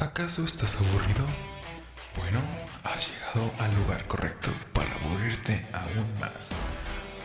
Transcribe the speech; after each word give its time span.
¿Acaso 0.00 0.44
estás 0.44 0.76
aburrido? 0.76 1.24
Bueno, 2.16 2.40
has 2.84 3.08
llegado 3.08 3.50
al 3.58 3.74
lugar 3.82 4.06
correcto 4.06 4.50
para 4.72 4.90
aburrirte 4.96 5.66
aún 5.72 6.06
más. 6.20 6.62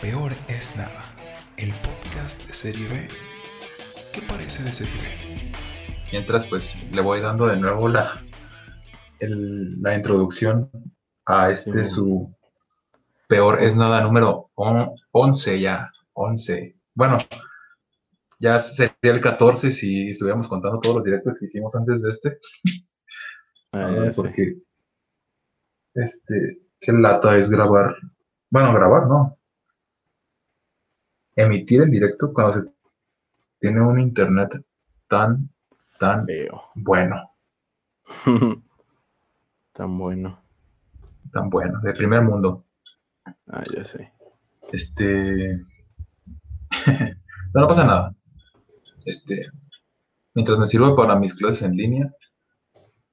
Peor 0.01 0.33
es 0.48 0.75
nada, 0.75 1.03
el 1.58 1.72
podcast 1.74 2.46
de 2.46 2.53
Serie 2.53 2.88
B. 2.88 3.08
¿Qué 4.14 4.22
parece 4.22 4.64
de 4.64 4.72
Serie 4.72 4.93
B? 5.01 5.51
Mientras, 6.11 6.46
pues 6.46 6.75
le 6.92 7.01
voy 7.01 7.22
dando 7.22 7.48
de 7.48 7.58
nuevo 7.58 7.88
la, 7.88 8.23
el- 9.20 9.82
la 9.82 9.96
introducción 9.96 10.70
a 11.26 11.50
este 11.50 11.84
Sí. 11.84 11.89
su 11.92 12.34
peor 13.28 13.64
es 13.64 13.76
nada 13.76 14.02
número 14.02 14.52
on- 14.55 14.92
11 15.12 15.60
ya, 15.60 15.92
11. 16.14 16.76
Bueno, 16.94 17.18
ya 18.40 18.60
sería 18.60 18.94
el 19.04 19.22
14 19.22 19.72
si 19.72 20.10
estuviéramos 20.10 20.48
contando 20.48 20.80
todos 20.80 20.96
los 20.98 21.06
directos 21.06 21.38
que 21.40 21.46
hicimos 21.46 21.76
antes 21.76 22.02
de 22.02 22.10
este. 22.10 22.40
Ah, 23.72 23.88
Ah, 23.88 24.06
ya 24.06 24.12
porque 24.14 24.56
este, 25.93 26.62
qué 26.79 26.92
lata 26.93 27.38
es 27.38 27.50
grabar. 27.50 27.96
Bueno, 28.50 28.74
grabar, 28.74 29.07
¿no? 29.07 29.38
Emitir 31.36 31.82
en 31.82 31.92
directo 31.92 32.31
cuando 32.34 32.53
se 32.53 32.73
tiene 33.59 33.81
un 33.81 33.99
internet 33.99 34.63
tan, 35.07 35.49
tan 35.99 36.26
Feo. 36.26 36.62
bueno, 36.76 37.31
Tan 39.73 39.98
bueno. 39.98 40.41
tan 41.31 41.49
bueno, 41.49 41.81
de 41.81 41.93
primer 41.93 42.21
mundo. 42.21 42.63
Ah, 43.48 43.63
ya 43.76 43.84
sé. 43.84 44.12
Este. 44.71 45.55
no, 47.54 47.62
no 47.62 47.67
pasa 47.67 47.84
nada. 47.84 48.15
Este. 49.05 49.49
Mientras 50.33 50.59
me 50.59 50.67
sirva 50.67 50.95
para 50.95 51.15
mis 51.15 51.33
clases 51.33 51.61
en 51.61 51.77
línea 51.77 52.13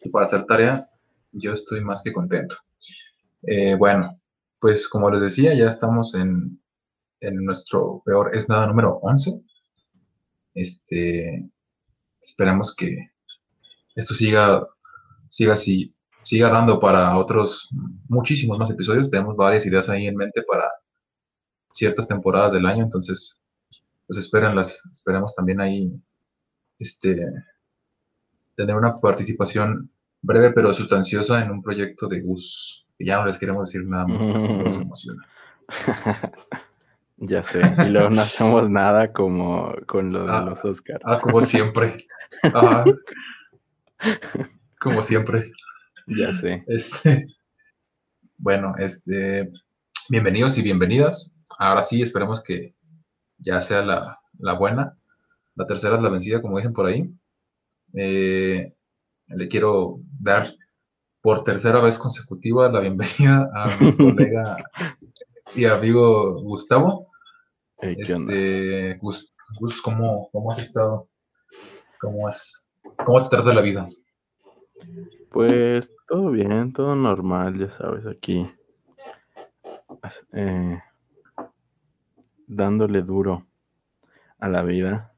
y 0.00 0.08
para 0.08 0.24
hacer 0.24 0.44
tarea, 0.46 0.90
yo 1.30 1.52
estoy 1.52 1.80
más 1.80 2.02
que 2.02 2.12
contento. 2.12 2.56
Eh, 3.42 3.76
bueno, 3.76 4.20
pues 4.58 4.88
como 4.88 5.10
les 5.10 5.20
decía, 5.20 5.54
ya 5.54 5.66
estamos 5.66 6.14
en, 6.14 6.60
en 7.20 7.36
nuestro 7.44 8.02
peor 8.04 8.34
es 8.34 8.48
nada 8.48 8.66
número 8.66 8.98
11. 9.02 9.40
Este. 10.54 11.48
Esperamos 12.20 12.74
que 12.74 13.10
esto 13.96 14.14
siga, 14.14 14.66
siga 15.28 15.54
así, 15.54 15.94
siga 16.22 16.48
dando 16.50 16.78
para 16.80 17.16
otros 17.18 17.68
muchísimos 18.08 18.58
más 18.58 18.70
episodios. 18.70 19.10
Tenemos 19.10 19.36
varias 19.36 19.66
ideas 19.66 19.88
ahí 19.88 20.06
en 20.06 20.16
mente 20.16 20.42
para 20.42 20.70
ciertas 21.72 22.06
temporadas 22.06 22.52
del 22.52 22.66
año, 22.66 22.84
entonces 22.84 23.41
pues 24.12 24.26
espérenlas, 24.26 24.86
esperemos 24.92 25.34
también 25.34 25.58
ahí 25.62 25.90
este 26.78 27.16
tener 28.56 28.76
una 28.76 28.96
participación 28.96 29.90
breve 30.20 30.52
pero 30.52 30.74
sustanciosa 30.74 31.42
en 31.42 31.50
un 31.50 31.62
proyecto 31.62 32.08
de 32.08 32.20
Gus. 32.20 32.86
que 32.98 33.06
Ya 33.06 33.18
no 33.18 33.24
les 33.24 33.38
queremos 33.38 33.70
decir 33.70 33.86
nada 33.88 34.06
más, 34.06 34.22
porque 34.22 34.38
nos 34.64 34.76
emociona. 34.78 35.26
ya 37.16 37.42
sé. 37.42 37.62
Y 37.86 37.88
luego 37.88 38.10
no 38.10 38.20
hacemos 38.20 38.68
nada 38.68 39.14
como 39.14 39.74
con 39.86 40.12
lo 40.12 40.26
de 40.26 40.30
Ah. 40.32 40.42
los 40.42 40.62
Oscars. 40.62 41.00
Ah, 41.06 41.18
como 41.18 41.40
siempre. 41.40 42.06
Ajá. 42.52 42.84
Como 44.78 45.00
siempre. 45.02 45.52
Ya 46.06 46.34
sé. 46.34 46.64
Este, 46.66 47.28
bueno, 48.36 48.74
este, 48.76 49.50
bienvenidos 50.10 50.58
y 50.58 50.62
bienvenidas. 50.62 51.32
Ahora 51.58 51.82
sí, 51.82 52.02
esperemos 52.02 52.42
que 52.42 52.74
ya 53.42 53.60
sea 53.60 53.82
la, 53.82 54.20
la 54.38 54.54
buena. 54.54 54.96
La 55.54 55.66
tercera 55.66 55.96
es 55.96 56.02
la 56.02 56.08
vencida, 56.08 56.40
como 56.40 56.56
dicen 56.56 56.72
por 56.72 56.86
ahí. 56.86 57.10
Eh, 57.94 58.72
le 59.28 59.48
quiero 59.48 60.00
dar 60.20 60.54
por 61.20 61.44
tercera 61.44 61.80
vez 61.80 61.98
consecutiva 61.98 62.70
la 62.70 62.80
bienvenida 62.80 63.50
a 63.54 63.76
mi 63.78 63.92
colega 63.96 64.56
y 65.54 65.64
amigo 65.64 66.40
Gustavo. 66.42 67.08
Este, 67.78 68.96
Gus, 68.98 69.32
Gus, 69.60 69.82
¿cómo, 69.82 70.28
¿cómo 70.32 70.52
has 70.52 70.58
estado? 70.60 71.08
¿Cómo 72.00 72.28
has, 72.28 72.68
cómo 73.04 73.28
te 73.28 73.36
trata 73.36 73.52
la 73.52 73.60
vida? 73.60 73.88
Pues 75.30 75.90
todo 76.08 76.30
bien, 76.30 76.72
todo 76.72 76.94
normal, 76.94 77.58
ya 77.58 77.70
sabes, 77.70 78.06
aquí. 78.06 78.50
eh, 80.32 80.78
dándole 82.56 83.02
duro 83.02 83.46
a 84.38 84.48
la 84.48 84.62
vida. 84.62 85.14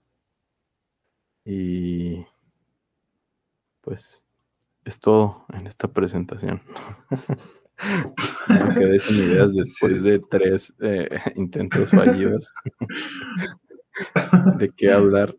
Y 1.45 2.25
pues 3.81 4.23
es 4.85 4.99
todo 4.99 5.45
en 5.53 5.67
esta 5.67 5.89
presentación. 5.89 6.63
Me 8.49 8.75
quedé 8.75 8.99
sin 8.99 9.17
ideas 9.17 9.53
después 9.55 9.95
Sí. 9.95 9.99
de 10.01 10.19
tres 10.21 10.73
eh, 10.81 11.09
intentos 11.37 11.91
fallidos 11.91 12.53
de 14.57 14.71
qué 14.71 14.93
hablar 14.93 15.37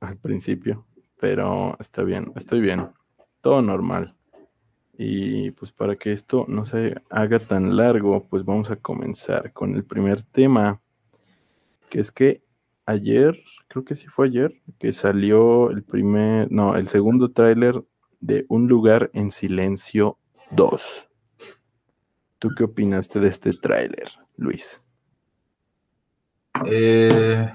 al 0.00 0.16
principio, 0.16 0.86
pero 1.20 1.76
está 1.78 2.02
bien, 2.02 2.32
estoy 2.36 2.60
bien, 2.60 2.90
todo 3.40 3.62
normal. 3.62 4.14
Y 4.96 5.52
pues 5.52 5.70
para 5.72 5.96
que 5.96 6.12
esto 6.12 6.44
no 6.48 6.64
se 6.64 7.00
haga 7.10 7.38
tan 7.38 7.76
largo, 7.76 8.26
pues 8.28 8.44
vamos 8.44 8.70
a 8.70 8.76
comenzar 8.76 9.52
con 9.52 9.74
el 9.76 9.84
primer 9.84 10.22
tema, 10.22 10.80
que 11.88 12.00
es 12.00 12.12
que 12.12 12.42
ayer, 12.86 13.42
creo 13.68 13.84
que 13.84 13.94
sí 13.94 14.06
fue 14.06 14.26
ayer, 14.26 14.62
que 14.78 14.92
salió 14.92 15.70
el 15.70 15.82
primer, 15.82 16.50
no, 16.50 16.76
el 16.76 16.88
segundo 16.88 17.32
tráiler 17.32 17.84
de 18.20 18.46
Un 18.48 18.66
lugar 18.66 19.10
en 19.12 19.30
silencio 19.30 20.18
2. 20.50 21.08
¿Tú 22.38 22.50
qué 22.56 22.64
opinaste 22.64 23.20
de 23.20 23.28
este 23.28 23.52
tráiler, 23.52 24.10
Luis? 24.36 24.82
Eh, 26.66 27.48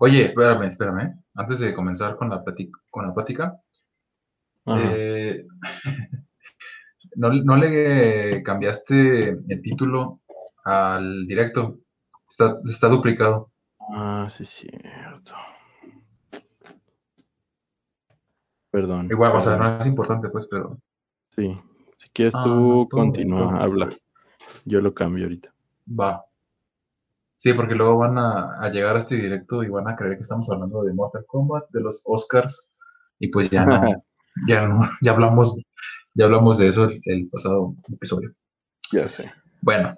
oye, 0.00 0.26
espérame, 0.26 0.64
espérame. 0.64 1.14
Antes 1.34 1.58
de 1.58 1.74
comenzar 1.74 2.16
con 2.16 2.28
la 2.28 2.42
con 2.90 3.06
la 3.06 3.14
plática, 3.14 3.60
eh, 4.66 5.46
¿no, 7.16 7.32
no 7.32 7.56
le 7.56 8.42
cambiaste 8.42 9.28
el 9.28 9.62
título 9.62 10.20
al 10.64 11.26
directo? 11.26 11.83
Está, 12.34 12.58
está 12.68 12.88
duplicado. 12.88 13.52
Ah, 13.78 14.28
sí, 14.28 14.44
cierto. 14.44 15.34
Perdón. 18.72 19.06
Igual, 19.08 19.36
o 19.36 19.40
sea, 19.40 19.56
no 19.56 19.78
es 19.78 19.86
importante, 19.86 20.28
pues, 20.30 20.48
pero 20.50 20.78
Sí. 21.36 21.56
Si 21.96 22.08
quieres 22.10 22.34
Ah, 22.36 22.42
tú, 22.44 22.88
continúa, 22.90 23.62
habla. 23.62 23.88
Yo 24.64 24.80
lo 24.80 24.92
cambio 24.92 25.24
ahorita. 25.26 25.54
va. 25.88 26.24
Sí, 27.36 27.52
porque 27.52 27.74
luego 27.76 27.98
van 27.98 28.18
a, 28.18 28.60
a 28.60 28.68
llegar 28.70 28.96
a 28.96 28.98
este 29.00 29.14
directo 29.16 29.62
y 29.62 29.68
van 29.68 29.86
a 29.88 29.94
creer 29.94 30.16
que 30.16 30.22
estamos 30.22 30.50
hablando 30.50 30.82
de 30.82 30.92
Mortal 30.92 31.24
Kombat, 31.26 31.68
de 31.70 31.82
los 31.82 32.02
Oscars, 32.06 32.72
y 33.20 33.28
pues 33.28 33.48
ya 33.50 33.64
no, 33.64 33.80
ya 34.48 34.66
no, 34.66 34.80
ya 35.02 35.12
hablamos, 35.12 35.62
ya 36.14 36.24
hablamos 36.24 36.58
de 36.58 36.66
eso 36.68 36.84
el, 36.86 37.00
el 37.04 37.28
pasado 37.28 37.74
episodio. 37.92 38.32
Ya 38.92 39.08
sé. 39.08 39.30
Bueno, 39.60 39.96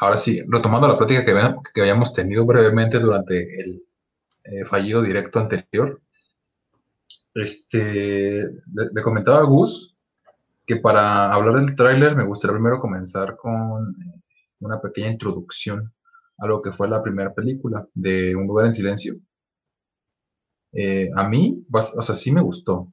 ahora 0.00 0.18
sí, 0.18 0.42
retomando 0.48 0.88
la 0.88 0.98
plática 0.98 1.24
que, 1.24 1.34
que 1.74 1.80
habíamos 1.80 2.12
tenido 2.14 2.46
brevemente 2.46 2.98
durante 2.98 3.60
el 3.60 3.82
eh, 4.44 4.64
fallido 4.64 5.02
directo 5.02 5.38
anterior, 5.38 6.02
este, 7.34 8.44
le, 8.74 9.02
comentaba 9.02 9.38
a 9.38 9.44
Gus 9.44 9.96
que 10.66 10.76
para 10.76 11.32
hablar 11.32 11.64
del 11.64 11.76
tráiler 11.76 12.16
me 12.16 12.24
gustaría 12.24 12.54
primero 12.54 12.80
comenzar 12.80 13.36
con 13.36 13.94
eh, 14.02 14.20
una 14.60 14.80
pequeña 14.80 15.08
introducción 15.10 15.92
a 16.38 16.46
lo 16.46 16.60
que 16.60 16.72
fue 16.72 16.88
la 16.88 17.02
primera 17.02 17.32
película 17.32 17.86
de 17.94 18.34
Un 18.34 18.48
lugar 18.48 18.66
en 18.66 18.72
silencio. 18.72 19.14
Eh, 20.72 21.10
a 21.14 21.28
mí, 21.28 21.64
o 21.72 22.02
sea, 22.02 22.14
sí 22.14 22.32
me 22.32 22.42
gustó. 22.42 22.92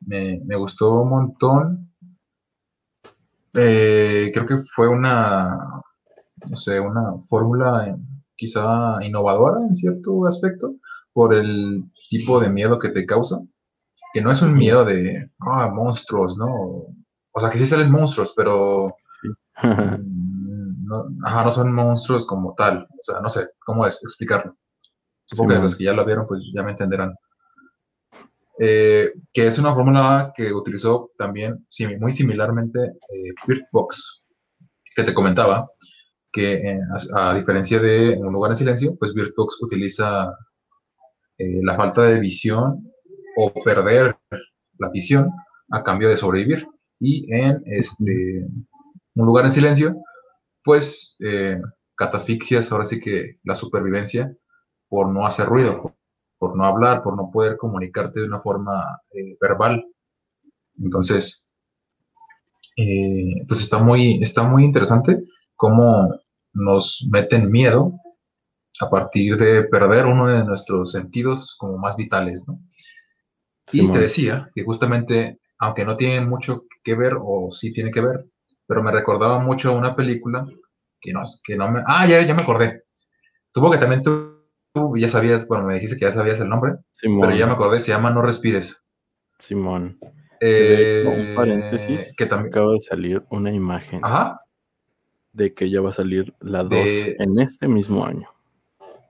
Me, 0.00 0.38
gustó 0.56 1.02
un 1.02 1.10
montón. 1.10 1.94
Creo 3.52 4.46
que 4.46 4.62
fue 4.74 4.88
una, 4.88 5.73
no 6.48 6.56
sé, 6.56 6.80
una 6.80 7.14
fórmula 7.28 7.88
eh, 7.88 7.96
quizá 8.36 8.98
innovadora 9.02 9.60
en 9.66 9.74
cierto 9.74 10.26
aspecto 10.26 10.74
por 11.12 11.34
el 11.34 11.84
tipo 12.10 12.40
de 12.40 12.50
miedo 12.50 12.78
que 12.78 12.90
te 12.90 13.06
causa, 13.06 13.40
que 14.12 14.20
no 14.22 14.30
es 14.30 14.42
un 14.42 14.54
miedo 14.54 14.84
de, 14.84 15.30
ah, 15.40 15.68
monstruos, 15.72 16.36
¿no? 16.38 16.52
O 17.32 17.40
sea, 17.40 17.50
que 17.50 17.58
sí 17.58 17.66
salen 17.66 17.90
monstruos, 17.90 18.32
pero 18.36 18.88
Sí. 19.22 19.28
mm, 19.66 20.86
no, 20.86 21.04
ajá, 21.24 21.44
no 21.44 21.50
son 21.52 21.72
monstruos 21.72 22.26
como 22.26 22.54
tal, 22.54 22.84
o 22.90 23.02
sea, 23.02 23.20
no 23.20 23.28
sé 23.28 23.48
cómo 23.64 23.86
es 23.86 24.02
explicarlo. 24.02 24.56
Supongo 25.26 25.48
que 25.48 25.54
Simón. 25.54 25.62
los 25.64 25.74
que 25.76 25.84
ya 25.84 25.94
la 25.94 26.04
vieron, 26.04 26.26
pues 26.26 26.42
ya 26.54 26.62
me 26.62 26.72
entenderán. 26.72 27.14
Eh, 28.58 29.10
que 29.32 29.46
es 29.48 29.58
una 29.58 29.74
fórmula 29.74 30.32
que 30.36 30.52
utilizó 30.52 31.10
también 31.16 31.66
muy 31.98 32.12
similarmente 32.12 32.78
eh, 32.84 33.32
Bird 33.48 33.64
Box, 33.72 34.22
que 34.94 35.02
te 35.02 35.12
comentaba, 35.14 35.68
que 36.34 36.54
eh, 36.54 36.80
a, 37.14 37.30
a 37.30 37.34
diferencia 37.34 37.78
de 37.78 38.18
Un 38.18 38.32
lugar 38.32 38.50
en 38.50 38.56
silencio, 38.56 38.96
pues 38.98 39.14
Bird 39.14 39.32
Box 39.36 39.56
utiliza 39.62 40.36
eh, 41.38 41.60
la 41.62 41.76
falta 41.76 42.02
de 42.02 42.18
visión 42.18 42.92
o 43.36 43.52
perder 43.64 44.16
la 44.78 44.88
visión 44.90 45.30
a 45.70 45.82
cambio 45.84 46.08
de 46.08 46.16
sobrevivir. 46.16 46.66
Y 46.98 47.32
en 47.32 47.62
este, 47.66 48.46
un 49.14 49.26
lugar 49.26 49.44
en 49.44 49.52
silencio, 49.52 49.96
pues 50.64 51.16
eh, 51.20 51.60
catafixias, 51.96 52.72
ahora 52.72 52.84
sí 52.84 52.98
que 53.00 53.38
la 53.44 53.54
supervivencia 53.54 54.36
por 54.88 55.08
no 55.08 55.26
hacer 55.26 55.46
ruido, 55.46 55.94
por 56.38 56.56
no 56.56 56.64
hablar, 56.64 57.02
por 57.02 57.16
no 57.16 57.30
poder 57.32 57.56
comunicarte 57.56 58.20
de 58.20 58.26
una 58.26 58.40
forma 58.40 59.00
eh, 59.12 59.36
verbal. 59.40 59.84
Entonces, 60.82 61.46
eh, 62.76 63.44
pues 63.46 63.60
está 63.60 63.78
muy, 63.78 64.20
está 64.22 64.42
muy 64.42 64.64
interesante 64.64 65.22
cómo 65.56 66.23
nos 66.54 67.06
meten 67.10 67.50
miedo 67.50 67.92
a 68.80 68.90
partir 68.90 69.36
de 69.36 69.64
perder 69.64 70.06
uno 70.06 70.26
de 70.26 70.44
nuestros 70.44 70.92
sentidos 70.92 71.54
como 71.58 71.78
más 71.78 71.96
vitales, 71.96 72.44
¿no? 72.48 72.58
y 73.72 73.90
te 73.90 73.98
decía 73.98 74.50
que 74.54 74.62
justamente, 74.62 75.40
aunque 75.58 75.84
no 75.84 75.96
tiene 75.96 76.24
mucho 76.24 76.64
que 76.82 76.94
ver, 76.94 77.14
o 77.20 77.50
sí 77.50 77.72
tiene 77.72 77.90
que 77.90 78.00
ver, 78.00 78.24
pero 78.66 78.82
me 78.82 78.92
recordaba 78.92 79.38
mucho 79.38 79.70
a 79.70 79.76
una 79.76 79.96
película 79.96 80.46
que 81.00 81.12
no, 81.12 81.22
que 81.42 81.56
no 81.56 81.70
me... 81.70 81.82
Ah, 81.86 82.06
ya, 82.06 82.22
ya 82.22 82.34
me 82.34 82.42
acordé. 82.42 82.82
Supongo 83.52 83.72
que 83.72 83.78
también 83.78 84.02
tú, 84.02 84.42
ya 84.96 85.08
sabías, 85.08 85.46
bueno, 85.46 85.64
me 85.64 85.74
dijiste 85.74 85.96
que 85.96 86.04
ya 86.04 86.12
sabías 86.12 86.40
el 86.40 86.48
nombre, 86.48 86.74
pero 87.00 87.34
ya 87.34 87.46
me 87.46 87.52
acordé, 87.52 87.80
se 87.80 87.90
llama 87.90 88.10
No 88.10 88.22
Respires. 88.22 88.84
Simón. 89.38 89.98
Eh, 90.40 91.04
un 91.06 91.34
paréntesis, 91.34 92.14
que 92.16 92.26
también... 92.26 92.52
acaba 92.52 92.72
de 92.72 92.80
salir 92.80 93.22
una 93.30 93.52
imagen 93.52 94.00
Ajá. 94.02 94.40
De 95.34 95.52
que 95.52 95.68
ya 95.68 95.80
va 95.82 95.90
a 95.90 95.92
salir 95.92 96.32
la 96.40 96.62
2 96.62 96.70
De- 96.72 97.16
en 97.18 97.38
este 97.38 97.68
mismo 97.68 98.06
año. 98.06 98.28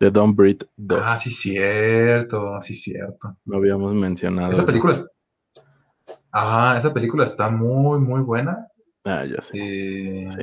De 0.01 0.11
Don't 0.11 0.35
Breathe 0.37 0.67
2. 0.77 1.01
Ah, 1.05 1.17
sí, 1.17 1.31
cierto, 1.31 2.61
sí, 2.61 2.75
cierto. 2.75 3.37
No 3.45 3.59
habíamos 3.59 3.95
mencionado. 3.95 4.51
Esa 4.51 4.67
película 4.67 4.93
es... 4.95 5.07
Ajá, 6.33 6.77
esa 6.77 6.93
película 6.93 7.25
está 7.25 7.49
muy, 7.49 8.01
muy 8.01 8.23
buena. 8.23 8.67
Ah, 9.05 9.25
ya 9.25 9.41
sé. 9.41 9.57
Eh, 9.59 10.29
Sí. 10.31 10.43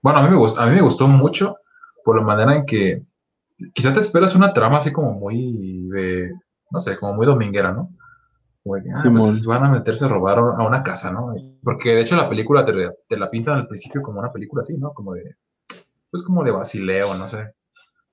Bueno, 0.00 0.18
a 0.18 0.22
mí, 0.22 0.28
me 0.30 0.36
gustó, 0.36 0.60
a 0.60 0.66
mí 0.66 0.74
me 0.74 0.82
gustó 0.82 1.08
mucho 1.08 1.56
por 2.04 2.16
la 2.16 2.22
manera 2.22 2.54
en 2.54 2.66
que 2.66 3.02
quizá 3.72 3.92
te 3.92 4.00
esperas 4.00 4.34
una 4.34 4.52
trama 4.52 4.78
así 4.78 4.92
como 4.92 5.12
muy 5.14 5.88
de, 5.88 6.30
no 6.70 6.80
sé, 6.80 6.98
como 6.98 7.14
muy 7.14 7.26
dominguera, 7.26 7.72
¿no? 7.72 7.90
Como 8.64 8.76
de 8.76 8.84
que, 8.84 8.90
ah, 8.96 9.10
pues 9.12 9.44
van 9.44 9.64
a 9.64 9.70
meterse 9.70 10.06
a 10.06 10.08
robar 10.08 10.38
a 10.40 10.66
una 10.66 10.82
casa, 10.84 11.12
¿no? 11.12 11.34
Porque 11.62 11.94
de 11.94 12.02
hecho 12.02 12.16
la 12.16 12.28
película 12.30 12.64
te, 12.66 12.72
te 13.08 13.18
la 13.18 13.30
pintan 13.30 13.58
al 13.58 13.68
principio 13.68 14.02
como 14.02 14.20
una 14.20 14.32
película 14.32 14.62
así, 14.62 14.76
¿no? 14.78 14.92
Como 14.94 15.14
de, 15.14 15.36
pues 16.10 16.22
como 16.24 16.44
de 16.44 16.52
basileo, 16.52 17.14
no 17.14 17.28
sé. 17.28 17.38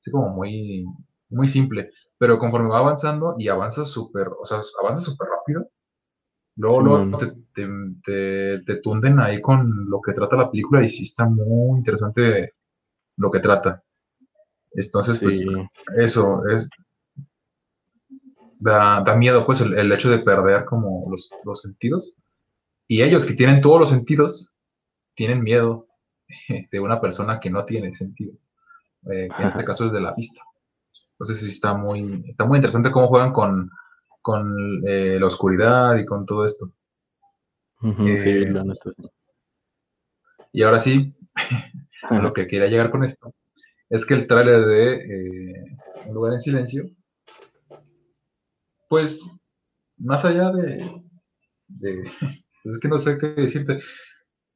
Así 0.02 0.12
como 0.12 0.30
muy, 0.30 0.86
muy 1.30 1.48
simple. 1.48 1.92
Pero 2.18 2.40
conforme 2.40 2.70
va 2.70 2.80
avanzando 2.80 3.36
y 3.40 3.50
avanza 3.50 3.86
súper, 3.86 4.30
o 4.30 4.46
sea, 4.46 4.60
avanza 4.84 5.02
súper 5.02 5.28
rápido, 5.30 5.68
luego, 6.58 6.82
luego 6.82 7.18
te, 7.18 7.28
te, 7.54 7.68
te- 8.04 8.64
te 8.66 8.76
tunden 8.82 9.20
ahí 9.20 9.42
con 9.42 9.90
lo 9.90 10.02
que 10.02 10.14
trata 10.14 10.36
la 10.38 10.52
película 10.52 10.84
y 10.84 10.90
sí 10.90 11.04
está 11.04 11.26
muy 11.28 11.80
interesante 11.80 12.54
lo 13.18 13.32
que 13.32 13.40
trata. 13.42 13.84
Entonces, 14.74 15.20
pues, 15.22 15.42
eso 15.98 16.44
es. 16.48 16.70
Da, 18.62 19.02
da 19.06 19.16
miedo, 19.18 19.46
pues, 19.46 19.62
el, 19.62 19.78
el 19.78 19.92
hecho 19.92 20.10
de 20.10 20.20
perder 20.20 20.66
como 20.66 21.10
los, 21.12 21.30
los 21.46 21.62
sentidos. 21.62 22.16
Y 22.88 23.04
ellos 23.04 23.26
que 23.26 23.34
tienen 23.36 23.62
todos 23.62 23.80
los 23.80 23.90
sentidos, 23.90 24.52
tienen 25.16 25.44
miedo 25.44 25.88
de 26.72 26.80
una 26.82 27.02
persona 27.02 27.40
que 27.42 27.50
no 27.52 27.66
tiene 27.66 27.94
sentido. 27.96 28.34
eh, 29.12 29.30
que 29.36 29.44
en 29.44 29.50
este 29.50 29.66
caso 29.66 29.88
es 29.88 29.94
de 29.94 30.02
la 30.02 30.14
vista. 30.16 30.42
Entonces, 31.14 31.40
sí 31.42 31.50
está 31.50 31.76
muy, 31.76 32.24
está 32.28 32.46
muy 32.46 32.58
interesante 32.60 32.92
cómo 32.92 33.08
juegan 33.08 33.34
con, 33.34 33.70
con 34.22 34.56
eh, 34.88 35.18
la 35.20 35.28
oscuridad 35.28 35.98
y 35.98 36.06
con 36.06 36.26
todo 36.26 36.46
esto. 36.46 36.72
ujú, 37.82 38.18
sí, 38.18 38.30
Eh, 38.30 38.50
neta. 38.64 38.92
Y 40.54 40.64
ahora 40.64 40.80
sí, 40.80 41.14
lo 42.12 42.34
que 42.34 42.48
quería 42.48 42.68
llegar 42.68 42.92
con 42.92 43.04
esto, 43.04 43.34
es 43.90 44.06
que 44.06 44.16
el 44.16 44.28
tráiler 44.28 44.66
de 44.66 44.94
eh, 44.96 45.66
Un 46.08 46.16
lugar 46.16 46.34
en 46.34 46.40
silencio, 46.42 46.86
pues, 48.92 49.24
más 49.98 50.26
allá 50.26 50.52
de, 50.52 51.04
de- 51.68 52.04
pues 52.64 52.76
es 52.76 52.80
que 52.80 52.90
no 52.90 53.00
sé 53.00 53.18
qué 53.20 53.28
decirte, 53.30 53.80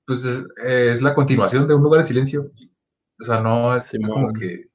pues 0.08 0.26
es, 0.26 0.46
es 0.66 1.02
la 1.02 1.16
continuación 1.16 1.68
de 1.68 1.76
Un 1.76 1.84
lugar 1.84 2.02
en 2.02 2.08
silencio. 2.08 2.52
O 3.20 3.24
sea, 3.26 3.42
no 3.42 3.76
es, 3.76 3.86
es 3.94 4.10
como 4.10 4.34
que, 4.34 4.66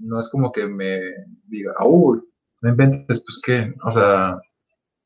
no 0.00 0.20
es 0.20 0.28
como 0.28 0.52
que 0.52 0.66
me 0.66 0.98
diga, 1.46 1.72
uy, 1.86 2.20
no 2.62 2.68
inventes, 2.68 3.20
pues 3.22 3.40
qué, 3.44 3.74
o 3.84 3.90
sea, 3.90 4.38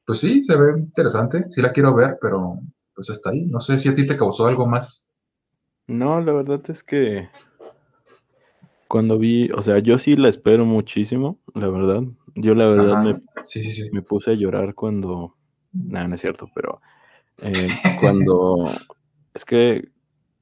pues 0.06 0.20
sí, 0.20 0.42
se 0.42 0.56
ve 0.56 0.80
interesante, 0.80 1.46
sí 1.50 1.62
la 1.62 1.72
quiero 1.72 1.94
ver, 1.94 2.18
pero 2.20 2.60
pues 2.94 3.10
hasta 3.10 3.30
ahí. 3.30 3.46
No 3.46 3.60
sé 3.60 3.78
si 3.78 3.88
a 3.90 3.94
ti 3.94 4.06
te 4.06 4.16
causó 4.16 4.46
algo 4.46 4.66
más. 4.68 5.06
No, 5.88 6.20
la 6.20 6.32
verdad 6.32 6.62
es 6.70 6.84
que 6.84 7.28
cuando 8.88 9.18
vi, 9.18 9.50
o 9.52 9.62
sea, 9.62 9.78
yo 9.78 9.98
sí 9.98 10.16
la 10.16 10.28
espero 10.28 10.64
muchísimo, 10.64 11.38
la 11.54 11.68
verdad. 11.68 12.02
Yo 12.40 12.54
la 12.54 12.66
verdad 12.66 13.02
me, 13.02 13.20
Sí, 13.44 13.64
sí, 13.64 13.72
sí. 13.72 13.88
me 13.90 14.02
puse 14.02 14.32
a 14.32 14.34
llorar 14.34 14.74
cuando, 14.74 15.36
nada, 15.72 16.06
no 16.08 16.14
es 16.14 16.20
cierto, 16.20 16.48
pero 16.54 16.80
eh, 17.42 17.68
cuando, 18.00 18.70
es 19.34 19.44
que 19.44 19.88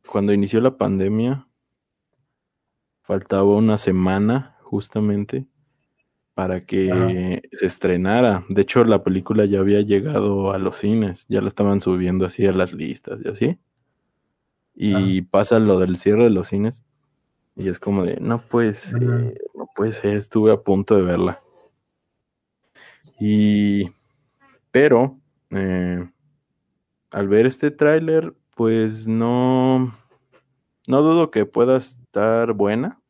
cuando 0.06 0.32
inició 0.32 0.60
la 0.60 0.76
pandemia, 0.76 1.46
faltaba 3.02 3.44
una 3.44 3.78
semana 3.78 4.56
justamente 4.62 5.46
para 6.34 6.66
que 6.66 7.43
se 7.52 7.66
estrenara. 7.66 8.44
De 8.49 8.62
hecho, 8.62 8.84
la 8.84 9.02
película 9.02 9.46
ya 9.46 9.60
había 9.60 9.81
llegado 9.81 10.52
a 10.52 10.58
los 10.58 10.76
cines, 10.76 11.25
ya 11.28 11.40
la 11.40 11.49
estaban 11.49 11.81
subiendo 11.81 12.26
así 12.26 12.46
a 12.46 12.52
las 12.52 12.72
listas 12.72 13.20
y 13.25 13.28
así. 13.28 13.58
Y 14.75 15.22
pasa 15.22 15.58
lo 15.58 15.78
del 15.78 15.96
cierre 15.96 16.25
de 16.25 16.31
los 16.31 16.49
cines. 16.49 16.84
Y 17.54 17.69
es 17.69 17.81
como 17.81 18.04
de, 18.04 18.19
no 18.20 18.42
puede 18.42 18.75
ser, 18.75 19.02
Ujú. 19.02 19.34
no 19.54 19.69
puede 19.75 19.92
ser, 19.92 20.19
estuve 20.19 20.52
a 20.52 20.60
punto 20.60 20.94
de 20.94 21.02
verla. 21.02 21.40
Y, 23.18 23.90
pero, 24.70 25.18
eh, 25.50 26.08
al 27.10 27.28
ver 27.28 27.46
este 27.46 27.70
tráiler, 27.70 28.34
pues 28.54 29.06
no, 29.06 29.96
no 30.86 31.02
dudo 31.02 31.30
que 31.30 31.46
pueda 31.46 31.78
estar 31.78 32.52
buena, 32.52 33.00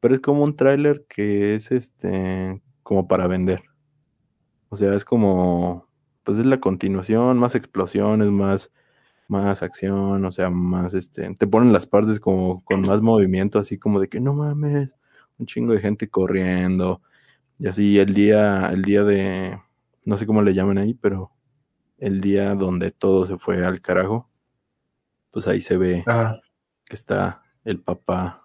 pero 0.00 0.14
es 0.14 0.20
como 0.20 0.44
un 0.44 0.56
tráiler 0.56 1.04
que 1.08 1.54
es 1.54 1.70
este, 1.72 2.62
como 2.82 3.08
para 3.08 3.26
vender. 3.26 3.62
O 4.68 4.76
sea, 4.76 4.94
es 4.94 5.04
como, 5.04 5.88
pues 6.24 6.38
es 6.38 6.46
la 6.46 6.60
continuación, 6.60 7.38
más 7.38 7.54
explosiones, 7.54 8.30
más, 8.30 8.70
más 9.28 9.62
acción, 9.62 10.24
o 10.24 10.32
sea, 10.32 10.50
más 10.50 10.94
este, 10.94 11.34
te 11.34 11.46
ponen 11.46 11.72
las 11.72 11.86
partes 11.86 12.20
como 12.20 12.64
con 12.64 12.82
más 12.82 13.02
movimiento, 13.02 13.58
así 13.58 13.78
como 13.78 14.00
de 14.00 14.08
que 14.08 14.20
no 14.20 14.34
mames, 14.34 14.90
un 15.38 15.46
chingo 15.46 15.72
de 15.72 15.80
gente 15.80 16.08
corriendo, 16.08 17.02
y 17.58 17.68
así 17.68 17.98
el 17.98 18.14
día, 18.14 18.70
el 18.72 18.82
día 18.82 19.04
de, 19.04 19.60
no 20.04 20.16
sé 20.16 20.26
cómo 20.26 20.42
le 20.42 20.54
llaman 20.54 20.78
ahí, 20.78 20.94
pero 20.94 21.30
el 21.98 22.20
día 22.20 22.54
donde 22.54 22.90
todo 22.90 23.26
se 23.26 23.38
fue 23.38 23.64
al 23.64 23.80
carajo, 23.80 24.28
pues 25.30 25.46
ahí 25.46 25.60
se 25.60 25.76
ve 25.76 26.04
Ajá. 26.06 26.40
que 26.84 26.96
está 26.96 27.42
el 27.64 27.80
papá 27.80 28.44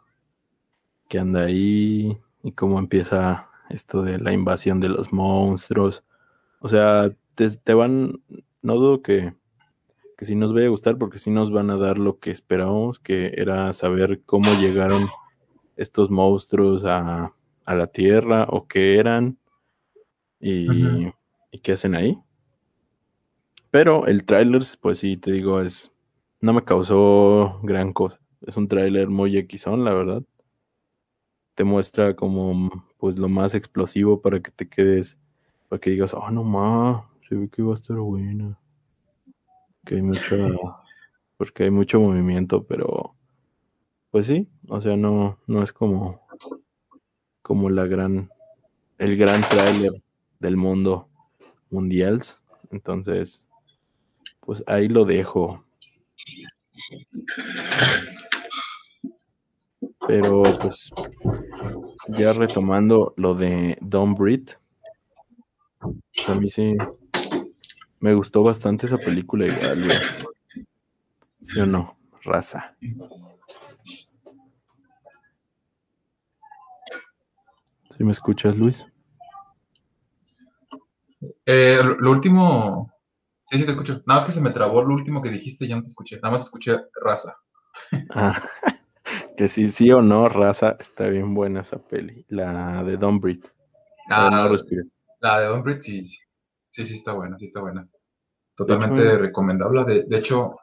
que 1.07 1.19
anda 1.19 1.41
ahí 1.41 2.17
y 2.43 2.51
cómo 2.51 2.79
empieza 2.79 3.49
esto 3.69 4.03
de 4.03 4.19
la 4.19 4.31
invasión 4.31 4.79
de 4.79 4.89
los 4.89 5.11
monstruos. 5.11 6.03
O 6.59 6.69
sea, 6.69 7.11
te, 7.35 7.49
te 7.49 7.73
van, 7.73 8.21
no 8.61 8.75
dudo 8.75 9.01
que, 9.01 9.33
que 10.17 10.25
sí 10.25 10.35
nos 10.35 10.53
vaya 10.53 10.67
a 10.67 10.71
gustar 10.71 10.97
porque 10.97 11.19
sí 11.19 11.31
nos 11.31 11.51
van 11.51 11.71
a 11.71 11.77
dar 11.77 11.97
lo 11.97 12.19
que 12.19 12.31
esperábamos, 12.31 12.99
que 12.99 13.33
era 13.37 13.73
saber 13.73 14.21
cómo 14.25 14.53
llegaron 14.53 15.07
estos 15.75 16.11
monstruos 16.11 16.85
a, 16.85 17.33
a 17.69 17.75
la 17.75 17.85
Tierra 17.85 18.47
o 18.49 18.67
qué 18.67 18.97
eran 18.97 19.37
y, 20.39 21.07
y 21.51 21.59
qué 21.59 21.73
hacen 21.73 21.93
ahí. 21.93 22.17
Pero 23.69 24.07
el 24.07 24.25
tráiler, 24.25 24.63
pues 24.81 24.97
sí, 24.97 25.17
te 25.17 25.31
digo, 25.31 25.61
es 25.61 25.91
no 26.41 26.53
me 26.53 26.63
causó 26.63 27.59
gran 27.61 27.93
cosa. 27.93 28.19
Es 28.41 28.57
un 28.57 28.67
tráiler 28.67 29.09
muy 29.09 29.37
equisón, 29.37 29.83
la 29.85 29.93
verdad. 29.93 30.23
Te 31.53 31.63
muestra 31.63 32.15
como 32.15 32.87
pues 32.97 33.19
lo 33.19 33.29
más 33.29 33.53
explosivo 33.53 34.19
para 34.19 34.39
que 34.39 34.49
te 34.49 34.67
quedes, 34.67 35.19
para 35.67 35.79
que 35.79 35.91
digas, 35.91 36.15
ah, 36.19 36.31
no 36.31 36.43
más, 36.43 37.03
se 37.27 37.35
ve 37.35 37.49
que 37.49 37.61
va 37.61 37.73
a 37.73 37.75
estar 37.75 37.97
buena. 37.97 38.57
Que 39.85 39.95
hay 39.95 40.01
mucha, 40.01 40.35
porque 41.37 41.65
hay 41.65 41.71
mucho 41.71 41.99
movimiento, 41.99 42.63
pero 42.63 43.15
pues 44.09 44.25
sí, 44.25 44.49
o 44.67 44.81
sea, 44.81 44.97
no, 44.97 45.37
no 45.45 45.61
es 45.61 45.71
como, 45.71 46.19
como 47.49 47.71
la 47.71 47.87
gran, 47.87 48.29
el 48.99 49.17
gran 49.17 49.41
tráiler 49.41 49.91
del 50.39 50.55
mundo 50.55 51.09
mundial. 51.71 52.21
Entonces, 52.69 53.43
pues 54.41 54.63
ahí 54.67 54.87
lo 54.87 55.03
dejo. 55.03 55.65
Pero 60.07 60.43
pues 60.61 60.91
ya 62.09 62.33
retomando 62.33 63.15
lo 63.17 63.33
de 63.33 63.79
Don't 63.81 64.15
Breathe, 64.15 64.53
pues 65.79 66.29
a 66.29 66.35
mí 66.35 66.51
sí, 66.51 66.77
Me 67.99 68.13
gustó 68.13 68.43
bastante 68.43 68.85
esa 68.85 68.99
película 68.99 69.47
igual. 69.47 69.89
¿Sí 71.41 71.59
o 71.59 71.65
no? 71.65 71.97
Raza. 72.23 72.75
¿Sí 77.99 78.05
me 78.05 78.11
escuchas, 78.11 78.57
Luis? 78.57 78.85
Eh, 81.45 81.77
lo, 81.83 82.11
último. 82.11 82.93
Sí, 83.43 83.57
sí, 83.57 83.65
te 83.65 83.71
escucho. 83.71 83.95
Nada 84.05 84.21
más 84.21 84.23
que 84.23 84.31
se 84.31 84.39
me 84.39 84.51
trabó 84.51 84.81
lo 84.81 84.93
último 84.93 85.21
que 85.21 85.29
dijiste, 85.29 85.67
ya 85.67 85.75
no 85.75 85.81
te 85.81 85.89
escuché. 85.89 86.15
Nada 86.15 86.31
más 86.31 86.43
escuché 86.43 86.77
raza. 87.03 87.35
Ah, 88.11 88.41
que 89.35 89.49
sí, 89.49 89.69
sí 89.73 89.91
o 89.91 90.01
no, 90.01 90.29
raza, 90.29 90.77
está 90.79 91.09
bien 91.09 91.33
buena 91.33 91.59
esa 91.59 91.77
peli. 91.77 92.25
La 92.29 92.85
de 92.85 92.95
Don 92.95 93.19
Breed. 93.19 93.43
Ah, 94.09 94.29
no 94.31 94.47
respires. 94.47 94.85
La 95.19 95.41
de 95.41 95.47
Don 95.47 95.61
Breed, 95.61 95.81
sí, 95.81 96.01
sí. 96.01 96.19
Sí, 96.69 96.85
sí 96.85 96.93
está 96.93 97.11
buena, 97.11 97.37
sí 97.37 97.43
está 97.43 97.59
buena. 97.59 97.85
Totalmente 98.55 99.01
hecho- 99.03 99.17
recomendable. 99.17 99.83
De, 99.83 100.03
de 100.03 100.17
hecho, 100.19 100.55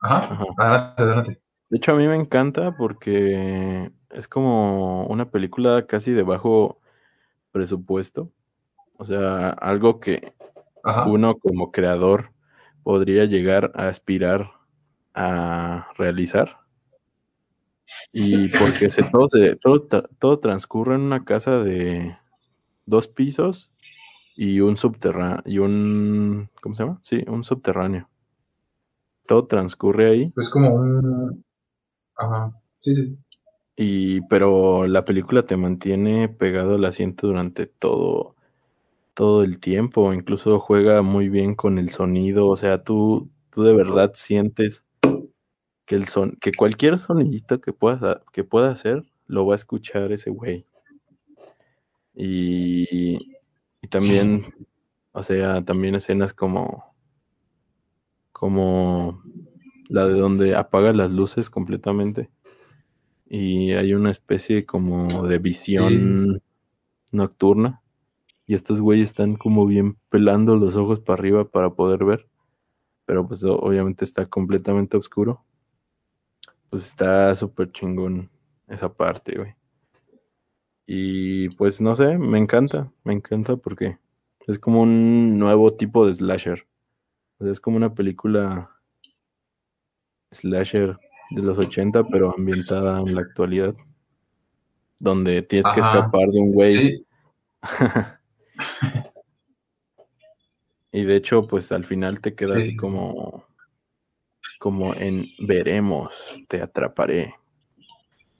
ajá, 0.00 0.32
Ajá. 0.32 0.44
adelante, 0.56 1.02
adelante. 1.02 1.42
De 1.68 1.76
hecho, 1.76 1.92
a 1.92 1.96
mí 1.96 2.08
me 2.08 2.16
encanta 2.16 2.74
porque 2.74 3.92
es 4.10 4.28
como 4.28 5.06
una 5.06 5.30
película 5.30 5.86
casi 5.86 6.10
de 6.12 6.22
bajo 6.22 6.80
presupuesto. 7.52 8.30
O 8.96 9.04
sea, 9.04 9.50
algo 9.50 10.00
que 10.00 10.34
Ajá. 10.84 11.06
uno 11.06 11.38
como 11.38 11.72
creador 11.72 12.32
podría 12.82 13.24
llegar 13.24 13.72
a 13.74 13.88
aspirar 13.88 14.50
a 15.14 15.88
realizar. 15.96 16.58
Y 18.12 18.48
porque 18.58 18.90
se, 18.90 19.02
todo, 19.04 19.28
se- 19.28 19.56
todo, 19.56 19.82
todo 20.18 20.38
transcurre 20.38 20.94
en 20.94 21.02
una 21.02 21.24
casa 21.24 21.58
de 21.58 22.16
dos 22.86 23.08
pisos 23.08 23.70
y 24.36 24.60
un 24.60 24.76
subterráneo, 24.76 25.42
y 25.44 25.58
un, 25.58 26.48
¿cómo 26.62 26.74
se 26.74 26.84
llama? 26.84 27.00
Sí, 27.02 27.24
un 27.28 27.44
subterráneo. 27.44 28.08
Todo 29.26 29.46
transcurre 29.46 30.08
ahí, 30.10 30.32
Es 30.36 30.48
como 30.48 30.74
un. 30.74 31.44
Ajá. 32.16 32.52
Sí, 32.80 32.94
sí. 32.94 33.18
Y, 33.76 34.20
pero 34.22 34.86
la 34.86 35.04
película 35.04 35.44
te 35.44 35.56
mantiene 35.56 36.28
pegado 36.28 36.74
al 36.74 36.84
asiento 36.84 37.28
durante 37.28 37.66
todo, 37.66 38.36
todo 39.14 39.42
el 39.44 39.58
tiempo. 39.60 40.12
Incluso 40.12 40.60
juega 40.60 41.02
muy 41.02 41.28
bien 41.28 41.54
con 41.54 41.78
el 41.78 41.90
sonido. 41.90 42.48
O 42.48 42.56
sea, 42.56 42.82
tú, 42.84 43.30
tú 43.50 43.62
de 43.62 43.72
verdad 43.72 44.12
sientes 44.14 44.84
que 45.86 45.96
el 45.96 46.08
son, 46.08 46.36
que 46.40 46.52
cualquier 46.52 46.98
sonidito 46.98 47.60
que 47.60 47.72
pueda, 47.72 48.22
que 48.32 48.44
pueda 48.44 48.70
hacer, 48.70 49.04
lo 49.26 49.46
va 49.46 49.54
a 49.54 49.56
escuchar 49.56 50.12
ese 50.12 50.30
güey. 50.30 50.66
Y, 52.14 53.18
y 53.82 53.88
también, 53.88 54.54
o 55.12 55.22
sea, 55.22 55.64
también 55.64 55.94
escenas 55.94 56.34
como, 56.34 56.94
como 58.32 59.22
la 59.88 60.06
de 60.06 60.14
donde 60.14 60.54
apaga 60.54 60.92
las 60.92 61.10
luces 61.10 61.50
completamente. 61.50 62.30
Y 63.32 63.72
hay 63.74 63.94
una 63.94 64.10
especie 64.10 64.66
como 64.66 65.06
de 65.28 65.38
visión 65.38 66.42
nocturna. 67.12 67.80
Y 68.44 68.56
estos 68.56 68.80
güeyes 68.80 69.10
están 69.10 69.36
como 69.36 69.66
bien 69.66 69.96
pelando 70.08 70.56
los 70.56 70.74
ojos 70.74 70.98
para 70.98 71.20
arriba 71.20 71.48
para 71.48 71.70
poder 71.70 72.04
ver. 72.04 72.28
Pero 73.06 73.28
pues 73.28 73.44
obviamente 73.44 74.04
está 74.04 74.26
completamente 74.26 74.96
oscuro. 74.96 75.44
Pues 76.70 76.84
está 76.86 77.36
súper 77.36 77.70
chingón 77.70 78.30
esa 78.66 78.92
parte, 78.92 79.38
güey. 79.38 79.54
Y 80.84 81.50
pues 81.50 81.80
no 81.80 81.94
sé, 81.94 82.18
me 82.18 82.38
encanta, 82.38 82.90
me 83.04 83.12
encanta 83.12 83.56
porque 83.56 83.98
es 84.48 84.58
como 84.58 84.82
un 84.82 85.38
nuevo 85.38 85.72
tipo 85.72 86.04
de 86.04 86.14
slasher. 86.14 86.66
O 87.38 87.44
sea, 87.44 87.52
es 87.52 87.60
como 87.60 87.76
una 87.76 87.94
película 87.94 88.70
slasher 90.32 90.98
de 91.30 91.42
los 91.42 91.58
80, 91.58 92.04
pero 92.04 92.34
ambientada 92.36 93.00
en 93.00 93.14
la 93.14 93.22
actualidad. 93.22 93.74
Donde 94.98 95.42
tienes 95.42 95.70
que 95.72 95.80
escapar 95.80 96.28
de 96.28 96.40
un 96.40 96.52
güey. 96.52 96.72
Sí, 96.72 97.06
Y 100.92 101.04
de 101.04 101.16
hecho, 101.16 101.46
pues 101.46 101.70
al 101.72 101.84
final 101.84 102.20
te 102.20 102.34
queda 102.34 102.48
Sí, 102.48 102.54
así 102.54 102.62
sí, 102.64 102.70
sí. 102.70 102.76
como, 102.76 103.44
como 104.58 104.94
en 104.94 105.26
veremos, 105.38 106.12
te 106.48 106.60
atraparé. 106.62 107.34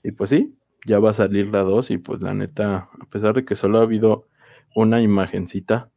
Y 0.03 0.11
pues 0.11 0.31
sí, 0.31 0.57
ya 0.85 0.99
va 0.99 1.11
a 1.11 1.13
salir 1.13 1.47
la 1.47 1.61
2 1.61 1.91
y 1.91 1.97
pues 1.97 2.21
la 2.21 2.33
neta, 2.33 2.89
a 2.99 3.05
pesar 3.09 3.35
de 3.35 3.45
que 3.45 3.55
solo 3.55 3.79
ha 3.79 3.83
habido 3.83 4.27
una 4.75 5.01
imagencita, 5.01 5.91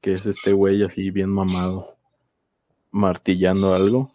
que 0.00 0.14
es 0.14 0.26
este 0.26 0.52
güey 0.52 0.82
así 0.82 1.10
bien 1.10 1.30
mamado, 1.30 1.98
martillando 2.90 3.74
algo, 3.74 4.12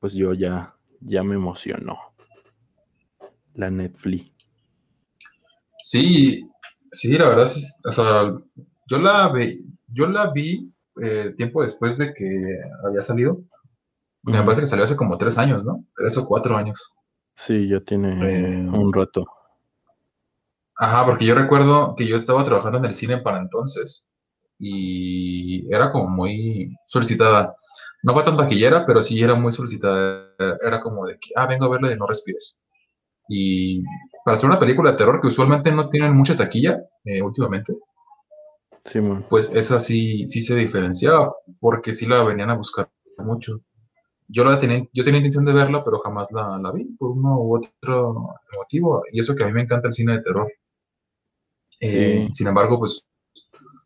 pues 0.00 0.14
yo 0.14 0.32
ya, 0.34 0.74
ya 1.00 1.22
me 1.22 1.34
emocionó. 1.34 1.98
La 3.54 3.70
Netflix. 3.70 4.30
Sí, 5.84 6.48
sí, 6.92 7.16
la 7.16 7.28
verdad, 7.28 7.48
sí, 7.48 7.66
o 7.84 7.92
sea, 7.92 8.32
yo 8.86 8.98
la 8.98 9.32
vi, 9.32 9.64
yo 9.88 10.06
la 10.06 10.30
vi 10.30 10.72
eh, 11.02 11.34
tiempo 11.36 11.62
después 11.62 11.96
de 11.96 12.12
que 12.12 12.58
había 12.86 13.02
salido. 13.02 13.40
Me 14.22 14.42
parece 14.42 14.62
que 14.62 14.66
salió 14.66 14.84
hace 14.84 14.96
como 14.96 15.16
tres 15.16 15.38
años, 15.38 15.64
¿no? 15.64 15.84
Tres 15.96 16.16
o 16.18 16.26
cuatro 16.26 16.56
años. 16.56 16.92
Sí, 17.36 17.68
ya 17.68 17.80
tiene 17.80 18.18
Eh, 18.20 18.68
un 18.68 18.92
rato. 18.92 19.24
Ajá, 20.76 21.06
porque 21.06 21.24
yo 21.24 21.34
recuerdo 21.34 21.94
que 21.96 22.06
yo 22.06 22.16
estaba 22.16 22.44
trabajando 22.44 22.78
en 22.78 22.84
el 22.84 22.94
cine 22.94 23.18
para 23.18 23.38
entonces 23.38 24.08
y 24.58 25.72
era 25.74 25.90
como 25.90 26.08
muy 26.08 26.76
solicitada. 26.86 27.54
No 28.02 28.12
fue 28.14 28.22
tan 28.22 28.36
taquillera, 28.36 28.86
pero 28.86 29.02
sí 29.02 29.20
era 29.22 29.34
muy 29.34 29.52
solicitada. 29.52 30.34
Era 30.64 30.80
como 30.80 31.06
de 31.06 31.18
que, 31.18 31.30
ah, 31.36 31.46
vengo 31.46 31.64
a 31.66 31.70
verla 31.70 31.88
de 31.88 31.96
No 31.96 32.06
Respires. 32.06 32.60
Y 33.28 33.82
para 34.24 34.36
hacer 34.36 34.48
una 34.48 34.58
película 34.58 34.92
de 34.92 34.96
terror 34.98 35.20
que 35.20 35.28
usualmente 35.28 35.72
no 35.72 35.90
tienen 35.90 36.14
mucha 36.14 36.36
taquilla 36.36 36.80
eh, 37.04 37.20
últimamente, 37.22 37.76
Simón. 38.84 39.26
pues 39.28 39.50
esa 39.54 39.78
sí, 39.78 40.26
sí 40.28 40.40
se 40.40 40.54
diferenciaba, 40.54 41.34
porque 41.60 41.92
sí 41.94 42.06
la 42.06 42.22
venían 42.24 42.50
a 42.50 42.56
buscar 42.56 42.90
mucho. 43.18 43.60
Yo, 44.28 44.44
la 44.44 44.58
tenía, 44.60 44.86
yo 44.92 45.04
tenía 45.04 45.18
intención 45.18 45.44
de 45.44 45.52
verla, 45.54 45.82
pero 45.84 45.98
jamás 46.00 46.28
la, 46.32 46.58
la 46.58 46.72
vi 46.72 46.84
por 46.84 47.10
uno 47.10 47.38
u 47.40 47.56
otro 47.56 48.34
motivo. 48.56 49.02
Y 49.12 49.20
eso 49.20 49.34
que 49.34 49.42
a 49.44 49.46
mí 49.46 49.52
me 49.52 49.62
encanta 49.62 49.88
el 49.88 49.94
cine 49.94 50.12
de 50.14 50.22
terror. 50.22 50.50
Eh, 51.80 52.26
Sí. 52.28 52.32
sin 52.32 52.48
embargo, 52.48 52.78
pues 52.78 53.04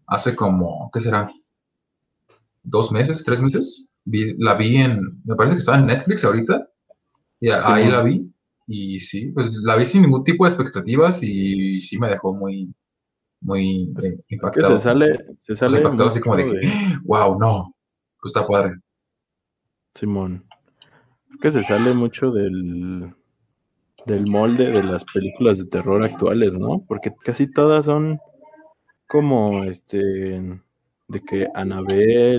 hace 0.06 0.34
como, 0.36 0.90
¿qué 0.92 1.00
será? 1.00 1.30
¿Dos 2.62 2.92
meses? 2.92 3.24
¿Tres 3.24 3.42
meses? 3.42 3.88
Vi- 4.04 4.34
la 4.38 4.54
vi 4.54 4.76
en, 4.76 5.20
me 5.24 5.36
parece 5.36 5.56
que 5.56 5.60
estaba 5.60 5.78
en 5.78 5.86
Netflix 5.86 6.24
ahorita. 6.24 6.68
Y 7.40 7.50
a- 7.50 7.74
ahí 7.74 7.88
la 7.90 8.02
vi. 8.02 8.28
Y 8.66 9.00
sí, 9.00 9.32
pues 9.32 9.50
la 9.62 9.76
vi 9.76 9.84
sin 9.84 10.02
ningún 10.02 10.24
tipo 10.24 10.44
de 10.44 10.50
expectativas 10.52 11.22
y, 11.22 11.80
sí 11.80 11.98
me 11.98 12.08
dejó 12.08 12.34
muy, 12.34 12.72
muy 13.40 13.92
Es- 13.98 14.04
eh, 14.04 14.18
que 14.28 14.34
impactado. 14.36 14.78
se 14.78 14.84
sale, 14.84 15.18
se 15.42 15.56
sale 15.56 15.78
impactado 15.78 16.08
así 16.08 16.20
como 16.20 16.36
de 16.36 16.44
que, 16.44 16.50
de- 16.52 16.62
wow, 17.04 17.38
no, 17.38 17.74
pues 18.20 18.30
está 18.34 18.46
padre. 18.46 18.76
Simón. 19.94 20.44
Es 21.30 21.36
que 21.38 21.50
se 21.52 21.62
sale 21.64 21.92
mucho 21.92 22.30
del, 22.30 23.12
del 24.06 24.26
molde 24.26 24.70
de 24.70 24.82
las 24.82 25.04
películas 25.04 25.58
de 25.58 25.64
terror 25.66 26.02
actuales, 26.04 26.54
¿no? 26.54 26.84
Porque 26.86 27.12
casi 27.24 27.46
todas 27.46 27.86
son 27.86 28.18
como 29.06 29.64
este 29.64 29.98
de 29.98 31.20
que 31.26 31.46
Anabel, 31.54 32.38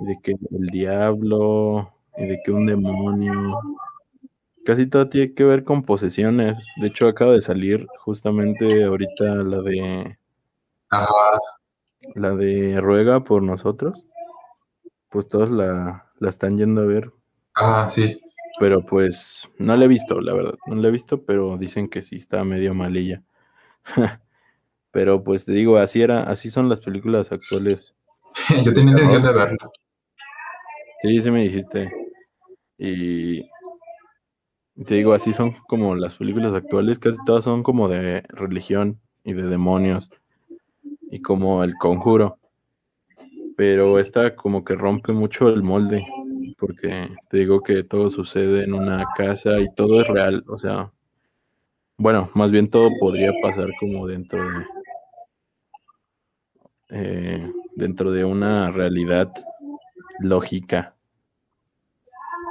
de 0.00 0.18
que 0.22 0.32
el 0.32 0.66
diablo, 0.66 1.92
y 2.16 2.26
de 2.26 2.40
que 2.42 2.52
un 2.52 2.66
demonio. 2.66 3.60
Casi 4.64 4.86
todo 4.86 5.08
tiene 5.08 5.34
que 5.34 5.44
ver 5.44 5.64
con 5.64 5.82
posesiones. 5.82 6.58
De 6.80 6.88
hecho, 6.88 7.08
acaba 7.08 7.32
de 7.32 7.42
salir 7.42 7.86
justamente 7.98 8.84
ahorita 8.84 9.24
la 9.36 9.62
de 9.62 10.18
Ajá, 10.90 11.14
la 12.14 12.34
de 12.34 12.80
Ruega 12.80 13.24
por 13.24 13.42
nosotros. 13.42 14.04
Pues 15.08 15.28
todos 15.28 15.50
la, 15.50 16.10
la 16.18 16.28
están 16.28 16.56
yendo 16.56 16.82
a 16.82 16.86
ver 16.86 17.12
ajá, 17.54 17.90
sí. 17.90 18.20
Pero 18.58 18.84
pues 18.84 19.48
no 19.58 19.76
la 19.76 19.84
he 19.84 19.88
visto, 19.88 20.20
la 20.20 20.34
verdad. 20.34 20.54
No 20.66 20.76
la 20.76 20.88
he 20.88 20.90
visto, 20.90 21.24
pero 21.24 21.56
dicen 21.56 21.88
que 21.88 22.02
sí 22.02 22.16
está 22.16 22.44
medio 22.44 22.74
malilla. 22.74 23.22
pero 24.90 25.24
pues 25.24 25.44
te 25.44 25.52
digo, 25.52 25.78
así 25.78 26.02
era, 26.02 26.24
así 26.24 26.50
son 26.50 26.68
las 26.68 26.80
películas 26.80 27.32
actuales. 27.32 27.94
Yo 28.64 28.72
tenía 28.72 28.92
intención 28.92 29.22
de 29.22 29.32
verla. 29.32 29.70
Sí, 31.02 31.22
sí 31.22 31.30
me 31.30 31.42
dijiste. 31.42 31.90
Y 32.78 33.42
te 34.84 34.94
digo, 34.96 35.12
así 35.12 35.32
son 35.32 35.52
como 35.68 35.94
las 35.94 36.16
películas 36.16 36.54
actuales, 36.54 36.98
casi 36.98 37.18
todas 37.24 37.44
son 37.44 37.62
como 37.62 37.88
de 37.88 38.22
religión 38.30 39.00
y 39.22 39.32
de 39.34 39.46
demonios. 39.46 40.10
Y 41.10 41.20
como 41.22 41.64
el 41.64 41.74
conjuro. 41.74 42.38
Pero 43.56 43.98
esta 44.00 44.34
como 44.34 44.64
que 44.64 44.74
rompe 44.74 45.12
mucho 45.12 45.48
el 45.48 45.62
molde. 45.62 46.04
Porque 46.58 47.10
te 47.28 47.38
digo 47.38 47.62
que 47.62 47.84
todo 47.84 48.10
sucede 48.10 48.64
en 48.64 48.74
una 48.74 49.04
casa 49.16 49.58
y 49.60 49.72
todo 49.74 50.00
es 50.00 50.08
real. 50.08 50.44
O 50.48 50.58
sea, 50.58 50.90
bueno, 51.98 52.28
más 52.34 52.50
bien 52.50 52.68
todo 52.68 52.88
podría 52.98 53.32
pasar 53.42 53.68
como 53.78 54.06
dentro 54.08 54.42
de, 54.42 54.64
eh, 56.90 57.52
dentro 57.76 58.10
de 58.10 58.24
una 58.24 58.70
realidad 58.70 59.32
lógica 60.20 60.96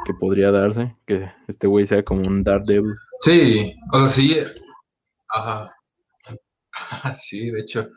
que 0.05 0.13
podría 0.13 0.51
darse, 0.51 0.95
que 1.05 1.31
este 1.47 1.67
güey 1.67 1.87
sea 1.87 2.03
como 2.03 2.27
un 2.27 2.43
Daredevil. 2.43 2.95
Sí, 3.21 3.75
o 3.91 3.99
sea, 3.99 4.07
sí. 4.07 4.37
Ajá. 5.29 5.75
Sí, 7.17 7.51
de 7.51 7.61
hecho. 7.61 7.89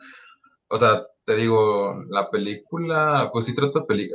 O 0.67 0.77
sea, 0.77 1.03
te 1.25 1.35
digo, 1.35 2.03
la 2.09 2.29
película, 2.29 3.29
pues 3.31 3.45
sí 3.45 3.55
trata, 3.55 3.85
peli 3.85 4.09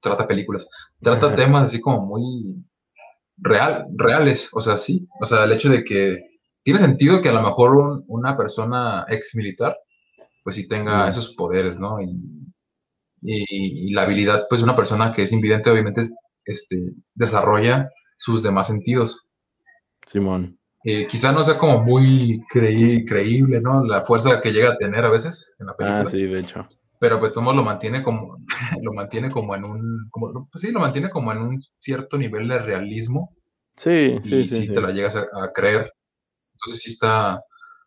trata 0.00 0.26
películas, 0.26 0.68
trata 1.00 1.34
temas 1.36 1.64
así 1.64 1.80
como 1.80 2.04
muy 2.04 2.64
real, 3.36 3.86
reales, 3.96 4.50
o 4.52 4.60
sea, 4.60 4.76
sí. 4.76 5.06
O 5.20 5.26
sea, 5.26 5.44
el 5.44 5.52
hecho 5.52 5.68
de 5.68 5.84
que 5.84 6.18
tiene 6.62 6.80
sentido 6.80 7.20
que 7.20 7.28
a 7.28 7.32
lo 7.32 7.42
mejor 7.42 8.02
una 8.06 8.36
persona 8.36 9.06
ex 9.08 9.34
militar, 9.34 9.76
pues 10.42 10.56
sí 10.56 10.68
tenga 10.68 11.08
esos 11.08 11.34
poderes, 11.34 11.78
¿no? 11.78 12.00
Y, 12.00 12.18
y, 13.24 13.92
la 13.92 14.02
habilidad, 14.02 14.46
pues 14.48 14.62
una 14.62 14.76
persona 14.76 15.12
que 15.12 15.22
es 15.22 15.32
invidente, 15.32 15.70
obviamente, 15.70 16.08
este, 16.44 16.92
desarrolla 17.14 17.88
sus 18.18 18.42
demás 18.42 18.66
sentidos. 18.66 19.26
Simón. 20.06 20.58
Eh, 20.84 21.06
quizá 21.08 21.32
no 21.32 21.42
sea 21.42 21.56
como 21.56 21.82
muy 21.82 22.42
creíble, 22.50 23.60
¿no? 23.60 23.82
La 23.84 24.04
fuerza 24.04 24.40
que 24.42 24.52
llega 24.52 24.72
a 24.72 24.76
tener 24.76 25.04
a 25.04 25.10
veces 25.10 25.54
en 25.58 25.66
la 25.66 25.76
película. 25.76 26.02
Ah, 26.02 26.06
sí, 26.06 26.26
de 26.26 26.40
hecho. 26.40 26.66
Pero 27.00 27.18
pues 27.18 27.34
lo 27.34 27.64
mantiene 27.64 28.02
como, 28.02 28.36
lo 28.82 28.92
mantiene 28.92 29.30
como 29.30 29.54
en 29.54 29.64
un, 29.64 30.08
como, 30.10 30.48
pues 30.52 30.60
sí, 30.60 30.72
lo 30.72 30.80
mantiene 30.80 31.08
como 31.08 31.32
en 31.32 31.38
un 31.38 31.62
cierto 31.78 32.18
nivel 32.18 32.48
de 32.48 32.58
realismo. 32.58 33.34
Sí, 33.76 34.20
sí, 34.24 34.46
sí, 34.46 34.66
sí, 34.66 34.68
te 34.68 34.80
la 34.80 34.90
llegas 34.90 35.16
a, 35.16 35.52
creer. 35.52 35.90
Entonces 36.52 36.82
sí 36.82 36.90
está, 36.92 37.40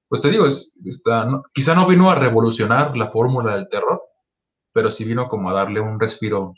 pues 0.10 0.22
te 0.22 0.32
digo, 0.32 0.46
está, 0.48 1.30
quizá 1.54 1.76
no 1.76 1.88
vino 1.88 2.10
a 2.10 2.16
revolucionar 2.16 2.98
la 2.98 3.10
fórmula 3.12 3.56
del 3.56 3.70
terror, 3.70 4.02
pero 4.78 4.92
sí 4.92 5.06
vino 5.06 5.28
como 5.28 5.50
a 5.50 5.54
darle 5.54 5.82
un 5.82 6.00
respiro, 6.00 6.54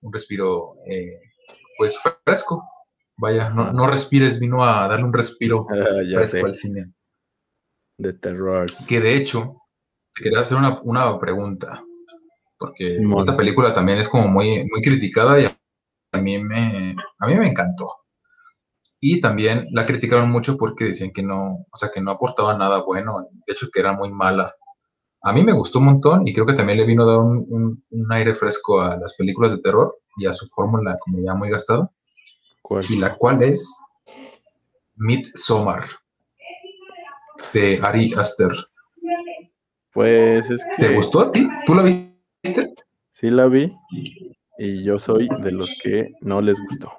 un 0.00 0.10
respiro, 0.10 0.76
eh, 0.88 1.20
pues 1.76 1.98
fresco. 2.24 2.66
Vaya, 3.18 3.50
no, 3.50 3.70
no, 3.74 3.86
respires, 3.86 4.40
vino 4.40 4.64
a 4.64 4.88
darle 4.88 5.04
un 5.04 5.12
respiro 5.12 5.66
ah, 5.70 6.00
fresco 6.14 6.46
al 6.46 6.54
cine. 6.54 6.94
De 7.98 8.14
terror. 8.14 8.64
Que 8.88 9.00
de 9.00 9.16
hecho, 9.16 9.60
quería 10.14 10.40
hacer 10.40 10.56
una, 10.56 10.80
una 10.80 11.18
pregunta, 11.18 11.84
porque 12.56 12.96
esta 13.18 13.36
película 13.36 13.74
también 13.74 13.98
es 13.98 14.08
como 14.08 14.28
muy, 14.28 14.66
muy 14.72 14.80
criticada 14.80 15.38
y 15.38 15.44
a 15.44 16.18
mí 16.22 16.42
me, 16.42 16.96
a 17.20 17.26
mí 17.26 17.34
me 17.34 17.48
encantó. 17.48 17.86
Y 18.98 19.20
también 19.20 19.66
la 19.72 19.84
criticaron 19.84 20.30
mucho 20.30 20.56
porque 20.56 20.86
decían 20.86 21.12
que 21.12 21.22
no, 21.22 21.66
o 21.70 21.76
sea, 21.76 21.90
que 21.92 22.00
no 22.00 22.12
aportaba 22.12 22.56
nada 22.56 22.82
bueno, 22.82 23.28
de 23.46 23.52
hecho 23.52 23.68
que 23.70 23.80
era 23.80 23.92
muy 23.92 24.10
mala. 24.10 24.54
A 25.22 25.32
mí 25.32 25.44
me 25.44 25.52
gustó 25.52 25.78
un 25.78 25.86
montón 25.86 26.26
y 26.26 26.32
creo 26.32 26.46
que 26.46 26.54
también 26.54 26.78
le 26.78 26.84
vino 26.84 27.04
a 27.04 27.06
dar 27.06 27.18
un, 27.18 27.84
un, 27.90 28.12
aire 28.12 28.34
fresco 28.34 28.80
a 28.80 28.96
las 28.96 29.14
películas 29.14 29.52
de 29.52 29.58
terror 29.58 29.96
y 30.16 30.26
a 30.26 30.32
su 30.32 30.48
fórmula 30.48 30.98
como 31.00 31.20
ya 31.20 31.34
muy 31.34 31.50
gastada. 31.50 31.90
Y 32.88 32.96
la 32.96 33.16
cual 33.16 33.42
es 33.42 33.78
Midsommar 34.96 35.84
de 37.52 37.78
Ari 37.82 38.14
Aster. 38.14 38.52
Pues 39.92 40.48
es 40.48 40.62
que... 40.76 40.86
¿Te 40.86 40.94
gustó 40.94 41.20
a 41.20 41.32
ti? 41.32 41.46
¿Tú 41.66 41.74
la 41.74 41.82
viste? 41.82 42.72
Sí 43.10 43.30
la 43.30 43.46
vi 43.46 43.76
y 44.58 44.84
yo 44.84 44.98
soy 44.98 45.28
de 45.40 45.52
los 45.52 45.78
que 45.82 46.12
no 46.22 46.40
les 46.40 46.58
gustó. 46.60 46.90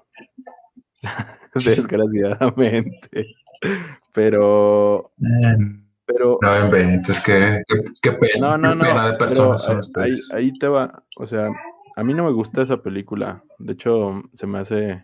desgraciadamente. 1.66 3.36
Pero, 4.14 5.12
pero. 6.14 6.38
No 6.42 6.66
inventes, 6.66 7.20
que, 7.22 7.64
qué 8.02 8.12
pena, 8.14 8.58
no, 8.58 8.76
no, 8.76 8.76
no, 8.76 9.08
de 9.08 9.18
personas 9.18 9.70
ahí, 9.96 10.12
ahí, 10.34 10.54
te 10.60 10.68
va, 10.68 11.04
o 11.18 11.26
sea, 11.26 11.50
a 11.96 12.04
mí 12.04 12.14
no 12.14 12.24
me 12.24 12.32
gusta 12.32 12.62
esa 12.62 12.82
película. 12.82 13.44
De 13.60 13.74
hecho, 13.74 14.22
se 14.34 14.48
me 14.48 14.60
hace 14.60 15.04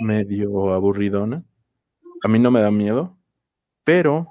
medio 0.00 0.72
aburridona. 0.72 1.44
A 2.24 2.28
mí 2.28 2.38
no 2.38 2.50
me 2.50 2.60
da 2.60 2.70
miedo, 2.70 3.16
pero 3.84 4.26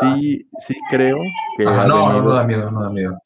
sí, 0.00 0.48
sí 0.58 0.74
creo 0.90 1.18
que. 1.56 1.64
no, 1.64 2.22
no 2.22 2.32
da 2.32 2.44
miedo, 2.44 2.70
no 2.70 2.82
da 2.82 2.90
miedo. 2.90 3.18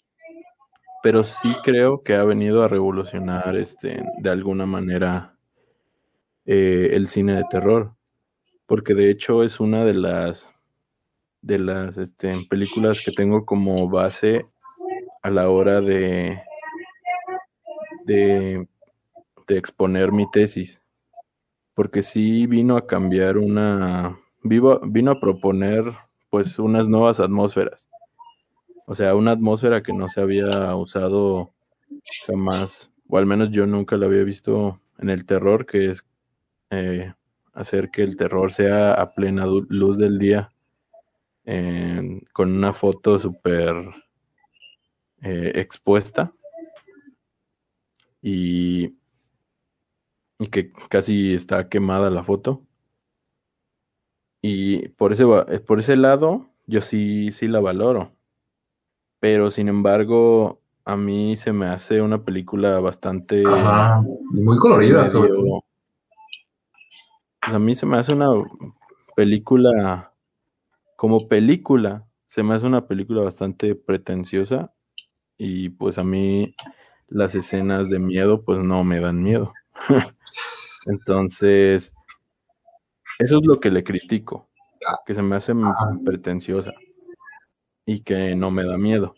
Pero 1.03 1.25
sí 1.25 1.57
creo 1.65 2.03
que 2.03 2.15
ha 2.15 2.25
venido 2.25 2.63
a 2.63 2.69
revolucionar 2.69 3.57
este, 3.57 4.05
de 4.19 4.31
alguna 4.31 4.67
manera 4.67 5.35
eh, 6.45 6.91
el 6.93 7.09
cine 7.09 7.35
de 7.35 7.45
terror, 7.51 7.95
porque 8.67 8.95
de 8.95 9.11
hecho 9.11 9.43
es 9.43 9.61
una 9.61 9.85
de 9.85 9.95
las 9.95 10.50
de 11.43 11.59
las 11.59 11.97
este, 11.97 12.47
películas 12.49 13.03
que 13.05 13.13
tengo 13.13 13.45
como 13.45 13.89
base 13.89 14.47
a 15.23 15.31
la 15.31 15.49
hora 15.51 15.81
de, 15.81 16.41
de, 18.05 18.67
exponer 19.49 20.13
mi 20.13 20.31
tesis, 20.31 20.81
porque 21.75 22.03
sí 22.03 22.47
vino 22.47 22.77
a 22.77 22.87
cambiar 22.87 23.37
una, 23.37 24.19
vivo, 24.43 24.81
vino 24.85 25.11
a 25.11 25.21
proponer 25.21 25.85
pues 26.31 26.59
unas 26.61 26.89
nuevas 26.89 27.19
atmósferas, 27.19 27.89
o 28.87 28.95
sea, 28.95 29.15
una 29.17 29.33
atmósfera 29.33 29.83
que 29.83 29.93
no 29.93 30.09
se 30.09 30.21
había 30.21 30.75
usado 30.77 31.53
jamás, 32.27 32.91
o 33.09 33.19
al 33.19 33.27
menos 33.27 33.51
yo 33.51 33.67
nunca 33.67 33.97
la 33.97 34.07
había 34.07 34.23
visto 34.23 34.81
en 34.99 35.11
el 35.11 35.27
terror, 35.27 35.67
que 35.67 35.91
es 35.91 36.05
eh, 36.71 37.13
hacer 37.53 37.91
que 37.91 38.03
el 38.03 38.17
terror 38.17 38.53
sea 38.53 38.93
a 38.93 39.15
plena 39.15 39.47
luz 39.47 39.99
del 39.99 40.19
día, 40.19 40.53
con 42.33 42.53
una 42.53 42.73
foto 42.73 43.19
súper 43.19 43.75
eh, 45.23 45.53
expuesta 45.57 46.33
y, 48.23 48.95
y 50.39 50.47
que 50.51 50.73
casi 50.89 51.35
está 51.35 51.69
quemada 51.69 52.11
la 52.11 52.23
foto. 52.23 52.63
Y 54.43 54.89
por 54.91 55.13
ese, 55.13 55.27
por 55.67 55.81
ese 55.81 55.97
lado, 55.97 56.49
yo 56.67 56.81
sí, 56.81 57.33
sí 57.33 57.49
la 57.49 57.61
valoro. 57.61 58.13
Pero 59.19 59.51
sin 59.51 59.69
embargo, 59.69 60.61
a 60.85 60.97
mí 60.97 61.37
se 61.37 61.53
me 61.53 61.67
hace 61.67 62.01
una 62.01 62.25
película 62.25 62.81
bastante... 62.81 63.45
muy 64.31 64.57
colorida. 64.59 65.07
Pues, 65.13 65.31
a 67.43 67.59
mí 67.59 67.75
se 67.75 67.87
me 67.87 67.99
hace 67.99 68.13
una 68.13 68.31
película, 69.17 70.10
como 71.01 71.29
película, 71.29 72.07
se 72.27 72.43
me 72.43 72.55
hace 72.55 72.67
una 72.67 72.87
película 72.87 73.23
bastante 73.23 73.75
pretenciosa 73.75 74.75
y 75.39 75.71
pues 75.71 75.97
a 75.97 76.05
mí 76.05 76.55
las 77.09 77.35
escenas 77.35 77.89
de 77.89 77.99
miedo 77.99 78.45
pues 78.45 78.59
no 78.59 78.85
me 78.85 79.01
dan 79.01 79.23
miedo. 79.23 79.55
Entonces, 80.87 81.95
eso 83.19 83.39
es 83.39 83.47
lo 83.47 83.61
que 83.61 83.71
le 83.71 83.83
critico, 83.83 84.51
que 85.07 85.15
se 85.15 85.23
me 85.23 85.37
hace 85.37 85.55
pretenciosa 86.05 86.75
y 87.87 88.01
que 88.01 88.37
no 88.37 88.51
me 88.51 88.67
da 88.67 88.77
miedo 88.77 89.15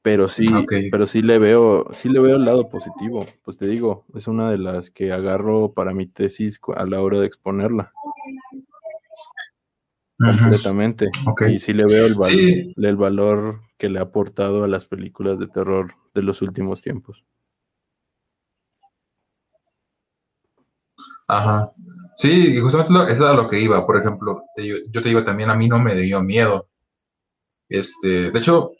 pero 0.00 0.26
sí, 0.26 0.46
pero 0.90 1.06
sí 1.06 1.20
le 1.20 1.38
veo, 1.38 1.86
sí 1.92 2.08
le 2.08 2.18
veo 2.18 2.36
el 2.36 2.44
lado 2.44 2.68
positivo. 2.68 3.24
Pues 3.44 3.56
te 3.56 3.68
digo, 3.68 4.04
es 4.14 4.26
una 4.26 4.50
de 4.50 4.58
las 4.58 4.90
que 4.90 5.12
agarro 5.12 5.74
para 5.74 5.94
mi 5.94 6.06
tesis 6.06 6.58
a 6.74 6.86
la 6.86 7.00
hora 7.02 7.20
de 7.20 7.26
exponerla. 7.26 7.92
Completamente. 10.22 11.10
Y 11.48 11.58
sí 11.58 11.72
le 11.72 11.84
veo 11.84 12.06
el, 12.06 12.74
el 12.76 12.96
valor 12.96 13.62
que 13.76 13.88
le 13.88 13.98
ha 13.98 14.02
aportado 14.02 14.64
a 14.64 14.68
las 14.68 14.84
películas 14.84 15.38
de 15.38 15.48
terror 15.48 15.92
de 16.14 16.22
los 16.22 16.42
últimos 16.42 16.80
tiempos. 16.80 17.24
Ajá. 21.28 21.72
Sí, 22.16 22.58
justamente 22.58 22.92
eso 23.12 23.24
era 23.24 23.34
lo 23.34 23.48
que 23.48 23.60
iba. 23.60 23.84
Por 23.86 23.96
ejemplo, 23.96 24.44
yo 24.56 25.02
te 25.02 25.08
digo 25.08 25.24
también, 25.24 25.50
a 25.50 25.56
mí 25.56 25.66
no 25.66 25.80
me 25.80 25.94
dio 25.94 26.22
miedo. 26.22 26.68
Este, 27.68 28.30
de 28.30 28.38
hecho, 28.38 28.72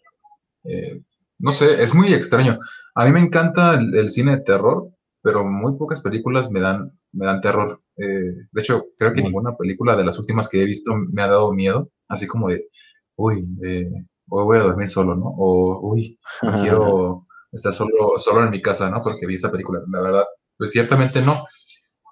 eh, 0.64 1.02
no 1.38 1.52
sé, 1.52 1.82
es 1.82 1.94
muy 1.94 2.12
extraño. 2.12 2.58
A 2.94 3.06
mí 3.06 3.12
me 3.12 3.20
encanta 3.20 3.74
el, 3.74 4.10
cine 4.10 4.36
de 4.36 4.42
terror, 4.42 4.90
pero 5.22 5.44
muy 5.44 5.76
pocas 5.76 6.00
películas 6.02 6.50
me 6.50 6.60
dan, 6.60 6.92
me 7.12 7.26
dan 7.26 7.40
terror. 7.40 7.82
Eh, 7.96 8.34
de 8.50 8.60
hecho, 8.60 8.86
creo 8.98 9.12
que 9.12 9.22
ninguna 9.22 9.56
película 9.56 9.96
de 9.96 10.04
las 10.04 10.18
últimas 10.18 10.48
que 10.48 10.62
he 10.62 10.64
visto 10.64 10.92
me 10.94 11.22
ha 11.22 11.28
dado 11.28 11.52
miedo, 11.52 11.90
así 12.08 12.26
como 12.26 12.48
de, 12.48 12.68
uy, 13.16 13.56
eh, 13.62 13.90
hoy 14.28 14.44
voy 14.44 14.58
a 14.58 14.62
dormir 14.62 14.90
solo, 14.90 15.14
¿no? 15.14 15.34
O, 15.36 15.80
uy, 15.92 16.18
quiero 16.62 17.26
estar 17.52 17.72
solo, 17.72 18.18
solo 18.18 18.44
en 18.44 18.50
mi 18.50 18.62
casa, 18.62 18.90
¿no? 18.90 19.02
Porque 19.02 19.26
vi 19.26 19.34
esta 19.34 19.50
película. 19.50 19.80
La 19.90 20.00
verdad, 20.00 20.24
pues 20.56 20.70
ciertamente 20.70 21.20
no. 21.20 21.46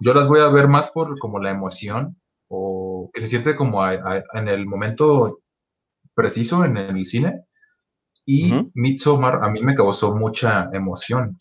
Yo 0.01 0.15
las 0.15 0.29
voy 0.29 0.41
a 0.41 0.49
ver 0.49 0.69
más 0.69 0.89
por 0.89 1.19
como 1.19 1.39
la 1.39 1.51
emoción 1.51 2.17
o 2.49 3.11
que 3.13 3.21
se 3.21 3.29
siente 3.29 3.55
como 3.55 3.87
en 3.87 4.49
el 4.49 4.67
momento 4.67 5.41
preciso 6.15 6.65
en 6.65 6.77
el 6.77 7.07
cine 7.07 7.45
y 8.27 8.53
Midsommar 8.75 9.43
a 9.43 9.51
mí 9.51 9.63
me 9.63 9.75
causó 9.75 10.15
mucha 10.15 10.69
emoción 10.73 11.39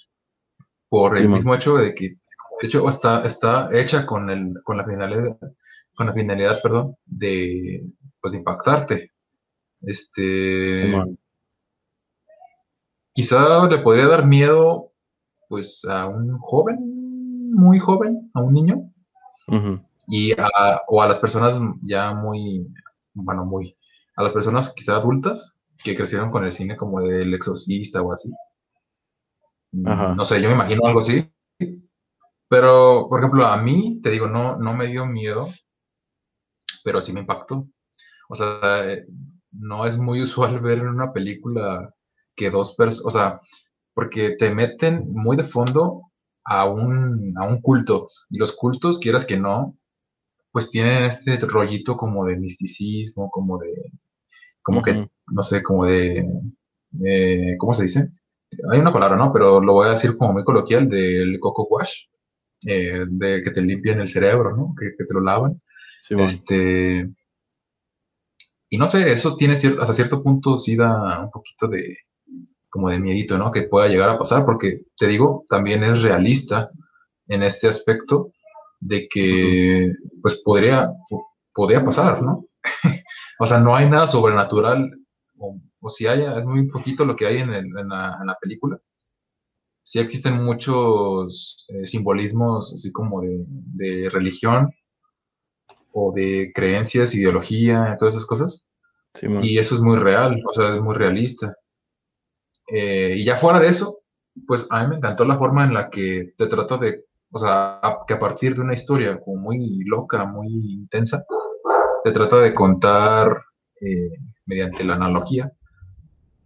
por 0.90 1.18
el 1.18 1.30
mismo 1.30 1.54
hecho 1.54 1.78
de 1.78 1.94
que, 1.94 2.16
de 2.62 2.68
hecho, 2.68 2.88
está, 2.88 3.24
está 3.24 3.70
hecha 3.72 4.06
con, 4.06 4.30
el, 4.30 4.54
con 4.64 4.78
la 4.78 4.86
finalidad, 4.86 5.38
con 5.96 6.08
la 6.08 6.14
finalidad, 6.14 6.62
perdón, 6.62 6.98
de, 7.06 7.86
pues, 8.22 8.34
de 8.34 8.40
impactarte. 8.40 9.12
Este, 9.82 10.94
quizá 13.14 13.66
le 13.68 13.80
podría 13.80 14.08
dar 14.08 14.26
miedo, 14.26 14.92
pues, 15.48 15.86
a 15.86 16.08
un 16.08 16.38
joven, 16.40 17.54
muy 17.54 17.80
joven, 17.80 18.30
a 18.34 18.42
un 18.42 18.54
niño, 18.54 18.92
y 20.08 20.34
a, 20.34 20.82
o 20.88 21.02
a 21.02 21.08
las 21.08 21.20
personas 21.20 21.58
ya 21.82 22.14
muy, 22.14 22.68
bueno, 23.14 23.46
muy, 23.46 23.76
a 24.16 24.24
las 24.24 24.32
personas 24.34 24.74
quizá 24.76 24.98
adultas 24.98 25.54
que 25.84 25.96
crecieron 25.96 26.30
con 26.30 26.44
el 26.44 26.52
cine 26.52 26.76
como 26.76 27.02
del 27.02 27.34
exorcista 27.34 28.02
o 28.02 28.12
así. 28.12 28.32
No 29.72 30.26
sé, 30.26 30.42
yo 30.42 30.50
me 30.50 30.56
imagino 30.56 30.86
algo 30.86 31.00
así. 31.00 31.32
Pero, 32.50 33.08
por 33.10 33.20
ejemplo, 33.20 33.46
a 33.46 33.58
mí, 33.58 34.00
te 34.02 34.10
digo, 34.12 34.28
no, 34.28 34.58
no 34.58 34.74
me 34.74 34.88
dio 34.88 35.06
miedo, 35.06 35.50
pero 36.84 37.02
sí 37.02 37.14
me 37.14 37.22
impactó. 37.22 37.68
O 38.30 38.36
sea, 38.36 38.84
no 39.52 39.86
es 39.86 39.98
muy 39.98 40.22
usual 40.24 40.60
ver 40.62 40.80
en 40.80 40.88
una 40.90 41.14
película 41.14 41.94
que 42.36 42.50
dos 42.52 42.76
personas, 42.76 43.06
o 43.06 43.12
sea, 43.12 43.42
porque 43.94 44.36
te 44.38 44.52
meten 44.54 45.12
muy 45.14 45.38
de 45.38 45.44
fondo 45.44 46.04
a 46.46 46.70
un, 46.70 47.34
a 47.38 47.48
un 47.48 47.62
culto. 47.62 48.10
Y 48.30 48.40
los 48.40 48.54
cultos, 48.54 49.00
quieras 49.00 49.26
que 49.26 49.38
no, 49.38 49.78
pues 50.52 50.72
tienen 50.72 51.04
este 51.04 51.38
rollito 51.40 51.98
como 51.98 52.26
de 52.26 52.38
misticismo, 52.38 53.30
como 53.32 53.60
de, 53.60 53.74
como 54.64 54.82
que, 54.84 55.10
no 55.28 55.44
sé, 55.44 55.64
como 55.64 55.86
de, 55.86 56.26
¿cómo 57.58 57.74
se 57.74 57.84
dice? 57.84 58.10
Hay 58.72 58.80
una 58.80 58.94
palabra, 58.94 59.18
¿no? 59.18 59.32
Pero 59.34 59.62
lo 59.62 59.74
voy 59.74 59.88
a 59.88 59.92
decir 59.92 60.18
como 60.18 60.34
muy 60.34 60.44
coloquial, 60.44 60.90
del 60.90 61.40
coco 61.40 61.68
wash, 61.70 62.06
eh, 62.66 63.06
de 63.08 63.44
que 63.44 63.52
te 63.52 63.62
limpian 63.62 64.02
el 64.02 64.10
cerebro, 64.10 64.56
¿no? 64.56 64.74
Que, 64.80 64.92
te 65.04 65.14
lo 65.14 65.22
lavan. 65.22 65.62
Este, 66.10 67.10
y 68.70 68.78
no 68.78 68.88
sé, 68.88 69.12
eso 69.12 69.36
tiene 69.36 69.56
cierto, 69.56 69.82
hasta 69.82 69.94
cierto 69.94 70.24
punto 70.24 70.58
sí 70.58 70.76
da 70.76 71.24
un 71.24 71.32
poquito 71.32 71.68
de, 71.68 71.98
como 72.70 72.90
de 72.90 73.00
miedito, 73.00 73.38
¿no? 73.38 73.52
Que 73.52 73.64
pueda 73.64 73.88
llegar 73.88 74.10
a 74.10 74.18
pasar, 74.18 74.46
porque 74.46 74.82
te 74.98 75.08
digo, 75.08 75.46
también 75.50 75.84
es 75.84 76.04
realista 76.04 76.70
en 77.28 77.44
este 77.44 77.68
aspecto 77.68 78.32
de 78.80 79.08
que, 79.10 79.94
pues 80.22 80.42
podría, 80.44 80.90
podría 81.54 81.84
pasar, 81.84 82.22
¿no? 82.22 82.46
o 83.40 83.46
sea, 83.46 83.60
no 83.60 83.76
hay 83.76 83.90
nada 83.90 84.08
sobrenatural, 84.08 84.92
o, 85.38 85.90
si 85.90 86.08
hay, 86.08 86.24
es 86.38 86.46
muy 86.46 86.68
poquito 86.68 87.06
lo 87.06 87.16
que 87.16 87.26
hay 87.26 87.38
en, 87.38 87.74
la, 87.74 88.38
película. 88.42 88.80
Sí 89.90 89.98
existen 89.98 90.44
muchos 90.44 91.66
eh, 91.70 91.84
simbolismos, 91.84 92.72
así 92.76 92.92
como 92.92 93.22
de, 93.24 94.08
religión, 94.12 94.72
o 95.92 96.14
de 96.14 96.52
creencias, 96.54 97.16
ideología, 97.16 97.98
todas 97.98 98.14
esas 98.14 98.28
cosas. 98.28 98.68
y 99.42 99.58
eso 99.58 99.74
es 99.74 99.82
muy 99.82 99.98
real, 99.98 100.44
o 100.48 100.54
sea, 100.54 100.76
es 100.76 100.82
muy 100.82 100.94
realista. 100.94 101.56
Eh, 102.68 103.16
y 103.18 103.26
ya 103.26 103.38
fuera 103.38 103.60
de 103.60 103.70
eso, 103.70 104.02
pues 104.46 104.68
a 104.70 104.84
mí 104.84 104.92
me 104.92 104.98
encantó 104.98 105.26
la 105.26 105.40
forma 105.40 105.64
en 105.64 105.74
la 105.74 105.90
que 105.90 106.34
te 106.38 106.46
trata 106.46 106.78
de, 106.78 107.06
o 107.32 107.40
sea, 107.40 107.82
que 108.08 108.14
a 108.14 108.20
partir 108.20 108.54
de 108.54 108.62
una 108.62 108.76
historia 108.76 109.20
como 109.20 109.38
muy 109.42 109.84
loca, 109.86 110.24
muy 110.24 110.50
intensa, 110.50 111.26
te 112.04 112.12
trata 112.12 112.38
de 112.38 112.54
contar 112.54 113.44
eh, 113.82 114.12
mediante 114.46 114.84
la 114.84 114.94
analogía, 114.94 115.52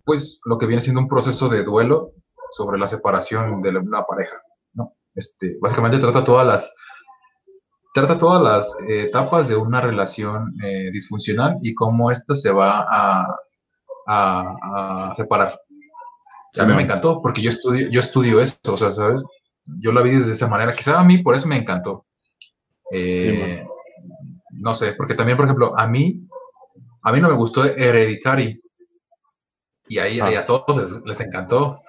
pues 0.06 0.40
lo 0.46 0.58
que 0.58 0.66
viene 0.66 0.82
siendo 0.82 1.02
un 1.02 1.10
proceso 1.10 1.50
de 1.50 1.66
duelo 1.66 2.13
sobre 2.54 2.80
la 2.80 2.88
separación 2.88 3.62
de 3.62 3.70
una 3.78 4.04
pareja, 4.04 4.38
¿no? 4.74 4.94
Este, 5.16 5.58
básicamente 5.62 6.00
trata 6.00 6.24
todas 6.24 6.46
las 6.46 6.74
trata 7.94 8.18
todas 8.18 8.42
las 8.42 8.76
etapas 8.90 9.48
de 9.48 9.56
una 9.56 9.80
relación 9.80 10.56
eh, 10.64 10.90
disfuncional 10.92 11.58
y 11.62 11.76
cómo 11.76 12.10
ésta 12.10 12.34
se 12.34 12.52
va 12.52 12.88
a, 12.90 13.28
a, 14.08 15.10
a 15.12 15.16
separar, 15.16 15.60
a 16.62 16.66
mí 16.66 16.74
me 16.76 16.84
encantó, 16.84 17.22
porque 17.22 17.42
yo 17.42 17.50
estudio, 17.50 17.90
yo 17.90 18.00
estudio 18.00 18.40
eso, 18.40 18.58
o 18.68 18.78
sea, 18.78 18.92
¿sabes? 18.92 19.24
Yo 19.80 19.92
la 19.92 20.02
vi 20.02 20.12
de 20.12 20.32
esa 20.32 20.48
manera. 20.48 20.76
Quizá 20.76 21.00
a 21.00 21.04
mí 21.04 21.18
por 21.20 21.36
eso 21.36 21.48
me 21.48 21.56
encantó. 21.56 22.06
Eh, 22.92 23.66
no 24.52 24.74
sé, 24.74 24.94
porque 24.94 25.16
también, 25.16 25.38
por 25.38 25.46
ejemplo, 25.46 25.78
a 25.78 25.88
mí, 25.88 26.28
a 27.02 27.12
mí 27.12 27.22
no 27.22 27.30
me 27.30 27.36
gustó 27.36 27.66
Hereditary. 27.66 28.62
Y 29.88 29.98
ahí, 29.98 30.20
ah. 30.20 30.40
a 30.40 30.46
todos 30.46 31.02
les, 31.06 31.20
encantó. 31.20 31.82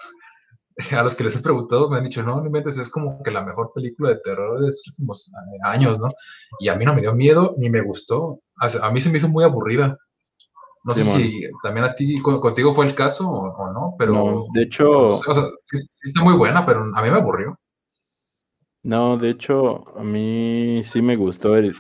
A 0.99 1.03
los 1.03 1.15
que 1.15 1.25
les 1.25 1.37
he 1.37 1.41
preguntado 1.41 1.89
me 1.89 1.99
han 1.99 2.05
dicho, 2.05 2.23
no, 2.23 2.41
no 2.41 2.47
inventes, 2.47 2.79
es 2.79 2.89
como 2.89 3.23
que 3.23 3.31
la 3.31 3.45
mejor 3.45 3.73
película 3.75 4.11
de 4.11 4.21
terror 4.25 4.61
de 4.61 4.69
estos 4.69 4.89
últimos 4.89 5.29
eh, 5.29 5.69
años, 5.69 5.99
¿no? 5.99 6.09
Y 6.59 6.69
a 6.69 6.77
mí 6.77 6.85
no 6.85 6.95
me 6.95 7.01
dio 7.01 7.15
miedo 7.15 7.55
ni 7.59 7.71
me 7.71 7.81
gustó. 7.81 8.41
A 8.57 8.91
mí 8.91 9.01
se 9.01 9.11
me 9.11 9.19
hizo 9.19 9.29
muy 9.29 9.45
aburrida. 9.45 9.97
No 10.85 10.95
sé 10.95 11.03
si 11.03 11.49
también 11.63 11.87
a 11.87 11.95
ti, 11.95 12.21
contigo 12.21 12.75
fue 12.75 12.85
el 12.85 12.95
caso 12.95 13.27
o, 13.27 13.73
no, 13.73 13.95
pero... 13.99 14.13
No, 14.13 14.45
de 14.53 14.65
hecho... 14.65 15.15
sí, 15.15 15.79
está 16.03 16.23
muy 16.23 16.35
buena, 16.35 16.67
pero 16.67 16.83
a 16.95 17.03
mí 17.03 17.11
me 17.11 17.17
aburrió. 17.17 17.59
No, 18.83 19.17
de 19.17 19.31
hecho, 19.31 19.89
a 19.99 20.05
mí 20.05 20.83
sí 20.85 21.01
me 21.01 21.17
gustó 21.17 21.57
el. 21.57 21.75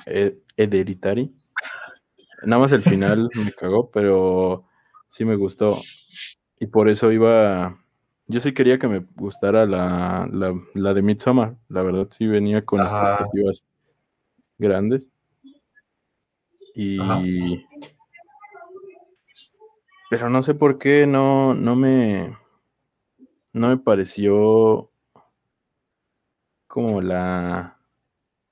Nada 2.46 2.61
más 2.61 2.72
el 2.72 2.83
final 2.83 3.28
me 3.44 3.52
cagó, 3.52 3.90
pero 3.90 4.64
sí 5.11 5.26
me 5.26 5.37
gustó. 5.37 5.83
Y 6.59 6.66
por 6.68 6.88
eso 6.88 7.12
iba... 7.12 7.84
Yo 8.26 8.40
sí 8.40 8.54
quería 8.54 8.78
que 8.78 8.88
me 8.88 9.04
gustara 9.16 9.66
la, 9.66 10.28
la, 10.74 10.94
de 10.94 11.02
Midsommar. 11.02 11.56
La 11.68 11.82
verdad 11.82 12.08
sí 12.10 12.26
venía 12.26 12.64
con 12.64 12.80
expectativas 12.80 13.62
grandes. 14.58 15.06
Y... 16.74 16.98
Pero 20.10 20.30
no 20.30 20.42
sé 20.42 20.54
por 20.54 20.78
qué 20.78 21.06
no, 21.06 21.54
no 21.54 21.76
me. 21.76 22.37
No 23.52 23.68
me 23.68 23.76
pareció 23.76 24.90
como 26.66 27.00
la, 27.00 27.78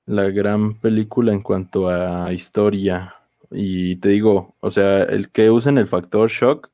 la 0.05 0.29
gran 0.29 0.79
película 0.79 1.33
en 1.33 1.41
cuanto 1.41 1.89
a 1.89 2.31
historia. 2.31 3.15
Y 3.51 3.97
te 3.97 4.09
digo, 4.09 4.55
o 4.59 4.71
sea, 4.71 5.03
el 5.03 5.29
que 5.29 5.51
usen 5.51 5.77
el 5.77 5.87
factor 5.87 6.29
shock, 6.29 6.69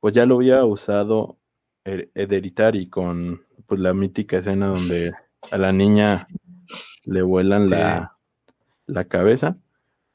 pues 0.00 0.14
ya 0.14 0.26
lo 0.26 0.36
había 0.36 0.64
usado 0.64 1.37
Hereditary 2.14 2.88
con 2.88 3.42
pues, 3.66 3.80
la 3.80 3.94
mítica 3.94 4.38
escena 4.38 4.68
donde 4.68 5.12
a 5.50 5.58
la 5.58 5.72
niña 5.72 6.26
le 7.04 7.22
vuelan 7.22 7.70
la, 7.70 8.16
la 8.86 9.04
cabeza. 9.04 9.56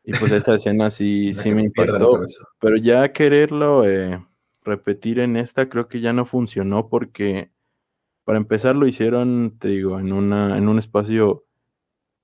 Y 0.04 0.12
pues 0.14 0.32
esa 0.32 0.56
escena 0.56 0.90
sí, 0.90 1.34
sí 1.34 1.54
me 1.54 1.64
impactó. 1.64 2.26
Pero 2.60 2.76
ya 2.78 3.12
quererlo 3.12 3.88
eh, 3.88 4.24
repetir 4.64 5.20
en 5.20 5.38
esta 5.38 5.70
creo 5.70 5.88
que 5.88 6.02
ya 6.02 6.14
no 6.14 6.26
funcionó 6.26 6.90
porque 6.90 7.52
para 8.24 8.38
empezar 8.38 8.76
lo 8.76 8.88
hicieron, 8.88 9.58
te 9.60 9.70
digo, 9.70 10.00
en, 10.00 10.14
una, 10.14 10.58
en 10.58 10.70
un 10.70 10.80
espacio 10.80 11.46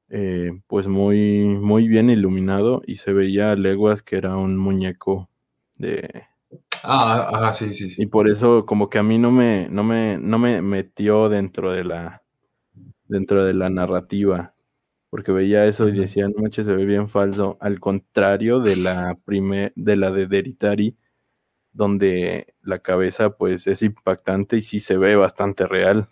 eh, 0.10 0.52
pues 0.68 0.88
muy, 0.88 1.46
muy 1.46 1.88
bien 1.88 2.10
iluminado 2.10 2.82
y 2.86 2.98
se 2.98 3.14
veía 3.14 3.52
a 3.52 3.56
leguas 3.56 4.02
que 4.02 4.18
era 4.18 4.38
un 4.38 4.58
muñeco 4.58 5.30
de... 5.76 6.29
Ah, 6.84 7.48
ah, 7.48 7.54
sí, 7.54 7.74
sí, 7.74 7.90
Y 7.98 8.08
por 8.08 8.30
eso 8.30 8.66
como 8.66 8.90
que 8.90 8.98
a 9.00 9.04
mí 9.04 9.18
no 9.18 9.32
me, 9.32 9.68
no 9.70 9.84
me, 9.84 10.18
no 10.20 10.40
me 10.40 10.62
metió 10.62 11.30
dentro 11.30 11.72
de 11.72 11.84
la, 11.84 12.24
dentro 13.08 13.46
de 13.46 13.54
la 13.54 13.70
narrativa 13.70 14.54
porque 15.10 15.32
veía 15.32 15.66
eso 15.66 15.88
y 15.88 15.94
decía, 15.94 16.28
no 16.28 16.42
manches, 16.42 16.66
se 16.66 16.74
ve 16.76 16.86
bien 16.86 17.10
falso, 17.10 17.58
al 17.62 17.80
contrario 17.80 18.60
de 18.60 18.76
la 18.78 19.18
primer, 19.26 19.74
de 19.76 19.96
la 19.96 20.12
de 20.12 20.28
Deritari, 20.28 20.98
donde 21.74 22.54
la 22.64 22.80
cabeza 22.80 23.32
pues 23.32 23.68
es 23.68 23.82
impactante 23.84 24.58
y 24.58 24.62
sí 24.62 24.80
se 24.80 24.98
ve 24.98 25.16
bastante 25.16 25.68
real. 25.68 26.10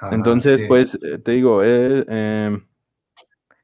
Ah, 0.00 0.10
Entonces, 0.12 0.62
pues, 0.68 0.98
eh, 1.02 1.18
te 1.18 1.32
digo, 1.32 1.62
eh, 1.64 2.04
em, 2.08 2.64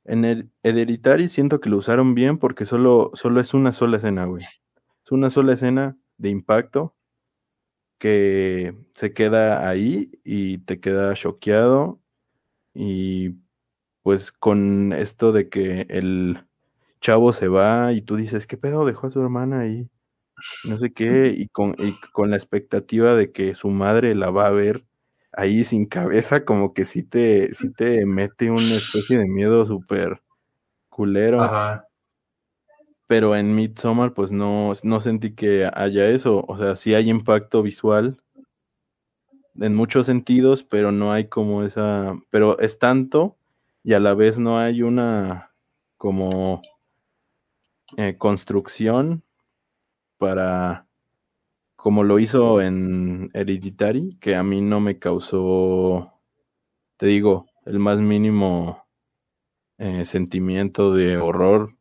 en 0.06 0.24
el 0.24 0.50
Hereditary 0.62 1.28
siento 1.28 1.60
que 1.60 1.68
lo 1.68 1.76
usaron 1.76 2.14
bien 2.14 2.38
porque 2.38 2.64
solo, 2.64 3.10
solo 3.14 3.40
es 3.40 3.52
una 3.54 3.72
sola 3.72 3.98
escena, 3.98 4.24
güey. 4.24 4.44
Es 5.04 5.12
una 5.12 5.30
sola 5.30 5.52
escena 5.54 5.98
de 6.16 6.30
impacto 6.30 6.94
que 7.98 8.74
se 8.94 9.12
queda 9.12 9.68
ahí 9.68 10.12
y 10.24 10.58
te 10.58 10.80
queda 10.80 11.14
choqueado 11.14 12.00
y 12.74 13.36
pues 14.02 14.32
con 14.32 14.92
esto 14.92 15.32
de 15.32 15.48
que 15.48 15.86
el 15.88 16.46
chavo 17.00 17.32
se 17.32 17.48
va 17.48 17.92
y 17.92 18.02
tú 18.02 18.16
dices, 18.16 18.46
¿qué 18.46 18.56
pedo? 18.56 18.86
Dejó 18.86 19.06
a 19.06 19.10
su 19.10 19.20
hermana 19.22 19.60
ahí, 19.60 19.88
no 20.64 20.78
sé 20.78 20.92
qué, 20.92 21.34
y 21.36 21.48
con, 21.48 21.74
con 22.12 22.30
la 22.30 22.36
expectativa 22.36 23.14
de 23.14 23.32
que 23.32 23.54
su 23.54 23.68
madre 23.68 24.14
la 24.14 24.30
va 24.30 24.46
a 24.46 24.50
ver 24.50 24.84
ahí 25.32 25.64
sin 25.64 25.86
cabeza, 25.86 26.44
como 26.44 26.74
que 26.74 26.84
sí 26.84 27.02
te, 27.02 27.50
te 27.76 28.06
mete 28.06 28.50
una 28.50 28.74
especie 28.74 29.18
de 29.18 29.28
miedo 29.28 29.64
súper 29.66 30.22
culero. 30.88 31.40
Pero 33.06 33.36
en 33.36 33.54
Midsommar, 33.54 34.14
pues 34.14 34.32
no, 34.32 34.72
no 34.82 35.00
sentí 35.00 35.34
que 35.34 35.70
haya 35.72 36.08
eso. 36.08 36.44
O 36.48 36.58
sea, 36.58 36.76
sí 36.76 36.94
hay 36.94 37.10
impacto 37.10 37.62
visual 37.62 38.20
en 39.60 39.74
muchos 39.74 40.06
sentidos, 40.06 40.62
pero 40.62 40.92
no 40.92 41.12
hay 41.12 41.28
como 41.28 41.62
esa. 41.62 42.18
Pero 42.30 42.58
es 42.58 42.78
tanto 42.78 43.36
y 43.82 43.92
a 43.92 44.00
la 44.00 44.14
vez 44.14 44.38
no 44.38 44.58
hay 44.58 44.82
una 44.82 45.52
como 45.98 46.62
eh, 47.96 48.16
construcción 48.18 49.22
para 50.18 50.86
como 51.84 52.02
lo 52.02 52.18
hizo 52.18 52.62
en 52.62 53.30
Hereditary, 53.34 54.16
que 54.18 54.36
a 54.36 54.42
mí 54.42 54.62
no 54.62 54.80
me 54.80 54.98
causó, 54.98 56.14
te 56.96 57.04
digo, 57.04 57.46
el 57.66 57.78
más 57.78 57.98
mínimo 57.98 58.86
eh, 59.76 60.06
sentimiento 60.06 60.94
de 60.94 61.18
horror. 61.18 61.76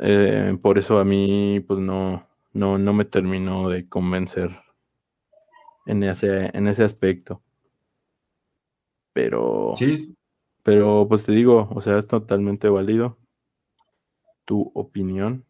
Eh, 0.00 0.56
por 0.62 0.78
eso 0.78 0.98
a 0.98 1.04
mí, 1.04 1.60
pues 1.66 1.78
no, 1.78 2.26
no, 2.52 2.78
no 2.78 2.92
me 2.92 3.04
terminó 3.04 3.68
de 3.68 3.88
convencer 3.88 4.58
en 5.86 6.02
ese, 6.02 6.50
en 6.56 6.68
ese 6.68 6.84
aspecto. 6.84 7.42
Pero, 9.12 9.72
Sí, 9.76 10.16
pero 10.62 11.06
pues 11.08 11.24
te 11.24 11.32
digo, 11.32 11.68
o 11.70 11.80
sea, 11.80 11.98
es 11.98 12.06
totalmente 12.06 12.68
válido 12.68 13.18
tu 14.44 14.70
opinión. 14.74 15.44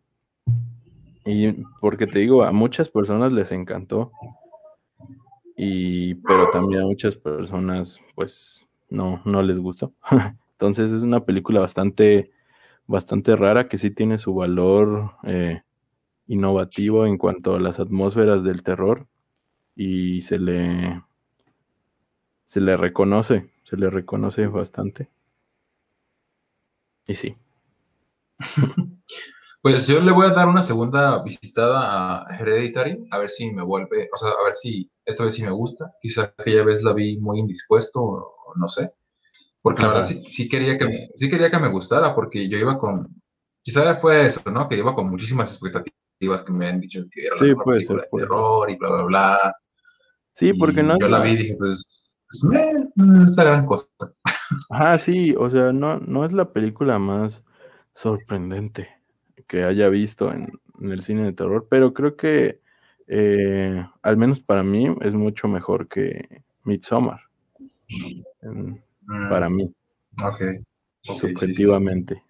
Y 1.24 1.52
porque 1.80 2.06
te 2.06 2.18
digo, 2.18 2.44
a 2.44 2.52
muchas 2.52 2.88
personas 2.88 3.32
les 3.32 3.52
encantó. 3.52 4.12
Y, 5.56 6.14
pero 6.16 6.48
también 6.50 6.82
a 6.82 6.86
muchas 6.86 7.16
personas, 7.16 7.98
pues, 8.14 8.66
no, 8.88 9.22
no 9.24 9.42
les 9.42 9.60
gustó. 9.60 9.92
Entonces 10.52 10.92
es 10.92 11.02
una 11.02 11.24
película 11.24 11.60
bastante, 11.60 12.30
bastante 12.90 13.36
rara 13.36 13.68
que 13.68 13.78
sí 13.78 13.92
tiene 13.92 14.18
su 14.18 14.34
valor 14.34 15.12
eh, 15.22 15.62
innovativo 16.26 17.06
en 17.06 17.18
cuanto 17.18 17.54
a 17.54 17.60
las 17.60 17.78
atmósferas 17.78 18.42
del 18.42 18.62
terror. 18.64 19.06
Y 19.76 20.22
se 20.22 20.38
le, 20.38 21.02
se 22.46 22.60
le 22.60 22.76
reconoce, 22.76 23.50
se 23.62 23.76
le 23.76 23.88
reconoce 23.90 24.46
bastante. 24.48 25.08
Y 27.06 27.14
sí. 27.14 27.36
Pues 29.62 29.86
yo 29.86 30.00
le 30.00 30.10
voy 30.10 30.24
a 30.24 30.30
dar 30.30 30.48
una 30.48 30.62
segunda 30.62 31.22
visitada 31.22 32.24
a 32.24 32.34
Hereditary, 32.34 33.06
a 33.10 33.18
ver 33.18 33.28
si 33.28 33.52
me 33.52 33.62
vuelve, 33.62 34.08
o 34.10 34.16
sea, 34.16 34.30
a 34.30 34.44
ver 34.44 34.54
si 34.54 34.90
esta 35.04 35.24
vez 35.24 35.34
sí 35.34 35.42
me 35.42 35.50
gusta. 35.50 35.92
Quizá 36.00 36.32
aquella 36.38 36.64
vez 36.64 36.82
la 36.82 36.94
vi 36.94 37.18
muy 37.18 37.40
indispuesto, 37.40 38.36
no 38.56 38.68
sé. 38.70 38.90
Porque 39.62 39.82
la 39.82 39.88
verdad 39.88 40.06
sí, 40.06 40.24
sí 40.26 40.48
quería 40.48 40.78
que 40.78 40.86
me, 40.86 41.08
sí 41.14 41.28
quería 41.28 41.50
que 41.50 41.58
me 41.58 41.68
gustara, 41.68 42.14
porque 42.14 42.48
yo 42.48 42.56
iba 42.58 42.78
con, 42.78 43.08
quizá 43.62 43.94
fue 43.96 44.26
eso, 44.26 44.40
¿no? 44.50 44.68
Que 44.68 44.76
iba 44.78 44.94
con 44.94 45.10
muchísimas 45.10 45.50
expectativas 45.52 46.42
que 46.42 46.52
me 46.52 46.68
han 46.68 46.80
dicho 46.80 47.00
que 47.10 47.26
era 47.26 47.36
Sí, 47.36 47.54
puede 47.54 47.78
película 47.80 48.02
de 48.02 48.18
terror 48.18 48.70
y 48.70 48.76
bla, 48.76 48.90
bla, 48.90 49.02
bla. 49.04 49.56
Sí, 50.32 50.52
porque 50.54 50.80
Y 50.80 50.84
no 50.84 50.98
Yo 50.98 51.08
la 51.08 51.20
vi 51.20 51.30
y 51.30 51.36
dije, 51.36 51.56
pues, 51.58 51.84
pues 52.28 52.44
no 52.96 53.22
es 53.22 53.36
la 53.36 53.44
gran 53.44 53.66
cosa. 53.66 53.86
Ajá, 54.70 54.98
sí, 54.98 55.34
o 55.36 55.50
sea, 55.50 55.72
no, 55.72 55.98
no 55.98 56.24
es 56.24 56.32
la 56.32 56.52
película 56.52 56.98
más 56.98 57.42
sorprendente 57.94 58.88
que 59.46 59.64
haya 59.64 59.88
visto 59.88 60.32
en, 60.32 60.48
en 60.80 60.92
el 60.92 61.02
cine 61.04 61.24
de 61.24 61.32
terror, 61.32 61.66
pero 61.68 61.92
creo 61.92 62.16
que 62.16 62.60
eh, 63.08 63.84
al 64.02 64.16
menos 64.16 64.40
para 64.40 64.62
mí 64.62 64.86
es 65.00 65.12
mucho 65.12 65.48
mejor 65.48 65.88
que 65.88 66.42
Midsommar, 66.64 67.20
en- 68.42 68.82
Mm, 69.10 69.28
para 69.28 69.50
mí, 69.50 69.64
Ok. 70.24 70.24
ok, 70.24 70.40
sí, 70.40 70.56
sí, 71.02 71.16
sí. 71.16 71.18
subjetivamente. 71.18 72.22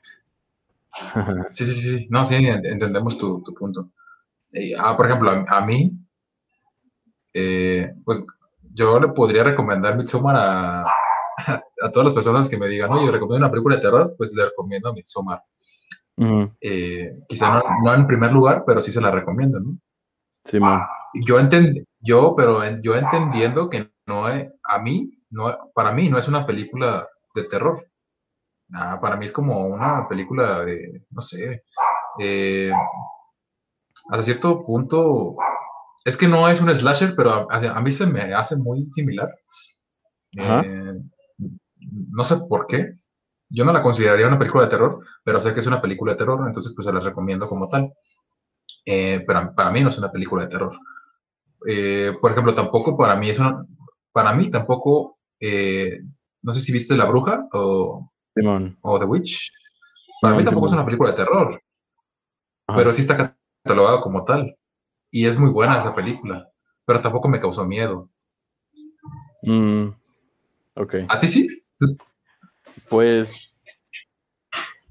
Sí, 1.52 1.64
sí, 1.66 1.74
sí, 1.74 1.98
sí. 1.98 2.06
No, 2.10 2.26
sí, 2.26 2.34
en- 2.36 2.66
entendemos 2.66 3.18
tu, 3.18 3.42
tu 3.42 3.54
punto. 3.54 3.90
Eh, 4.52 4.74
ah, 4.78 4.96
por 4.96 5.06
ejemplo, 5.06 5.30
a, 5.30 5.44
a 5.48 5.66
mí, 5.66 5.92
eh, 7.34 7.92
pues 8.04 8.20
yo 8.74 8.98
le 9.00 9.08
podría 9.08 9.44
recomendar 9.44 9.96
Midsommar 9.96 10.36
a, 10.38 10.82
a 11.82 11.90
todas 11.92 12.06
las 12.06 12.14
personas 12.14 12.48
que 12.48 12.58
me 12.58 12.68
digan, 12.68 12.90
oye, 12.92 13.10
recomiendo 13.10 13.46
una 13.46 13.50
película 13.50 13.76
de 13.76 13.82
terror, 13.82 14.14
pues 14.16 14.32
le 14.32 14.44
recomiendo 14.44 14.92
Midsommar. 14.92 15.42
Ujú, 16.16 16.52
Eh, 16.60 17.14
quizá 17.28 17.54
no, 17.54 17.62
no 17.84 17.94
en 17.94 18.06
primer 18.06 18.32
lugar, 18.32 18.64
pero 18.66 18.82
sí 18.82 18.92
se 18.92 19.00
la 19.00 19.10
recomiendo, 19.10 19.60
¿no? 19.60 19.78
Simón, 20.44 20.80
Yo 21.26 21.38
entend, 21.38 21.84
yo, 22.00 22.34
pero 22.36 22.62
en- 22.64 22.80
yo 22.82 22.94
entendiendo 22.94 23.68
que 23.68 23.90
no 24.06 24.28
es, 24.28 24.48
a 24.64 24.78
mí, 24.78 25.10
no, 25.30 25.70
para 25.74 25.92
mí 25.92 26.08
no 26.08 26.18
es 26.18 26.28
una 26.28 26.46
película 26.46 27.08
de 27.34 27.44
terror. 27.44 27.86
Ah, 28.74 28.98
para 29.00 29.16
mí 29.16 29.24
es 29.24 29.32
como 29.32 29.66
una 29.66 30.08
película 30.08 30.64
de, 30.64 31.04
no 31.10 31.22
sé, 31.22 31.64
eh, 32.20 32.70
hasta 34.10 34.22
cierto 34.22 34.64
punto, 34.64 35.36
es 36.04 36.16
que 36.16 36.28
no 36.28 36.48
es 36.48 36.60
un 36.60 36.74
slasher, 36.74 37.14
pero 37.16 37.50
a, 37.50 37.80
mí 37.80 37.92
se 37.92 38.06
me 38.06 38.34
hace 38.34 38.56
muy 38.56 38.88
similar. 38.90 39.28
Eh, 40.36 40.94
no 41.78 42.24
sé 42.24 42.36
por 42.48 42.66
qué. 42.66 42.94
Yo 43.48 43.64
no 43.64 43.72
la 43.72 43.82
consideraría 43.82 44.28
una 44.28 44.38
película 44.38 44.64
de 44.64 44.70
terror, 44.70 45.04
pero 45.24 45.40
sé 45.40 45.52
que 45.52 45.60
es 45.60 45.66
una 45.66 45.82
película 45.82 46.12
de 46.12 46.18
terror, 46.18 46.46
entonces 46.46 46.72
pues 46.74 46.86
se 46.86 46.92
las 46.92 47.04
recomiendo 47.04 47.48
como 47.48 47.68
tal. 47.68 47.92
Eh, 48.86 49.24
pero 49.26 49.52
para 49.54 49.70
mí 49.70 49.82
no 49.82 49.88
es 49.88 49.98
una 49.98 50.12
película 50.12 50.44
de 50.44 50.50
terror. 50.50 50.78
Eh, 51.66 52.12
por 52.20 52.30
ejemplo, 52.30 52.54
tampoco 52.54 52.96
para 52.96 53.16
mí 53.16 53.28
es 53.28 53.38
una, 53.38 53.64
para 54.12 54.32
mí 54.32 54.50
tampoco, 54.50 55.18
eh, 55.40 56.00
no 56.42 56.52
sé 56.52 56.60
si 56.60 56.72
viste 56.72 56.96
La 56.96 57.06
Bruja 57.06 57.46
o, 57.52 58.10
Simón, 58.34 58.78
o 58.82 58.98
The 58.98 59.04
Witch. 59.06 59.50
Para 60.20 60.34
Simón, 60.34 60.38
mí 60.38 60.44
tampoco 60.44 60.66
es 60.68 60.72
una 60.74 60.84
película 60.84 61.10
de 61.10 61.16
terror, 61.16 61.62
Ajá. 62.66 62.78
pero 62.78 62.92
sí 62.92 63.00
está 63.02 63.36
catalogada 63.62 64.00
como 64.00 64.24
tal. 64.24 64.56
Y 65.10 65.26
es 65.26 65.38
muy 65.38 65.50
buena 65.50 65.78
esa 65.78 65.94
película, 65.94 66.48
pero 66.84 67.00
tampoco 67.00 67.28
me 67.28 67.40
causó 67.40 67.66
miedo. 67.66 68.08
Mm, 69.42 69.88
ok. 70.76 70.94
¿A 71.08 71.18
ti 71.18 71.26
sí? 71.26 71.64
¿Tú- 71.78 71.96
Pues 72.88 73.52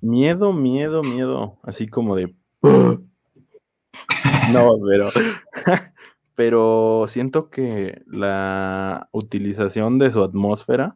miedo, 0.02 0.52
miedo, 0.54 1.04
miedo, 1.04 1.58
así 1.64 1.88
como 1.88 2.16
de 2.16 2.34
no, 4.52 4.72
pero 4.88 5.10
pero 6.40 7.04
siento 7.10 7.50
que 7.50 8.02
la 8.08 9.10
utilización 9.12 10.00
de 10.00 10.10
su 10.10 10.24
atmósfera, 10.24 10.96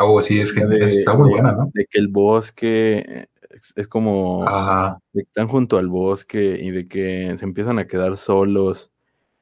Oh, 0.00 0.20
sí, 0.20 0.38
es 0.40 0.52
que 0.52 0.64
de, 0.64 0.86
está 0.86 1.14
muy 1.14 1.26
de- 1.26 1.32
buena, 1.32 1.52
¿no? 1.52 1.72
de 1.74 1.86
que 1.90 1.98
el 1.98 2.06
bosque 2.06 3.26
es, 3.50 3.72
es 3.74 3.88
como 3.88 4.44
Ajá, 4.46 5.00
de 5.12 5.22
que 5.24 5.28
están 5.28 5.48
junto 5.48 5.76
al 5.76 5.88
bosque 5.88 6.56
y 6.62 6.70
de 6.70 6.86
que 6.86 7.34
se 7.36 7.44
empiezan 7.44 7.80
a 7.80 7.88
quedar 7.88 8.16
solos 8.16 8.92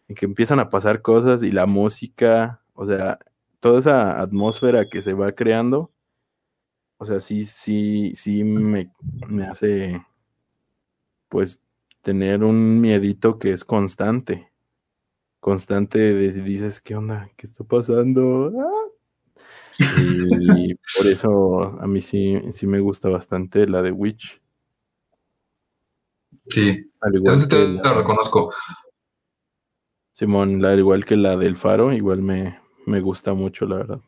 y 0.08 0.14
que 0.14 0.26
empiezan 0.26 0.60
a 0.60 0.70
pasar 0.70 1.02
cosas 1.02 1.42
y 1.42 1.52
la 1.52 1.66
música, 1.66 2.62
o 2.74 2.86
sea, 2.86 3.18
toda 3.60 3.80
esa 3.80 4.20
atmósfera 4.20 4.86
que 4.88 5.02
se 5.02 5.12
va 5.14 5.32
creando, 5.32 5.92
o 6.98 7.04
sea, 7.04 7.20
sí, 7.20 7.44
sí, 7.44 8.14
sí 8.14 8.44
me, 8.44 8.90
me 9.28 9.44
hace 9.44 10.02
pues 11.28 11.60
tener 12.02 12.42
un 12.42 12.80
miedito 12.80 13.38
que 13.38 13.52
es 13.52 13.64
constante. 13.64 14.50
Constante 15.46 16.00
de 16.12 16.32
dices, 16.32 16.80
¿qué 16.80 16.96
onda? 16.96 17.30
¿Qué 17.36 17.46
está 17.46 17.62
pasando? 17.62 18.50
¡Ah! 18.58 18.72
Y 19.78 20.74
por 20.74 21.06
eso 21.06 21.62
a 21.80 21.86
mí 21.86 22.02
sí, 22.02 22.42
sí 22.50 22.66
me 22.66 22.80
gusta 22.80 23.08
bastante 23.08 23.68
la 23.68 23.80
de 23.80 23.92
Witch. 23.92 24.42
sí, 26.48 26.90
Al 27.00 27.10
eso 27.14 27.18
igual 27.18 27.36
sí 27.36 27.44
que 27.44 27.54
te 27.54 27.68
la, 27.68 27.94
reconozco. 27.94 28.52
Simón, 30.14 30.60
la, 30.60 30.72
al 30.72 30.80
igual 30.80 31.04
que 31.04 31.14
la 31.14 31.36
del 31.36 31.56
Faro, 31.56 31.92
igual 31.92 32.22
me, 32.22 32.58
me 32.84 33.00
gusta 33.00 33.32
mucho, 33.32 33.66
la 33.66 33.76
verdad. 33.76 34.00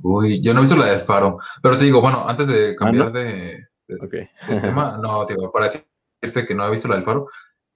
Uy, 0.00 0.40
yo 0.40 0.54
no 0.54 0.60
he 0.60 0.62
visto 0.62 0.76
la 0.76 0.92
del 0.92 1.00
Faro, 1.00 1.40
pero 1.60 1.76
te 1.76 1.86
digo, 1.86 2.00
bueno, 2.00 2.22
antes 2.24 2.46
de 2.46 2.76
cambiar 2.76 3.06
¿no? 3.06 3.10
de, 3.18 3.66
de- 3.88 3.96
Ok. 3.96 4.12
de 4.12 4.60
tema, 4.62 4.96
no, 5.02 5.26
te 5.26 5.34
digo, 5.34 5.50
para 5.50 5.64
decirte 5.66 6.46
que 6.46 6.54
no 6.54 6.64
he 6.68 6.70
visto 6.70 6.86
la 6.86 6.94
del 6.94 7.04
Faro, 7.04 7.26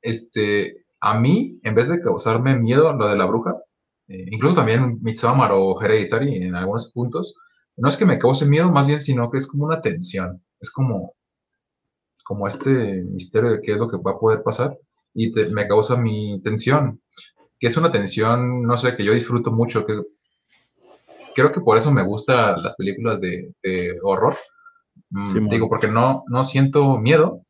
este, 0.01 0.82
a 1.03 1.19
mí, 1.21 1.61
en 1.65 1.75
vez 1.75 1.89
de 1.89 2.01
causarme 2.01 2.57
miedo 2.59 2.93
lo 2.95 3.09
de 3.09 3.17
la 3.17 3.27
bruja, 3.27 3.57
eh, 4.09 4.25
incluso 4.31 4.57
también 4.57 5.01
Midsommar 5.03 5.51
o 5.53 5.81
Hereditary 5.83 6.37
en 6.45 6.55
algunos 6.57 6.93
puntos, 6.93 7.35
no 7.77 7.89
es 7.89 7.97
que 7.99 8.07
me 8.07 8.19
cause 8.19 8.47
miedo, 8.47 8.71
más 8.73 8.87
bien, 8.87 9.01
sino 9.01 9.31
que 9.31 9.39
es 9.39 9.47
como 9.49 9.65
una 9.67 9.81
tensión, 9.83 10.43
es 10.61 10.71
como, 10.71 11.15
como 12.25 12.47
este 12.49 13.03
misterio 13.03 13.51
de 13.53 13.61
qué 13.61 13.73
es 13.73 13.79
lo 13.79 13.89
que 13.89 13.97
va 13.99 14.13
a 14.13 14.19
poder 14.19 14.43
pasar 14.43 14.79
y 15.15 15.31
te- 15.33 15.51
me 15.51 15.69
causa 15.69 15.97
mi 15.97 16.41
tensión, 16.43 17.01
que 17.61 17.69
es 17.69 17.77
una 17.77 17.93
tensión, 17.93 18.63
no 18.63 18.77
sé, 18.77 18.97
que 18.97 19.05
yo 19.05 19.13
disfruto 19.15 19.53
mucho, 19.53 19.85
que 19.87 20.01
creo 21.35 21.53
que 21.53 21.61
por 21.61 21.77
eso 21.77 21.93
me 21.93 22.03
gustan 22.05 22.63
las 22.63 22.77
películas 22.77 23.21
de, 23.21 23.55
de 23.63 23.99
horror. 24.03 24.37
Mm, 25.11 25.49
digo, 25.49 25.69
porque 25.69 25.89
no, 25.89 26.25
no 26.29 26.45
siento 26.45 26.99
miedo, 26.99 27.43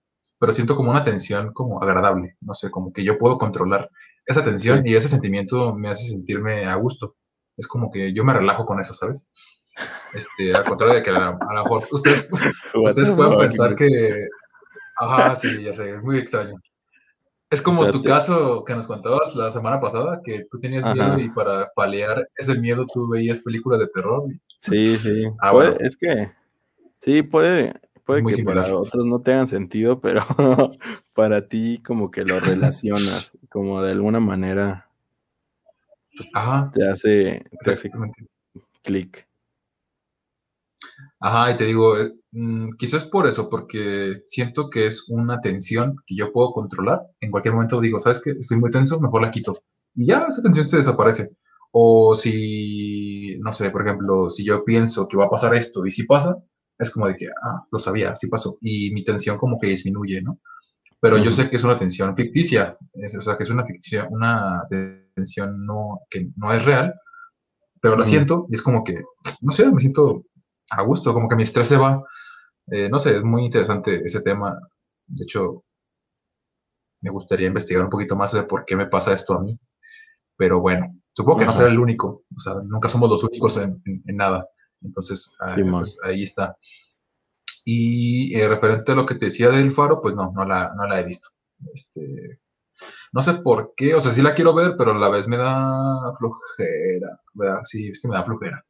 pero 0.42 0.52
siento 0.52 0.74
como 0.74 0.90
una 0.90 1.04
tensión 1.04 1.52
como 1.52 1.80
agradable, 1.80 2.36
no 2.40 2.52
sé, 2.52 2.68
como 2.68 2.92
que 2.92 3.04
yo 3.04 3.16
puedo 3.16 3.38
controlar 3.38 3.88
esa 4.26 4.42
tensión 4.42 4.82
Sí. 4.82 4.90
y 4.90 4.96
ese 4.96 5.06
sentimiento 5.06 5.72
me 5.72 5.88
hace 5.88 6.08
sentirme 6.08 6.64
a 6.64 6.74
gusto. 6.74 7.14
Es 7.56 7.68
como 7.68 7.92
que 7.92 8.12
yo 8.12 8.24
me 8.24 8.32
relajo 8.32 8.66
con 8.66 8.80
eso, 8.80 8.92
¿sabes? 8.92 9.30
Este, 10.12 10.52
al 10.52 10.64
contrario 10.64 10.96
de 10.96 11.02
que 11.04 11.10
a, 11.10 11.38
lo 11.38 11.62
mejor 11.62 11.84
ustedes, 11.92 12.28
ustedes 12.74 13.12
pueden 13.12 13.36
pensar 13.38 13.76
que, 13.76 14.26
ajá, 14.96 15.36
sí, 15.36 15.62
ya 15.62 15.74
sé, 15.74 15.90
es 15.94 16.02
muy 16.02 16.18
extraño. 16.18 16.56
Es 17.48 17.62
como 17.62 17.84
sea, 17.84 17.92
tu 17.92 18.02
caso 18.02 18.64
que 18.64 18.74
nos 18.74 18.88
contabas 18.88 19.36
la 19.36 19.48
semana 19.52 19.80
pasada, 19.80 20.20
que 20.24 20.44
tú 20.50 20.58
tenías 20.58 20.84
miedo 20.92 21.04
Ajá. 21.04 21.20
y 21.20 21.30
para 21.30 21.70
paliar 21.76 22.28
ese 22.34 22.58
miedo 22.58 22.84
tú 22.92 23.08
veías 23.08 23.42
películas 23.42 23.78
de 23.78 23.86
terror. 23.94 24.24
Sí, 24.58 24.96
sí. 24.96 25.24
Ah, 25.40 25.52
bueno. 25.52 25.76
es 25.78 25.96
que 25.96 26.32
sí, 27.00 27.22
puede, 27.22 27.74
puede 28.04 28.22
muy 28.22 28.32
que 28.32 28.38
similar. 28.38 28.64
para 28.64 28.76
otros 28.76 29.06
no 29.06 29.20
tengan 29.22 29.48
sentido, 29.48 30.00
pero 30.00 30.22
para 31.14 31.48
ti 31.48 31.82
como 31.84 32.10
que 32.10 32.24
lo 32.24 32.40
relacionas, 32.40 33.38
como 33.50 33.82
de 33.82 33.92
alguna 33.92 34.20
manera 34.20 34.88
pues, 36.16 36.30
Ajá, 36.34 36.70
te 36.74 36.88
hace, 36.88 37.44
te 37.64 37.72
hace 37.72 37.88
exactamente. 37.88 38.26
clic. 38.82 39.26
Ajá, 41.20 41.52
y 41.52 41.56
te 41.56 41.64
digo, 41.66 41.98
eh, 41.98 42.12
mm, 42.32 42.72
quizás 42.78 43.04
por 43.04 43.26
eso, 43.26 43.48
porque 43.48 44.22
siento 44.26 44.68
que 44.70 44.86
es 44.86 45.08
una 45.08 45.40
tensión 45.40 45.96
que 46.06 46.16
yo 46.16 46.32
puedo 46.32 46.52
controlar. 46.52 47.00
En 47.20 47.30
cualquier 47.30 47.54
momento 47.54 47.80
digo, 47.80 48.00
¿sabes 48.00 48.20
qué? 48.22 48.30
Estoy 48.32 48.58
muy 48.58 48.70
tenso, 48.70 49.00
mejor 49.00 49.22
la 49.22 49.30
quito. 49.30 49.62
Y 49.94 50.06
ya 50.06 50.26
esa 50.28 50.42
tensión 50.42 50.66
se 50.66 50.76
desaparece. 50.78 51.30
O 51.70 52.14
si, 52.14 53.38
no 53.40 53.52
sé, 53.52 53.70
por 53.70 53.82
ejemplo, 53.86 54.30
si 54.30 54.44
yo 54.44 54.64
pienso 54.64 55.08
que 55.08 55.16
va 55.16 55.26
a 55.26 55.30
pasar 55.30 55.54
esto 55.54 55.86
y 55.86 55.90
si 55.90 56.04
pasa, 56.04 56.36
es 56.78 56.90
como 56.90 57.06
de 57.08 57.16
que, 57.16 57.28
ah, 57.28 57.64
lo 57.70 57.78
sabía, 57.78 58.14
sí 58.16 58.28
pasó. 58.28 58.56
Y 58.60 58.92
mi 58.92 59.04
tensión 59.04 59.38
como 59.38 59.58
que 59.60 59.68
disminuye, 59.68 60.22
¿no? 60.22 60.40
Pero 61.00 61.16
yo 61.24 61.30
sé 61.32 61.50
que 61.50 61.56
es 61.56 61.64
una 61.64 61.78
tensión 61.78 62.14
ficticia, 62.16 62.76
es- 62.94 63.16
o 63.16 63.22
sea, 63.22 63.36
que 63.36 63.42
es 63.44 63.50
una 63.50 63.64
ficción, 63.66 64.06
una 64.10 64.62
tensión 65.14 65.64
no, 65.66 66.00
que 66.10 66.28
no 66.36 66.52
es 66.52 66.64
real, 66.64 66.94
pero 67.80 67.96
la 67.96 68.04
siento 68.04 68.46
y 68.50 68.54
es 68.54 68.62
como 68.62 68.84
que, 68.84 69.02
no 69.42 69.52
sé, 69.52 69.70
me 69.70 69.80
siento 69.80 70.24
a 70.70 70.82
gusto, 70.82 71.12
como 71.14 71.28
que 71.28 71.36
mi 71.36 71.42
estrés 71.44 71.68
se 71.68 71.76
va. 71.76 72.02
Eh, 72.68 72.88
no 72.90 72.98
sé, 73.00 73.16
es 73.16 73.24
muy 73.24 73.44
interesante 73.44 74.02
ese 74.04 74.20
tema. 74.22 74.56
De 75.08 75.24
hecho, 75.24 75.64
me 77.02 77.10
gustaría 77.10 77.48
investigar 77.48 77.84
un 77.84 77.90
poquito 77.90 78.16
más 78.16 78.32
de 78.32 78.44
por 78.44 78.64
qué 78.64 78.76
me 78.76 78.86
pasa 78.86 79.12
esto 79.12 79.34
a 79.34 79.40
mí. 79.42 79.58
Pero 80.36 80.60
bueno, 80.60 80.86
supongo 81.12 81.40
que 81.40 81.44
no 81.46 81.52
será 81.52 81.68
el 81.68 81.78
único. 81.80 82.24
O 82.34 82.40
sea, 82.40 82.54
nunca 82.64 82.88
somos 82.88 83.10
los 83.10 83.24
únicos 83.24 83.56
en, 83.56 83.82
en- 83.84 84.02
en 84.06 84.16
nada. 84.16 84.46
Entonces, 84.84 85.34
ah, 85.40 85.54
pues 85.70 85.98
ahí 86.04 86.24
está. 86.24 86.56
Y 87.64 88.34
eh, 88.36 88.48
referente 88.48 88.92
a 88.92 88.94
lo 88.94 89.06
que 89.06 89.14
te 89.14 89.26
decía 89.26 89.50
del 89.50 89.72
faro, 89.72 90.00
pues 90.00 90.14
no, 90.14 90.32
no 90.32 90.44
la, 90.44 90.72
no 90.76 90.86
la 90.86 91.00
he 91.00 91.04
visto. 91.04 91.28
Este, 91.72 92.40
no 93.12 93.22
sé 93.22 93.34
por 93.34 93.74
qué, 93.76 93.94
o 93.94 94.00
sea, 94.00 94.12
sí 94.12 94.22
la 94.22 94.34
quiero 94.34 94.54
ver, 94.54 94.74
pero 94.76 94.92
a 94.92 94.98
la 94.98 95.08
vez 95.08 95.28
me 95.28 95.36
da 95.36 96.14
flojera. 96.18 97.20
¿verdad? 97.34 97.60
Sí, 97.64 97.88
es 97.88 98.00
que 98.00 98.08
me 98.08 98.14
da 98.14 98.24
flojera. 98.24 98.64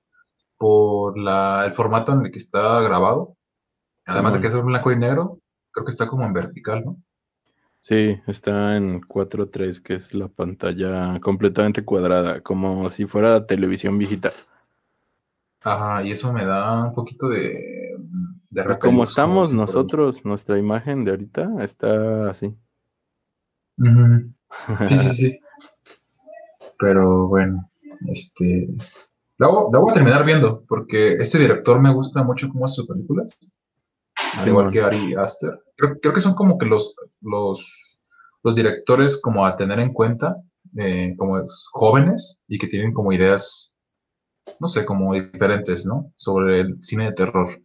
Por 0.59 1.19
la, 1.19 1.65
el 1.65 1.73
formato 1.73 2.13
en 2.13 2.27
el 2.27 2.33
que 2.33 2.39
está 2.39 2.81
grabado. 2.83 3.37
Además 4.07 4.35
de 4.35 4.41
que 4.41 4.47
es 4.49 4.63
blanco 4.63 4.91
y 4.91 4.99
negro, 4.99 5.39
creo 5.71 5.85
que 5.85 5.93
está 5.93 6.09
como 6.09 6.25
en 6.25 6.33
vertical, 6.33 6.85
¿no? 6.85 6.97
Sí, 7.83 8.21
está 8.29 8.77
en 8.77 9.01
4.3, 9.01 9.83
que 9.83 9.95
es 9.95 10.15
la 10.15 10.29
pantalla 10.29 11.19
completamente 11.21 11.85
cuadrada, 11.85 12.41
como 12.41 12.89
si 12.91 13.07
fuera 13.07 13.31
la 13.31 13.47
televisión 13.47 13.99
viejita. 13.99 14.33
Ajá, 15.65 16.03
y 16.03 16.13
eso 16.13 16.33
me 16.33 16.45
da 16.45 16.85
un 16.85 16.95
poquito 16.95 17.29
de, 17.29 17.97
de 18.51 18.65
Pues 18.65 18.79
como 18.79 19.05
estamos 19.05 19.51
por 19.51 19.59
nosotros, 19.59 20.25
nuestra 20.25 20.59
imagen 20.59 21.05
de 21.05 21.13
ahorita 21.13 21.65
está 21.65 22.31
así. 22.31 22.57
Sí, 24.89 24.97
sí, 24.97 25.13
sí. 25.15 25.39
Pero 26.79 27.29
bueno, 27.29 27.71
este. 28.09 28.69
La 29.39 29.49
voy, 29.49 29.73
la 29.73 29.79
voy 29.81 29.91
a 29.91 29.95
terminar 29.95 30.25
viendo, 30.25 30.65
porque 30.69 31.15
este 31.15 31.39
director 31.39 31.81
me 31.81 31.93
gusta 31.93 32.23
mucho 32.23 32.49
cómo 32.49 32.65
hace 32.65 32.77
sus 32.77 32.87
películas, 32.87 33.37
al 34.17 34.49
igual 34.49 34.71
que 34.71 34.81
Ari 34.83 35.15
Aster. 35.15 35.59
Creo, 35.77 35.99
creo 36.01 36.15
que 36.15 36.21
son 36.21 36.35
como 36.35 36.59
que 36.59 36.67
los, 36.67 36.95
los, 37.23 37.99
los 38.45 38.55
directores 38.55 39.21
como 39.21 39.45
a 39.45 39.57
tener 39.57 39.81
en 39.81 39.93
cuenta, 39.93 40.37
eh, 40.77 41.15
como 41.17 41.39
es- 41.39 41.67
jóvenes 41.73 42.43
y 42.47 42.59
que 42.59 42.69
tienen 42.69 42.93
como 42.93 43.13
ideas, 43.13 43.72
no 44.61 44.69
sé, 44.69 44.85
como 44.85 45.15
diferentes, 45.15 45.87
¿no? 45.87 46.13
Sobre 46.17 46.61
el 46.61 46.83
cine 46.83 47.07
de 47.07 47.13
terror. 47.13 47.63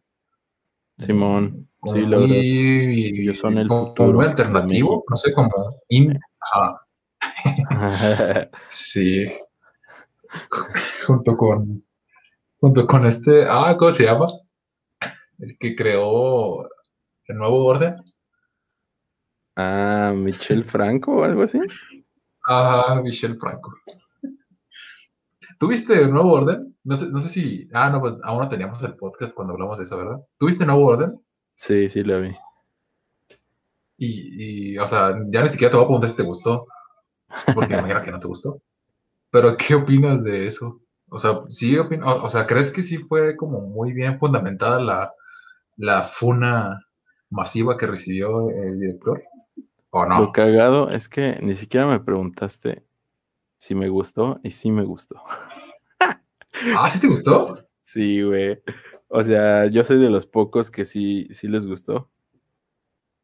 Simón, 0.98 1.70
Como 1.80 1.96
sí, 1.96 2.02
verdad. 2.06 2.20
muy, 2.28 3.22
Ellos 3.22 3.38
son 3.38 3.58
el 3.58 3.68
como 3.68 3.88
futuro 3.88 4.20
de 4.22 4.28
alternativo, 4.28 5.04
no 5.10 5.16
sé, 5.16 5.34
como 5.34 5.52
in, 5.90 6.20
ajá, 6.40 6.82
sí, 8.70 9.28
junto 11.06 11.38
con, 11.38 11.84
junto 12.60 12.88
con 12.88 13.06
este, 13.06 13.46
ah, 13.50 13.76
¿cómo 13.78 13.92
se 13.92 14.06
llama? 14.06 14.28
El 15.40 15.58
que 15.60 15.76
creó 15.76 16.64
el 17.28 17.38
nuevo 17.38 17.66
orden. 17.66 17.96
Ah, 19.56 20.14
Michel 20.16 20.64
Franco 20.64 21.18
o 21.18 21.24
algo 21.24 21.44
así. 21.44 21.60
Ajá, 22.48 23.02
Michel 23.02 23.38
Franco. 23.38 23.74
¿Tuviste 25.58 26.08
nuevo 26.08 26.34
orden? 26.34 26.76
No 26.84 26.96
sé, 26.96 27.08
no 27.10 27.20
sé 27.22 27.30
si, 27.30 27.68
ah, 27.74 27.90
no, 27.90 28.00
pues 28.00 28.16
aún 28.24 28.42
no 28.42 28.50
teníamos 28.50 28.82
el 28.84 28.96
podcast 28.96 29.34
cuando 29.34 29.54
hablamos 29.54 29.78
de 29.78 29.84
eso, 29.86 29.98
¿verdad? 29.98 30.20
¿Tuviste 30.38 30.66
nuevo 30.66 30.86
orden? 30.86 31.20
Sí, 31.58 31.90
sí, 31.90 32.04
la 32.04 32.20
vi. 32.20 32.36
Y, 33.98 34.74
y, 34.74 34.78
o 34.78 34.86
sea, 34.88 35.16
ya 35.30 35.44
ni 35.44 35.50
siquiera 35.50 35.72
te 35.72 35.78
voy 35.78 35.86
a 35.86 35.88
preguntar 35.88 36.10
si 36.12 36.16
te 36.18 36.24
gustó, 36.24 36.68
porque 37.54 37.74
me 37.74 37.80
imagino 37.80 38.02
que 38.04 38.12
no 38.12 38.20
te 38.20 38.28
gustó. 38.28 38.62
Pero, 39.32 39.58
¿qué 39.58 39.76
opinas 39.76 40.24
de 40.24 40.48
eso? 40.48 40.82
O 41.10 41.20
sea, 41.20 41.42
sí 41.50 41.76
opin- 41.78 42.04
o, 42.04 42.26
o 42.26 42.30
sea, 42.30 42.48
¿crees 42.48 42.72
que 42.72 42.84
sí 42.84 42.98
fue 43.00 43.36
como 43.38 43.62
muy 43.62 43.94
bien 43.94 44.20
fundamentada 44.20 44.82
la, 44.82 45.14
la 45.78 46.04
funa 46.04 46.82
masiva 47.30 47.78
que 47.78 47.88
recibió 47.88 48.50
el 48.52 48.80
director? 48.80 49.24
¿O 49.92 50.06
Lo 50.06 50.10
no? 50.10 50.32
cagado 50.32 50.90
es 50.90 51.10
que 51.10 51.40
ni 51.42 51.56
siquiera 51.56 51.88
me 51.88 52.00
preguntaste 52.00 52.87
si 53.60 53.76
me 53.76 53.90
gustó 53.90 54.40
y 54.44 54.52
sí 54.52 54.72
me 54.72 54.84
gustó. 54.84 55.22
Ah, 56.76 56.90
¿sí 56.90 57.00
te 57.00 57.08
gustó? 57.08 57.56
Sí, 57.84 58.22
güey. 58.22 58.62
O 59.08 59.24
sea, 59.24 59.68
yo 59.68 59.82
soy 59.86 59.98
de 59.98 60.10
los 60.10 60.26
pocos 60.26 60.70
que 60.70 60.84
sí, 60.84 61.30
sí 61.32 61.48
les 61.48 61.66
gustó. 61.66 62.12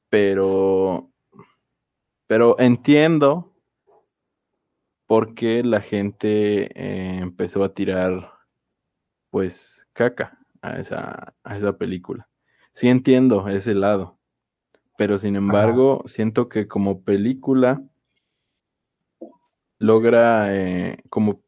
Pero, 0.08 1.12
pero 2.28 2.58
entiendo 2.58 3.54
por 5.06 5.36
qué 5.36 5.64
la 5.64 5.82
gente 5.82 6.72
eh, 6.82 7.18
empezó 7.20 7.66
a 7.66 7.74
tirar, 7.74 8.36
pues, 9.30 9.86
caca 9.92 10.40
a 10.62 10.80
esa, 10.80 11.34
a 11.44 11.58
esa 11.58 11.78
película. 11.78 12.30
Sí 12.72 12.88
entiendo 12.88 13.50
ese 13.50 13.74
lado. 13.74 14.18
Pero 14.98 15.20
sin 15.20 15.36
embargo, 15.36 16.04
siento 16.06 16.48
que 16.48 16.70
como 16.70 17.02
película 17.04 17.84
logra 19.80 20.56
eh, 20.56 20.98
como 21.10 21.42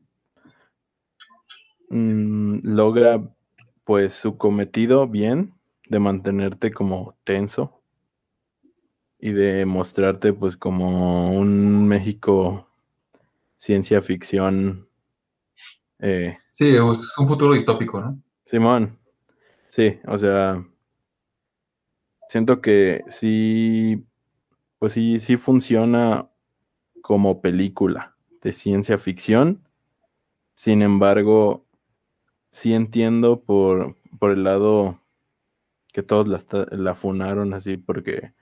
mm, 1.89 2.59
logra 2.63 3.21
pues 3.83 4.13
su 4.13 4.37
cometido 4.37 5.07
bien 5.07 5.53
de 5.87 5.99
mantenerte 5.99 6.71
como 6.71 7.15
tenso 7.23 7.81
y 9.19 9.31
de 9.31 9.65
mostrarte 9.65 10.33
pues 10.33 10.57
como 10.57 11.31
un 11.31 11.87
México 11.87 12.67
ciencia 13.57 14.01
ficción 14.01 14.89
eh, 15.99 16.37
Sí, 16.51 16.69
es 16.69 17.17
un 17.17 17.27
futuro 17.27 17.53
distópico, 17.53 18.01
¿no? 18.01 18.21
Simón 18.45 18.99
sí 19.69 19.99
o 20.07 20.17
sea 20.17 20.65
siento 22.29 22.61
que 22.61 23.03
sí 23.07 24.05
pues 24.79 24.93
sí 24.93 25.19
sí 25.19 25.37
funciona 25.37 26.29
como 27.01 27.41
película 27.41 28.14
de 28.45 28.53
ciencia 28.53 28.99
ficción. 28.99 29.67
Sin 30.53 30.83
embargo 30.83 31.65
sí 32.51 32.75
entiendo 32.75 33.41
por, 33.41 33.95
por 34.19 34.29
el 34.29 34.43
lado 34.43 35.01
que 35.91 36.03
todos 36.03 36.27
la, 36.27 36.67
la 36.69 36.93
funaron 36.93 37.55
así 37.55 37.77
porque 37.77 38.33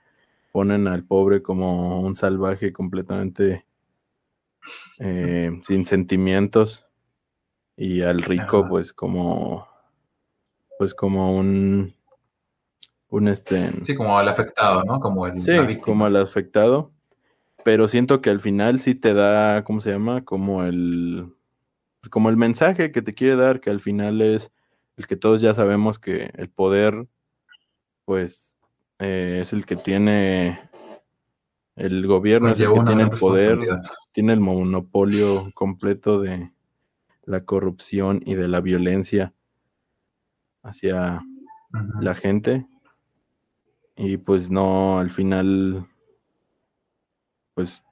ponen 0.52 0.88
al 0.88 1.04
pobre 1.04 1.42
como 1.42 2.02
un 2.02 2.16
salvaje 2.16 2.70
completamente 2.70 3.64
eh, 4.98 5.50
sin 5.66 5.86
sentimientos 5.86 6.84
y 7.74 8.02
al 8.02 8.22
rico 8.22 8.68
pues 8.68 8.92
como 8.92 9.66
pues 10.78 10.92
como 10.92 11.34
un 11.34 11.94
un 13.08 13.28
este 13.28 13.72
Sí, 13.82 13.94
como 13.94 14.20
el 14.20 14.28
afectado, 14.28 14.84
¿no? 14.84 15.00
Como 15.00 15.26
el, 15.26 15.40
sí, 15.40 15.80
como 15.80 16.06
el 16.06 16.16
afectado 16.16 16.93
pero 17.64 17.88
siento 17.88 18.20
que 18.20 18.30
al 18.30 18.40
final 18.40 18.78
sí 18.78 18.94
te 18.94 19.14
da 19.14 19.64
¿cómo 19.64 19.80
se 19.80 19.90
llama? 19.90 20.24
como 20.24 20.64
el 20.64 21.26
pues, 22.00 22.10
como 22.10 22.28
el 22.28 22.36
mensaje 22.36 22.92
que 22.92 23.02
te 23.02 23.14
quiere 23.14 23.36
dar 23.36 23.60
que 23.60 23.70
al 23.70 23.80
final 23.80 24.20
es 24.20 24.52
el 24.96 25.06
que 25.06 25.16
todos 25.16 25.40
ya 25.40 25.54
sabemos 25.54 25.98
que 25.98 26.30
el 26.34 26.48
poder 26.48 27.06
pues 28.04 28.54
eh, 28.98 29.38
es 29.40 29.52
el 29.52 29.66
que 29.66 29.76
tiene 29.76 30.58
el 31.76 32.06
gobierno, 32.06 32.50
es 32.50 32.60
el 32.60 32.72
que 32.72 32.80
tiene 32.84 33.02
el 33.02 33.10
poder, 33.10 33.58
tiene 34.12 34.32
el 34.32 34.40
monopolio 34.40 35.50
completo 35.54 36.20
de 36.20 36.52
la 37.24 37.44
corrupción 37.44 38.22
y 38.24 38.34
de 38.34 38.48
la 38.48 38.60
violencia 38.60 39.32
hacia 40.62 41.22
la 42.00 42.14
gente. 42.14 42.66
Y 43.96 44.16
pues 44.18 44.50
no, 44.50 44.98
al 44.98 45.10
final, 45.10 45.86
pues 47.54 47.82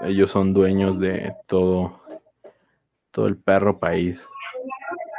ellos 0.00 0.30
son 0.30 0.52
dueños 0.52 0.98
de 0.98 1.34
todo, 1.46 2.02
todo 3.10 3.26
el 3.26 3.36
perro 3.36 3.78
país. 3.78 4.28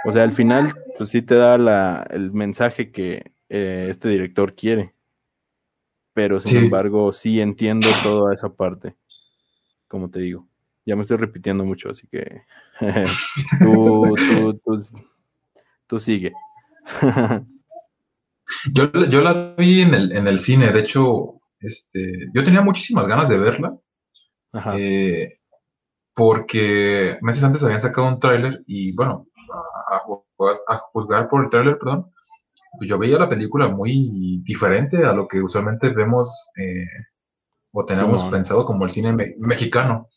O 0.06 0.12
sea, 0.12 0.24
al 0.24 0.32
final, 0.32 0.74
pues 0.98 1.10
sí 1.10 1.22
te 1.22 1.36
da 1.36 1.58
la, 1.58 2.08
el 2.12 2.32
mensaje 2.32 2.92
que 2.92 3.34
eh, 3.50 3.88
este 3.90 4.10
director 4.10 4.56
quiere. 4.56 4.94
Pero 6.14 6.40
sin 6.40 6.52
Sí. 6.60 6.66
embargo, 6.66 7.12
sí 7.14 7.42
entiendo 7.42 7.90
toda 8.04 8.34
esa 8.34 8.50
parte. 8.54 8.96
Como 9.88 10.10
te 10.10 10.20
digo, 10.20 10.48
ya 10.86 10.96
me 10.96 11.02
estoy 11.02 11.18
repitiendo 11.18 11.66
mucho, 11.66 11.90
así 11.90 12.08
que 12.08 12.44
tú, 13.60 14.16
tú, 14.16 14.54
tú, 14.64 14.84
tú 15.88 16.00
sigue. 16.00 16.32
Yo, 18.74 18.92
yo 18.92 19.22
la 19.22 19.54
vi 19.56 19.82
en 19.84 19.94
el, 19.94 20.12
en 20.12 20.26
el 20.28 20.40
cine, 20.40 20.72
de 20.72 20.80
hecho, 20.80 21.39
este, 21.60 22.28
yo 22.34 22.44
tenía 22.44 22.62
muchísimas 22.62 23.08
ganas 23.08 23.30
de 23.30 23.38
verla, 23.38 23.78
Ajá. 24.54 24.74
eh, 24.78 25.40
porque 26.14 27.18
meses 27.22 27.44
antes 27.44 27.64
habían 27.64 27.82
sacado 27.82 28.08
un 28.08 28.20
tráiler 28.20 28.64
y 28.68 28.94
bueno, 28.94 29.28
a, 29.90 29.96
a 29.96 30.00
ju- 30.04 30.24
a 30.68 30.78
juzgar 30.78 31.30
por 31.30 31.44
el 31.44 31.50
tráiler, 31.50 31.78
perdón, 31.78 32.12
pues 32.78 32.90
yo 32.90 32.98
veía 32.98 33.18
la 33.18 33.30
película 33.30 33.68
muy 33.70 34.42
diferente 34.44 35.06
a 35.06 35.14
lo 35.14 35.28
que 35.28 35.42
usualmente 35.42 35.90
vemos 35.90 36.50
eh, 36.58 36.86
o 37.72 37.86
tenemos 37.86 38.24
pensado 38.26 38.66
como 38.66 38.84
el 38.86 38.92
cine 38.92 39.14
me- 39.14 39.36
mexicano. 39.40 40.08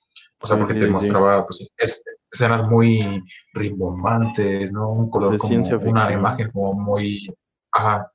O 0.41 0.47
sea, 0.47 0.59
porque 0.59 0.75
sí, 0.75 0.81
te 0.81 0.87
sí. 0.87 0.93
mostraba 0.93 1.47
pues, 1.47 1.71
es- 1.77 2.05
escenas 2.31 2.69
muy 2.69 3.23
rimbombantes, 3.55 4.73
¿no? 4.73 4.91
Un 4.91 5.11
color 5.11 5.33
de 5.33 5.39
como 5.39 5.55
una 5.91 6.13
imagen 6.13 6.51
como 6.51 6.75
muy... 6.75 7.33
Ajá. 7.73 8.11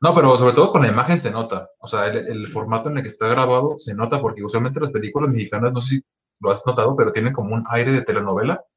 No, 0.00 0.14
pero 0.14 0.36
sobre 0.36 0.54
todo 0.54 0.70
con 0.70 0.82
la 0.82 0.88
imagen 0.88 1.20
se 1.20 1.30
nota. 1.30 1.70
O 1.78 1.86
sea, 1.86 2.06
el, 2.06 2.16
el 2.28 2.48
formato 2.48 2.90
en 2.90 2.98
el 2.98 3.02
que 3.02 3.08
está 3.08 3.28
grabado 3.28 3.74
se 3.78 3.94
nota 3.94 4.20
porque 4.20 4.44
usualmente 4.44 4.80
las 4.80 4.90
películas 4.90 5.30
mexicanas, 5.30 5.72
no 5.72 5.80
sé 5.80 5.96
si 5.96 6.04
lo 6.40 6.50
has 6.50 6.64
notado, 6.66 6.94
pero 6.96 7.12
tienen 7.12 7.32
como 7.32 7.54
un 7.54 7.64
aire 7.70 7.92
de 7.92 8.02
telenovela. 8.02 8.62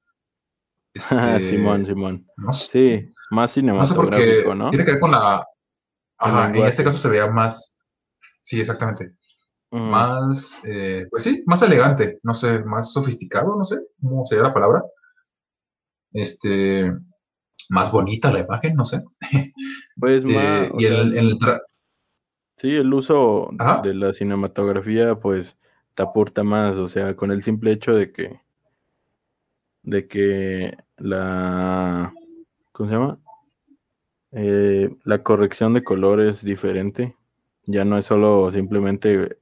Este, 0.94 1.42
Simón, 1.42 1.86
Simón. 1.86 2.28
no 2.38 2.52
sé, 2.52 2.72
Sí, 2.72 3.12
más 3.30 3.44
no 3.44 3.48
sé 3.48 3.54
cinematográfico, 3.62 4.56
¿no? 4.56 4.70
Tiene 4.72 4.86
que 4.86 4.92
ver 4.94 5.00
con 5.00 5.12
la... 5.12 5.46
Ajá, 6.18 6.48
en 6.50 6.66
este 6.66 6.84
caso 6.84 6.98
se 6.98 7.08
veía 7.08 7.28
más... 7.28 7.74
Sí, 8.42 8.60
exactamente. 8.60 9.14
Ujú. 9.72 9.84
Más, 9.84 10.62
eh, 10.66 11.06
pues 11.12 11.24
sí, 11.24 11.44
más 11.46 11.62
elegante, 11.62 12.20
no 12.24 12.34
sé, 12.34 12.64
más 12.64 12.92
sofisticado, 12.92 13.56
no 13.56 13.64
sé 13.64 13.78
cómo 14.02 14.26
sería 14.26 14.46
la 14.46 14.54
palabra. 14.54 14.84
Este, 16.12 16.92
más 17.70 17.92
bonita 17.92 18.32
la 18.32 18.40
imagen, 18.42 18.76
no 18.76 18.86
sé. 18.86 19.04
Pues 20.00 20.24
más, 20.26 20.68
Eh, 20.68 20.72
o 20.74 20.80
y 20.80 20.86
sea, 20.86 21.02
el, 21.02 21.14
sí, 22.58 22.76
el 22.76 22.94
uso 22.94 23.50
Ajá. 23.60 23.82
de 23.82 23.94
la 23.94 24.14
cinematografía, 24.14 25.16
pues, 25.20 25.58
te 25.96 26.04
aporta 26.04 26.44
más, 26.44 26.76
o 26.76 26.88
sea, 26.88 27.16
con 27.16 27.32
el 27.32 27.44
simple 27.44 27.72
hecho 27.72 27.94
de 27.94 28.12
que, 28.12 28.42
de 29.84 30.08
que 30.08 30.78
la, 30.98 32.14
¿cómo 32.72 32.90
se 32.90 32.96
llama? 32.96 33.20
Eh, 34.32 34.96
la 35.06 35.24
corrección 35.24 35.74
de 35.74 35.84
color 35.84 36.22
es 36.22 36.44
diferente, 36.44 37.16
ya 37.66 37.84
no 37.86 37.98
es 37.98 38.06
solo 38.06 38.52
simplemente 38.52 39.40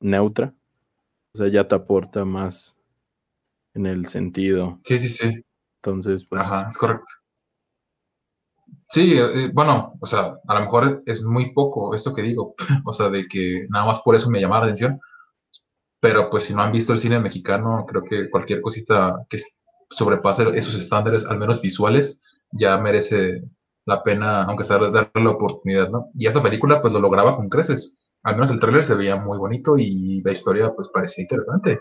neutra, 0.00 0.54
o 1.34 1.38
sea, 1.38 1.48
ya 1.48 1.68
te 1.68 1.74
aporta 1.76 2.24
más 2.24 2.76
en 3.74 3.86
el 3.86 4.06
sentido, 4.08 4.80
Sí, 4.84 4.98
sí, 4.98 5.08
sí. 5.08 5.44
entonces, 5.82 6.24
pues, 6.26 6.42
Ajá, 6.42 6.68
es 6.68 6.78
correcto. 6.78 7.06
Sí, 8.88 9.18
eh, 9.18 9.50
bueno, 9.52 9.94
o 10.00 10.06
sea, 10.06 10.38
a 10.46 10.54
lo 10.54 10.60
mejor 10.60 11.02
es 11.06 11.22
muy 11.22 11.52
poco 11.52 11.94
esto 11.94 12.14
que 12.14 12.22
digo, 12.22 12.54
o 12.84 12.92
sea, 12.92 13.08
de 13.10 13.26
que 13.28 13.66
nada 13.68 13.86
más 13.86 14.00
por 14.00 14.14
eso 14.14 14.30
me 14.30 14.40
llama 14.40 14.58
la 14.58 14.66
atención, 14.66 15.00
pero 16.00 16.30
pues 16.30 16.44
si 16.44 16.54
no 16.54 16.62
han 16.62 16.72
visto 16.72 16.92
el 16.92 16.98
cine 16.98 17.18
mexicano, 17.20 17.84
creo 17.88 18.02
que 18.04 18.30
cualquier 18.30 18.60
cosita 18.60 19.16
que 19.28 19.38
sobrepase 19.90 20.44
esos 20.56 20.74
estándares, 20.74 21.24
al 21.24 21.38
menos 21.38 21.60
visuales, 21.60 22.20
ya 22.52 22.78
merece 22.78 23.42
la 23.86 24.02
pena, 24.02 24.44
aunque 24.44 24.64
sea 24.64 24.78
darle 24.78 25.10
la 25.14 25.30
oportunidad, 25.30 25.90
¿no? 25.90 26.08
Y 26.14 26.26
esta 26.26 26.42
película 26.42 26.80
pues 26.80 26.92
lo 26.92 27.00
lograba 27.00 27.36
con 27.36 27.48
creces, 27.48 27.96
al 28.22 28.34
menos 28.34 28.50
el 28.50 28.58
tráiler 28.60 28.84
se 28.84 28.94
veía 28.94 29.16
muy 29.16 29.38
bonito 29.38 29.78
y 29.78 30.20
la 30.22 30.32
historia 30.32 30.72
pues 30.74 30.88
parecía 30.92 31.22
interesante. 31.22 31.80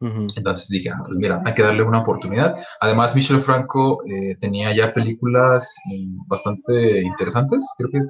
Entonces 0.00 0.68
dije, 0.68 0.90
ah, 0.90 1.02
mira, 1.10 1.42
hay 1.44 1.54
que 1.54 1.62
darle 1.62 1.82
una 1.82 2.00
oportunidad. 2.02 2.54
Además, 2.80 3.16
Michel 3.16 3.40
Franco 3.40 4.00
eh, 4.06 4.36
tenía 4.40 4.72
ya 4.74 4.92
películas 4.92 5.74
eh, 5.92 6.06
bastante 6.28 7.02
interesantes. 7.02 7.66
Creo 7.76 7.90
que 7.90 8.00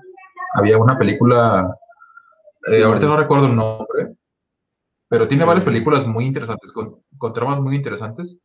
había 0.55 0.77
una 0.79 0.99
película, 0.99 1.67
eh, 2.71 2.83
ahorita 2.83 3.07
no 3.07 3.17
recuerdo 3.17 3.47
el 3.47 3.57
nombre, 3.57 4.15
pero 5.09 5.27
tiene 5.27 5.47
varias 5.47 5.65
Eh. 5.65 5.71
películas 5.71 6.07
muy 6.07 6.27
interesantes, 6.27 6.73
con, 6.73 7.03
con 7.17 7.33
tramas 7.33 7.61
muy 7.61 7.77
interesantes. 7.77 8.37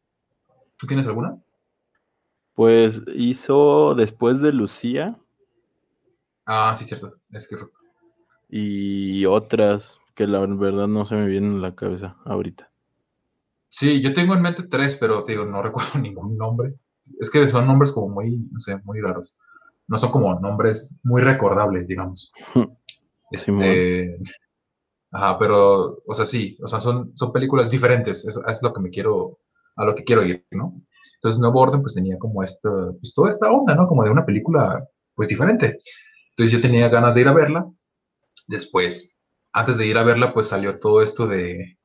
¿Tú 0.77 0.87
tienes 0.87 1.05
alguna? 1.07 1.37
Pues 2.55 3.01
hizo 3.13 3.95
después 3.95 4.41
de 4.41 4.53
Lucía 4.53 5.17
Ah, 6.45 6.75
sí, 6.77 6.85
cierto. 6.85 7.15
Es 7.31 7.47
que 7.47 7.57
y 8.49 9.25
otras 9.25 9.97
que 10.13 10.27
la 10.27 10.39
verdad 10.45 10.87
no 10.87 11.05
se 11.05 11.15
me 11.15 11.25
vienen 11.25 11.57
a 11.57 11.61
la 11.61 11.75
cabeza 11.75 12.17
ahorita. 12.25 12.69
Sí, 13.73 14.01
yo 14.01 14.13
tengo 14.13 14.35
en 14.35 14.41
mente 14.41 14.63
tres, 14.63 14.95
pero 14.95 15.25
te 15.25 15.31
digo, 15.31 15.45
no 15.45 15.61
recuerdo 15.63 15.99
ningún 15.99 16.37
nombre. 16.37 16.75
Es 17.19 17.29
que 17.29 17.49
son 17.49 17.67
nombres 17.67 17.91
como 17.91 18.09
muy, 18.09 18.37
no 18.51 18.59
sé, 18.59 18.77
muy 18.83 19.01
raros. 19.01 19.35
No 19.87 19.97
son 19.97 20.11
como 20.11 20.39
nombres 20.39 20.95
muy 21.03 21.21
recordables, 21.21 21.87
digamos. 21.87 22.31
Este, 23.31 24.15
ajá, 25.11 25.39
pero, 25.39 25.97
o 26.05 26.13
sea, 26.13 26.23
sí, 26.23 26.55
o 26.61 26.67
sea, 26.67 26.79
son, 26.79 27.13
son 27.17 27.33
películas 27.33 27.67
diferentes, 27.67 28.23
es, 28.25 28.39
es 28.47 28.61
lo 28.61 28.71
que 28.71 28.79
me 28.79 28.91
quiero, 28.91 29.39
a 29.75 29.85
lo 29.85 29.95
que 29.95 30.03
quiero 30.03 30.23
ir, 30.23 30.45
¿no? 30.51 30.79
Entonces, 31.15 31.39
Nuevo 31.39 31.59
Orden, 31.61 31.81
pues 31.81 31.95
tenía 31.95 32.19
como 32.19 32.43
esta, 32.43 32.69
pues 32.69 33.11
toda 33.15 33.29
esta 33.29 33.49
onda, 33.49 33.73
¿no? 33.73 33.87
Como 33.87 34.03
de 34.03 34.11
una 34.11 34.23
película, 34.23 34.87
pues 35.15 35.29
diferente. 35.29 35.79
Entonces, 36.29 36.51
yo 36.51 36.61
tenía 36.61 36.89
ganas 36.89 37.15
de 37.15 37.21
ir 37.21 37.27
a 37.27 37.33
verla. 37.33 37.67
Después, 38.47 39.17
antes 39.51 39.79
de 39.79 39.87
ir 39.87 39.97
a 39.97 40.03
verla, 40.03 40.31
pues 40.31 40.49
salió 40.49 40.77
todo 40.77 41.01
esto 41.01 41.25
de, 41.25 41.79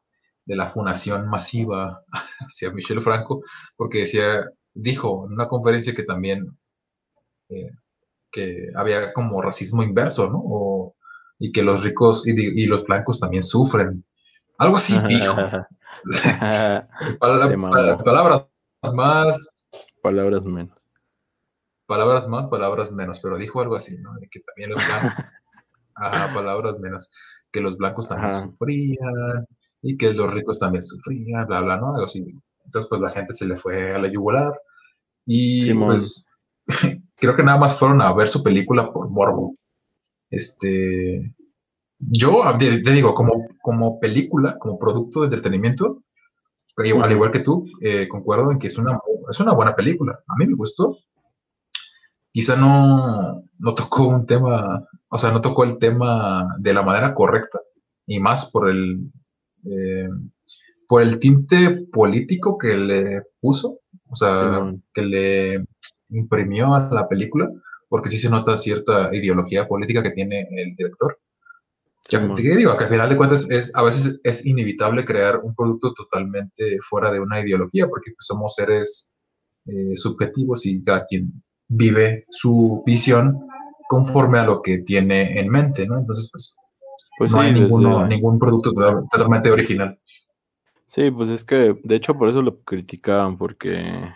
de 0.48 0.56
la 0.56 0.70
funación 0.70 1.28
masiva 1.28 2.02
hacia 2.40 2.72
Michel 2.72 3.02
Franco, 3.02 3.42
porque 3.76 3.98
decía, 4.00 4.50
dijo 4.74 5.26
en 5.26 5.34
una 5.34 5.46
conferencia 5.46 5.94
que 5.94 6.04
también, 6.04 6.58
eh, 7.50 7.70
que 8.32 8.68
había 8.74 9.12
como 9.12 9.42
racismo 9.42 9.82
inverso, 9.82 10.28
¿no? 10.28 10.42
O, 10.42 10.96
y 11.38 11.52
que 11.52 11.62
los 11.62 11.84
ricos 11.84 12.26
y, 12.26 12.62
y, 12.62 12.66
los 12.66 12.84
blancos 12.84 13.20
también 13.20 13.42
sufren. 13.42 14.04
Algo 14.58 14.76
así 14.76 14.98
dijo. 15.06 15.36
Palabras 17.20 17.56
más. 17.56 19.46
Palabras 20.02 20.44
menos. 20.44 20.78
Palabras 21.86 22.28
más, 22.28 22.46
palabras 22.48 22.92
menos, 22.92 23.20
pero 23.20 23.38
dijo 23.38 23.60
algo 23.60 23.76
así, 23.76 23.96
¿no? 23.98 24.14
De 24.14 24.28
que 24.28 24.40
también 24.40 24.70
los 24.70 24.84
blancos. 24.84 25.24
ajá, 25.94 26.34
palabras 26.34 26.78
menos. 26.80 27.10
Que 27.52 27.60
los 27.60 27.76
blancos 27.76 28.08
también 28.08 28.32
Ajá. 28.32 28.44
sufrían 28.44 29.46
y 29.82 29.96
que 29.96 30.12
los 30.12 30.32
ricos 30.32 30.58
también 30.58 30.82
sufrían, 30.82 31.46
bla, 31.46 31.60
bla, 31.60 31.76
¿no? 31.76 31.96
Así. 31.96 32.24
Entonces, 32.64 32.88
pues 32.88 33.00
la 33.00 33.10
gente 33.10 33.32
se 33.32 33.46
le 33.46 33.56
fue 33.56 33.94
a 33.94 33.98
la 33.98 34.08
yugular. 34.08 34.52
Y 35.26 35.62
Simón. 35.62 35.88
pues 35.88 36.26
creo 37.16 37.36
que 37.36 37.42
nada 37.42 37.58
más 37.58 37.76
fueron 37.78 38.02
a 38.02 38.12
ver 38.12 38.28
su 38.28 38.42
película 38.42 38.92
por 38.92 39.08
morbo. 39.08 39.56
Este, 40.30 41.34
yo 41.98 42.42
te, 42.58 42.78
digo, 42.78 43.14
como, 43.14 43.46
como 43.62 43.98
película, 43.98 44.58
como 44.58 44.78
producto 44.78 45.20
de 45.20 45.26
entretenimiento, 45.26 46.02
uh-huh. 46.76 47.02
al 47.02 47.12
igual 47.12 47.30
que 47.30 47.40
tú, 47.40 47.66
eh, 47.80 48.08
concuerdo 48.08 48.52
en 48.52 48.58
que 48.58 48.68
es 48.68 48.78
una, 48.78 48.98
es 49.30 49.40
una 49.40 49.54
buena 49.54 49.74
película. 49.74 50.20
A 50.26 50.36
mí 50.36 50.46
me 50.46 50.54
gustó. 50.54 50.98
Quizá 52.32 52.56
no, 52.56 53.42
no 53.58 53.74
tocó 53.74 54.08
un 54.08 54.26
tema, 54.26 54.86
o 55.08 55.18
sea, 55.18 55.30
no 55.30 55.40
tocó 55.40 55.64
el 55.64 55.78
tema 55.78 56.54
de 56.58 56.74
la 56.74 56.82
manera 56.82 57.14
correcta, 57.14 57.58
y 58.06 58.20
más 58.20 58.50
por 58.50 58.68
el, 58.68 59.10
eh, 59.64 60.08
por 60.86 61.02
el 61.02 61.18
tinte 61.18 61.86
político 61.92 62.56
que 62.56 62.76
le 62.76 63.22
puso, 63.40 63.80
o 64.08 64.16
sea, 64.16 64.54
Simón. 64.54 64.84
que 64.92 65.02
le 65.02 65.64
imprimió 66.10 66.74
a 66.74 66.88
la 66.92 67.08
película, 67.08 67.50
porque 67.88 68.08
sí 68.08 68.16
se 68.18 68.30
nota 68.30 68.56
cierta 68.56 69.14
ideología 69.14 69.68
política 69.68 70.02
que 70.02 70.10
tiene 70.10 70.48
el 70.50 70.74
director. 70.76 71.18
Ya, 72.10 72.26
¿qué 72.34 72.56
digo? 72.56 72.74
Que 72.76 72.84
al 72.84 72.90
final 72.90 73.10
de 73.10 73.16
cuentas 73.18 73.46
es, 73.50 73.70
a 73.74 73.82
veces 73.82 74.18
es 74.24 74.44
inevitable 74.46 75.04
crear 75.04 75.40
un 75.42 75.54
producto 75.54 75.92
totalmente 75.92 76.78
fuera 76.88 77.10
de 77.10 77.20
una 77.20 77.40
ideología, 77.40 77.86
porque 77.86 78.12
pues, 78.12 78.26
somos 78.26 78.54
seres 78.54 79.10
eh, 79.66 79.94
subjetivos 79.94 80.64
y 80.64 80.82
cada 80.82 81.04
quien 81.04 81.42
vive 81.68 82.24
su 82.30 82.82
visión 82.86 83.38
conforme 83.90 84.38
a 84.38 84.44
lo 84.44 84.62
que 84.62 84.78
tiene 84.78 85.38
en 85.38 85.50
mente, 85.50 85.86
¿no? 85.86 85.98
Entonces, 85.98 86.30
pues, 86.32 86.56
pues 87.18 87.30
no 87.32 87.40
sí, 87.40 87.46
hay 87.48 87.52
ninguno, 87.54 87.98
desde... 87.98 88.08
ningún 88.08 88.38
producto 88.38 88.72
totalmente 88.72 89.50
original. 89.50 89.98
Sí, 90.86 91.10
pues 91.10 91.28
es 91.30 91.44
que, 91.44 91.78
de 91.82 91.94
hecho, 91.96 92.16
por 92.16 92.28
eso 92.28 92.40
lo 92.40 92.60
criticaban, 92.60 93.36
porque 93.36 94.10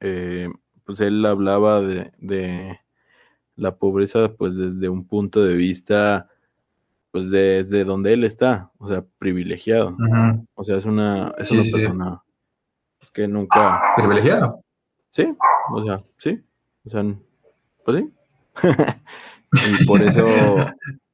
eh, 0.00 0.48
pues 0.84 1.00
él 1.00 1.24
hablaba 1.26 1.80
de, 1.80 2.12
de, 2.18 2.80
la 3.54 3.76
pobreza, 3.76 4.32
pues 4.36 4.56
desde 4.56 4.88
un 4.88 5.06
punto 5.06 5.42
de 5.44 5.56
vista, 5.56 6.28
pues 7.10 7.30
desde 7.30 7.84
donde 7.84 8.12
él 8.14 8.24
está, 8.24 8.70
o 8.78 8.88
sea, 8.88 9.04
privilegiado. 9.18 9.90
Uh 9.90 9.98
-huh. 9.98 10.46
O 10.54 10.64
sea, 10.64 10.76
es 10.76 10.86
una, 10.86 11.34
es 11.38 11.48
sí, 11.48 11.56
una 11.56 11.62
sí, 11.62 11.72
persona 11.72 12.22
sí. 13.00 13.08
que 13.12 13.28
nunca... 13.28 13.80
Privilegiado. 13.96 14.62
Sí, 15.10 15.36
o 15.72 15.82
sea, 15.82 16.02
sí, 16.18 16.40
o 16.84 16.90
sea, 16.90 17.04
pues 17.84 17.98
sí. 17.98 18.12
Y 19.80 19.86
por 19.86 20.02
eso, 20.02 20.24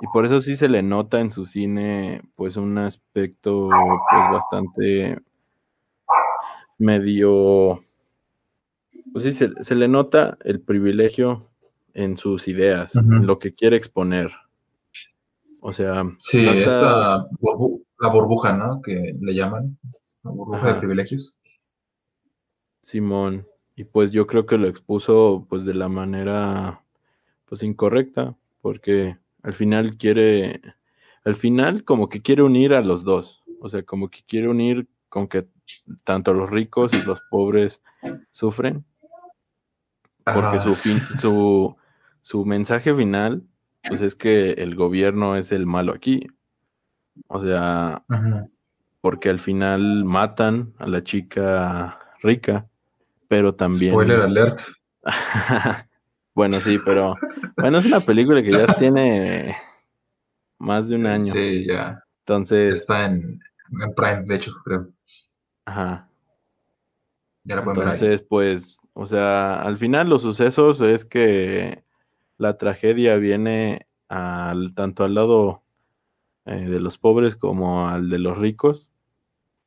y 0.00 0.06
por 0.12 0.24
eso 0.26 0.40
sí 0.40 0.54
se 0.56 0.68
le 0.68 0.82
nota 0.82 1.20
en 1.20 1.30
su 1.30 1.44
cine, 1.46 2.22
pues, 2.36 2.56
un 2.56 2.78
aspecto, 2.78 3.68
pues, 3.68 4.30
bastante 4.32 5.20
medio, 6.78 7.84
pues 9.12 9.24
sí, 9.24 9.32
se, 9.32 9.50
se 9.62 9.74
le 9.74 9.88
nota 9.88 10.38
el 10.44 10.60
privilegio 10.60 11.50
en 11.94 12.16
sus 12.16 12.46
ideas, 12.48 12.94
en 12.94 13.26
lo 13.26 13.38
que 13.38 13.54
quiere 13.54 13.76
exponer. 13.76 14.30
O 15.60 15.72
sea, 15.72 16.04
Sí, 16.18 16.46
esta 16.46 17.26
burbu- 17.40 17.82
la 18.00 18.08
burbuja, 18.10 18.52
¿no? 18.56 18.80
Que 18.80 19.16
le 19.20 19.34
llaman, 19.34 19.76
la 20.22 20.30
burbuja 20.30 20.68
de 20.68 20.74
privilegios. 20.78 21.34
Simón, 22.82 23.46
y 23.74 23.84
pues 23.84 24.12
yo 24.12 24.26
creo 24.26 24.46
que 24.46 24.56
lo 24.56 24.68
expuso 24.68 25.46
pues 25.48 25.64
de 25.64 25.74
la 25.74 25.88
manera 25.88 26.84
pues 27.46 27.62
incorrecta, 27.64 28.36
porque 28.60 29.18
al 29.42 29.54
final 29.54 29.96
quiere, 29.96 30.60
al 31.24 31.36
final 31.36 31.84
como 31.84 32.08
que 32.08 32.22
quiere 32.22 32.42
unir 32.42 32.74
a 32.74 32.80
los 32.80 33.04
dos, 33.04 33.42
o 33.60 33.68
sea, 33.68 33.82
como 33.82 34.08
que 34.08 34.20
quiere 34.26 34.48
unir 34.48 34.88
con 35.08 35.28
que 35.28 35.48
tanto 36.04 36.34
los 36.34 36.50
ricos 36.50 36.92
y 36.92 37.02
los 37.02 37.20
pobres 37.30 37.82
sufren, 38.30 38.84
porque 40.24 40.60
su 40.60 40.74
fin, 40.74 41.00
su, 41.18 41.76
su 42.22 42.44
mensaje 42.44 42.94
final 42.94 43.42
pues 43.88 44.00
es 44.00 44.14
que 44.14 44.52
el 44.52 44.74
gobierno 44.74 45.36
es 45.36 45.52
el 45.52 45.66
malo 45.66 45.92
aquí, 45.92 46.26
o 47.28 47.42
sea, 47.42 48.04
porque 49.00 49.30
al 49.30 49.40
final 49.40 50.04
matan 50.04 50.74
a 50.78 50.86
la 50.86 51.02
chica 51.02 51.98
rica, 52.22 52.68
pero 53.28 53.54
también 53.54 53.92
Spoiler 53.92 54.20
alert. 54.20 54.60
bueno, 56.38 56.60
sí, 56.60 56.78
pero 56.84 57.14
bueno, 57.56 57.78
es 57.78 57.86
una 57.86 57.98
película 57.98 58.40
que 58.40 58.52
ya 58.52 58.76
tiene 58.76 59.56
más 60.60 60.88
de 60.88 60.94
un 60.94 61.04
año. 61.04 61.32
Sí, 61.34 61.66
ya. 61.66 62.00
Entonces, 62.20 62.74
Está 62.74 63.06
en, 63.06 63.40
en 63.82 63.94
Prime, 63.96 64.22
de 64.24 64.36
hecho, 64.36 64.52
creo. 64.64 64.88
ajá. 65.64 66.08
Ya 67.42 67.56
la 67.56 67.64
pueden 67.64 67.80
ver 67.80 67.88
ahí. 67.88 67.94
Entonces, 67.94 68.24
pues, 68.28 68.78
o 68.92 69.04
sea, 69.08 69.62
al 69.62 69.78
final 69.78 70.08
los 70.08 70.22
sucesos 70.22 70.80
es 70.80 71.04
que 71.04 71.82
la 72.36 72.56
tragedia 72.56 73.16
viene 73.16 73.88
al 74.08 74.74
tanto 74.76 75.02
al 75.02 75.14
lado 75.14 75.64
eh, 76.44 76.68
de 76.68 76.78
los 76.78 76.98
pobres 76.98 77.34
como 77.34 77.88
al 77.88 78.10
de 78.10 78.20
los 78.20 78.38
ricos 78.38 78.86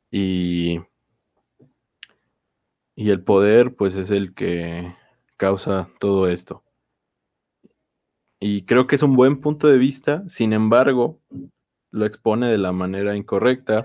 y 0.09 0.79
y 2.95 3.09
el 3.09 3.21
poder 3.25 3.75
pues 3.75 3.95
es 3.95 4.09
el 4.09 4.33
que 4.33 4.95
causa 5.41 5.89
todo 5.99 6.27
esto. 6.27 6.63
Y 8.39 8.61
creo 8.65 8.85
que 8.85 8.95
es 8.95 9.01
un 9.01 9.15
buen 9.15 9.41
punto 9.41 9.67
de 9.67 9.79
vista, 9.79 10.23
sin 10.29 10.53
embargo, 10.53 11.19
lo 11.89 12.05
expone 12.05 12.47
de 12.47 12.59
la 12.59 12.71
manera 12.71 13.15
incorrecta 13.15 13.83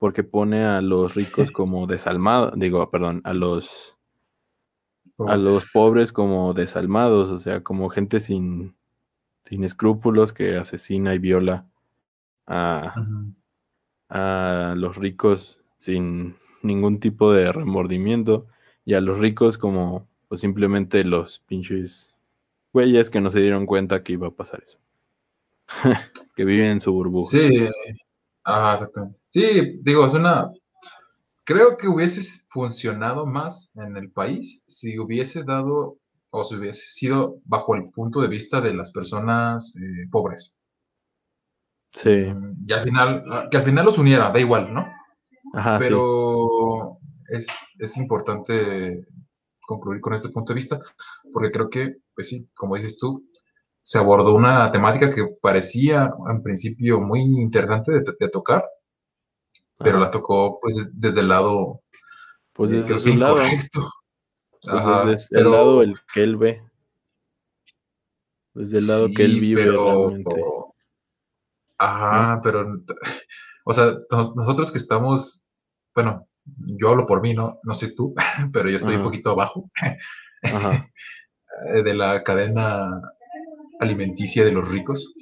porque 0.00 0.24
pone 0.24 0.64
a 0.64 0.80
los 0.80 1.14
ricos 1.14 1.50
como 1.52 1.86
desalmados, 1.86 2.54
digo, 2.56 2.90
perdón, 2.90 3.20
a 3.24 3.34
los 3.34 3.98
a 5.28 5.36
los 5.36 5.70
pobres 5.72 6.10
como 6.10 6.54
desalmados, 6.54 7.30
o 7.30 7.38
sea, 7.38 7.62
como 7.62 7.90
gente 7.90 8.18
sin, 8.18 8.74
sin 9.44 9.62
escrúpulos 9.62 10.32
que 10.32 10.56
asesina 10.56 11.14
y 11.14 11.18
viola 11.18 11.66
a, 12.46 12.94
a 14.08 14.74
los 14.74 14.96
ricos 14.96 15.58
sin 15.76 16.36
ningún 16.62 16.98
tipo 16.98 17.30
de 17.30 17.52
remordimiento 17.52 18.46
y 18.86 18.94
a 18.94 19.02
los 19.02 19.18
ricos 19.18 19.58
como 19.58 20.08
pues 20.28 20.40
simplemente 20.40 21.04
los 21.04 21.40
pinches 21.40 22.10
güeyes 22.72 23.10
que 23.10 23.20
no 23.20 23.30
se 23.30 23.40
dieron 23.40 23.66
cuenta 23.66 24.02
que 24.02 24.14
iba 24.14 24.28
a 24.28 24.30
pasar 24.34 24.62
eso. 24.64 24.78
que 26.36 26.44
viven 26.44 26.72
en 26.72 26.80
su 26.80 26.92
burbuja. 26.92 27.30
Sí, 27.30 27.68
ah, 28.44 28.74
exactamente. 28.74 29.18
Sí, 29.26 29.78
digo, 29.82 30.06
es 30.06 30.14
una. 30.14 30.50
Creo 31.44 31.76
que 31.76 31.88
hubiese 31.88 32.22
funcionado 32.50 33.26
más 33.26 33.70
en 33.76 33.96
el 33.96 34.10
país 34.10 34.64
si 34.66 34.98
hubiese 34.98 35.42
dado 35.44 35.98
o 36.30 36.44
si 36.44 36.56
hubiese 36.56 36.82
sido 36.90 37.38
bajo 37.44 37.74
el 37.76 37.90
punto 37.90 38.20
de 38.20 38.28
vista 38.28 38.60
de 38.60 38.74
las 38.74 38.90
personas 38.92 39.74
eh, 39.76 40.08
pobres. 40.10 40.58
Sí, 41.92 42.34
Mm, 42.34 42.64
Y 42.66 42.72
al 42.72 42.82
final, 42.82 43.48
que 43.50 43.56
al 43.56 43.62
final 43.64 43.84
los 43.86 43.98
uniera, 43.98 44.30
da 44.30 44.40
igual, 44.40 44.72
¿no? 44.74 44.86
ajá, 45.54 45.82
sí. 45.84 45.84
Pero 45.84 46.98
es, 47.28 47.46
es 47.78 47.96
importante 47.96 49.06
concluir 49.66 50.00
con 50.00 50.14
este 50.14 50.28
punto 50.30 50.52
de 50.52 50.56
vista, 50.56 50.80
porque 51.32 51.50
creo 51.50 51.68
que, 51.70 51.96
pues 52.14 52.28
sí, 52.28 52.48
como 52.54 52.76
dices 52.76 52.98
tú, 52.98 53.24
se 53.82 53.98
abordó 53.98 54.34
una 54.34 54.72
temática 54.72 55.12
que 55.14 55.26
parecía 55.42 56.10
en 56.30 56.42
principio 56.42 57.00
muy 57.00 57.20
interesante 57.20 57.92
de, 57.92 58.02
de 58.18 58.28
tocar, 58.30 58.64
pero 59.78 59.96
Ajá. 59.96 60.06
la 60.06 60.10
tocó 60.10 60.58
pues 60.60 60.76
de- 60.76 60.90
desde 60.92 61.20
el 61.20 61.28
lado, 61.28 61.80
Pues 62.52 62.70
eh, 62.70 62.76
desde 62.76 62.88
creo 62.88 62.98
su 63.00 63.04
que 63.10 63.16
lado, 63.16 63.36
incorrecto. 63.44 63.90
pues 64.62 64.74
Ajá, 64.74 65.04
desde 65.06 65.26
pero- 65.30 65.46
el 65.46 65.52
lado 65.52 65.82
el 65.82 65.94
que 66.14 66.22
él 66.22 66.36
ve. 66.36 66.62
Desde 68.54 68.78
el 68.78 68.86
lado 68.86 69.08
que 69.14 69.24
él 69.24 69.40
vive 69.40 69.64
pero- 69.64 70.08
realmente. 70.08 70.42
Ajá, 71.78 72.40
pero, 72.42 72.64
o 73.64 73.72
sea, 73.72 73.96
no- 74.10 74.32
nosotros 74.36 74.70
que 74.70 74.78
estamos, 74.78 75.42
bueno, 75.94 76.26
yo 76.78 76.90
hablo 76.90 77.06
por 77.06 77.20
mí, 77.22 77.34
¿no? 77.34 77.58
No 77.62 77.74
sé 77.74 77.92
tú, 77.92 78.14
pero 78.52 78.68
yo 78.70 78.76
estoy 78.76 78.96
un 78.96 79.02
poquito 79.02 79.30
abajo 79.30 79.70
Ajá, 80.42 80.88
de 81.84 81.94
la 81.94 82.22
cadena 82.22 83.00
alimenticia 83.80 84.44
de 84.44 84.52
los 84.52 84.68
ricos. 84.68 85.12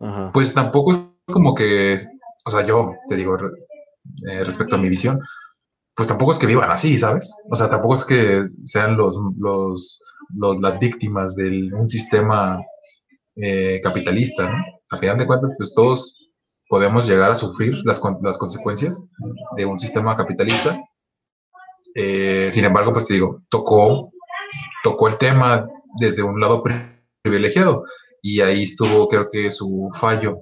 ajá. 0.00 0.30
Pues 0.32 0.54
tampoco 0.54 0.92
es 0.92 0.98
como 1.26 1.54
que, 1.54 1.98
o 2.44 2.50
sea, 2.50 2.66
yo 2.66 2.94
te 3.08 3.16
digo, 3.16 3.36
eh, 4.28 4.44
respecto 4.44 4.76
a 4.76 4.78
mi 4.78 4.88
visión, 4.88 5.20
pues 5.94 6.08
tampoco 6.08 6.32
es 6.32 6.38
que 6.38 6.46
vivan 6.46 6.70
así, 6.70 6.98
¿sabes? 6.98 7.32
O 7.50 7.56
sea, 7.56 7.68
tampoco 7.70 7.94
es 7.94 8.04
que 8.04 8.48
sean 8.64 8.96
los, 8.96 9.14
los, 9.38 10.00
los- 10.34 10.60
las 10.60 10.78
víctimas 10.78 11.34
de 11.36 11.70
un 11.72 11.88
sistema 11.88 12.58
eh, 13.36 13.80
capitalista, 13.82 14.48
¿no? 14.50 14.64
A 14.90 14.96
final 14.98 15.18
de 15.18 15.26
cuentas, 15.26 15.52
pues 15.56 15.74
todos 15.74 16.19
podemos 16.70 17.06
llegar 17.08 17.32
a 17.32 17.36
sufrir 17.36 17.74
las, 17.84 18.00
las 18.22 18.38
consecuencias 18.38 19.02
de 19.56 19.66
un 19.66 19.78
sistema 19.78 20.16
capitalista. 20.16 20.80
Eh, 21.96 22.50
sin 22.52 22.64
embargo, 22.64 22.92
pues 22.92 23.06
te 23.06 23.14
digo, 23.14 23.42
tocó, 23.48 24.12
tocó 24.84 25.08
el 25.08 25.18
tema 25.18 25.66
desde 25.98 26.22
un 26.22 26.40
lado 26.40 26.62
pri- 26.62 26.80
privilegiado 27.22 27.84
y 28.22 28.40
ahí 28.40 28.62
estuvo, 28.62 29.08
creo 29.08 29.28
que 29.28 29.50
su 29.50 29.90
fallo. 29.98 30.38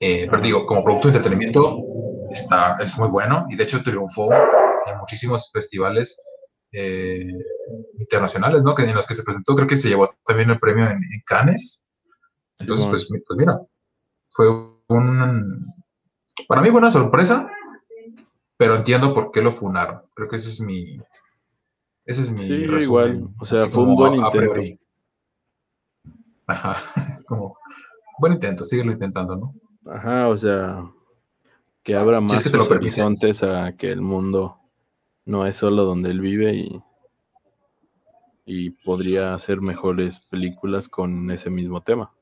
Eh, 0.00 0.26
pero 0.30 0.42
digo, 0.42 0.66
como 0.66 0.82
producto 0.82 1.08
de 1.08 1.16
entretenimiento 1.18 1.76
está, 2.30 2.78
es 2.80 2.96
muy 2.96 3.08
bueno 3.08 3.44
y 3.50 3.56
de 3.56 3.64
hecho 3.64 3.82
triunfó 3.82 4.32
en 4.32 4.98
muchísimos 4.98 5.50
festivales 5.52 6.16
eh, 6.72 7.26
internacionales, 7.98 8.62
¿no? 8.62 8.74
Que 8.74 8.84
en 8.84 8.94
los 8.94 9.06
que 9.06 9.14
se 9.14 9.22
presentó, 9.22 9.54
creo 9.54 9.68
que 9.68 9.76
se 9.76 9.88
llevó 9.90 10.14
también 10.26 10.48
el 10.50 10.58
premio 10.58 10.86
en, 10.86 10.96
en 10.96 11.22
Cannes. 11.26 11.84
Entonces, 12.58 12.84
Simón. 12.86 12.90
pues, 12.92 13.10
mi- 13.10 13.20
pues 13.20 13.36
mira, 13.38 13.60
fue 14.30 14.46
un... 14.92 15.66
Para 16.48 16.62
mí 16.62 16.68
fue 16.70 16.78
una 16.78 16.90
sorpresa, 16.90 17.50
pero 18.56 18.76
entiendo 18.76 19.14
por 19.14 19.30
qué 19.32 19.42
lo 19.42 19.52
funaron. 19.52 20.02
Creo 20.14 20.28
que 20.28 20.36
ese 20.36 20.50
es 20.50 20.60
mi... 20.60 20.98
Ese 22.04 22.22
es 22.22 22.30
mi 22.30 22.42
Sí, 22.44 22.66
resumen. 22.66 22.82
igual. 22.82 23.28
O 23.38 23.44
sea, 23.44 23.62
así 23.62 23.70
fue 23.70 23.82
un 23.84 23.96
buen 23.96 24.14
intento. 24.14 24.60
Ajá, 26.46 26.76
es 27.10 27.24
como... 27.24 27.56
Buen 28.18 28.34
intento, 28.34 28.64
síguelo 28.64 28.92
intentando, 28.92 29.36
¿no? 29.36 29.54
Ajá, 29.90 30.28
o 30.28 30.36
sea, 30.36 30.84
que 31.82 31.96
abra 31.96 32.20
Si 32.20 32.26
más 32.26 32.36
es 32.36 32.42
que 32.44 32.50
te 32.50 32.56
sus 32.58 32.64
lo 32.66 32.68
permiten. 32.68 33.02
horizontes 33.04 33.42
a 33.42 33.72
que 33.76 33.90
el 33.90 34.00
mundo 34.00 34.58
no 35.24 35.46
es 35.46 35.56
solo 35.56 35.84
donde 35.84 36.10
él 36.10 36.20
vive 36.20 36.52
y, 36.54 36.82
y 38.44 38.70
podría 38.70 39.34
hacer 39.34 39.60
mejores 39.60 40.20
películas 40.20 40.88
con 40.88 41.30
ese 41.30 41.48
mismo 41.50 41.80
tema. 41.80 42.12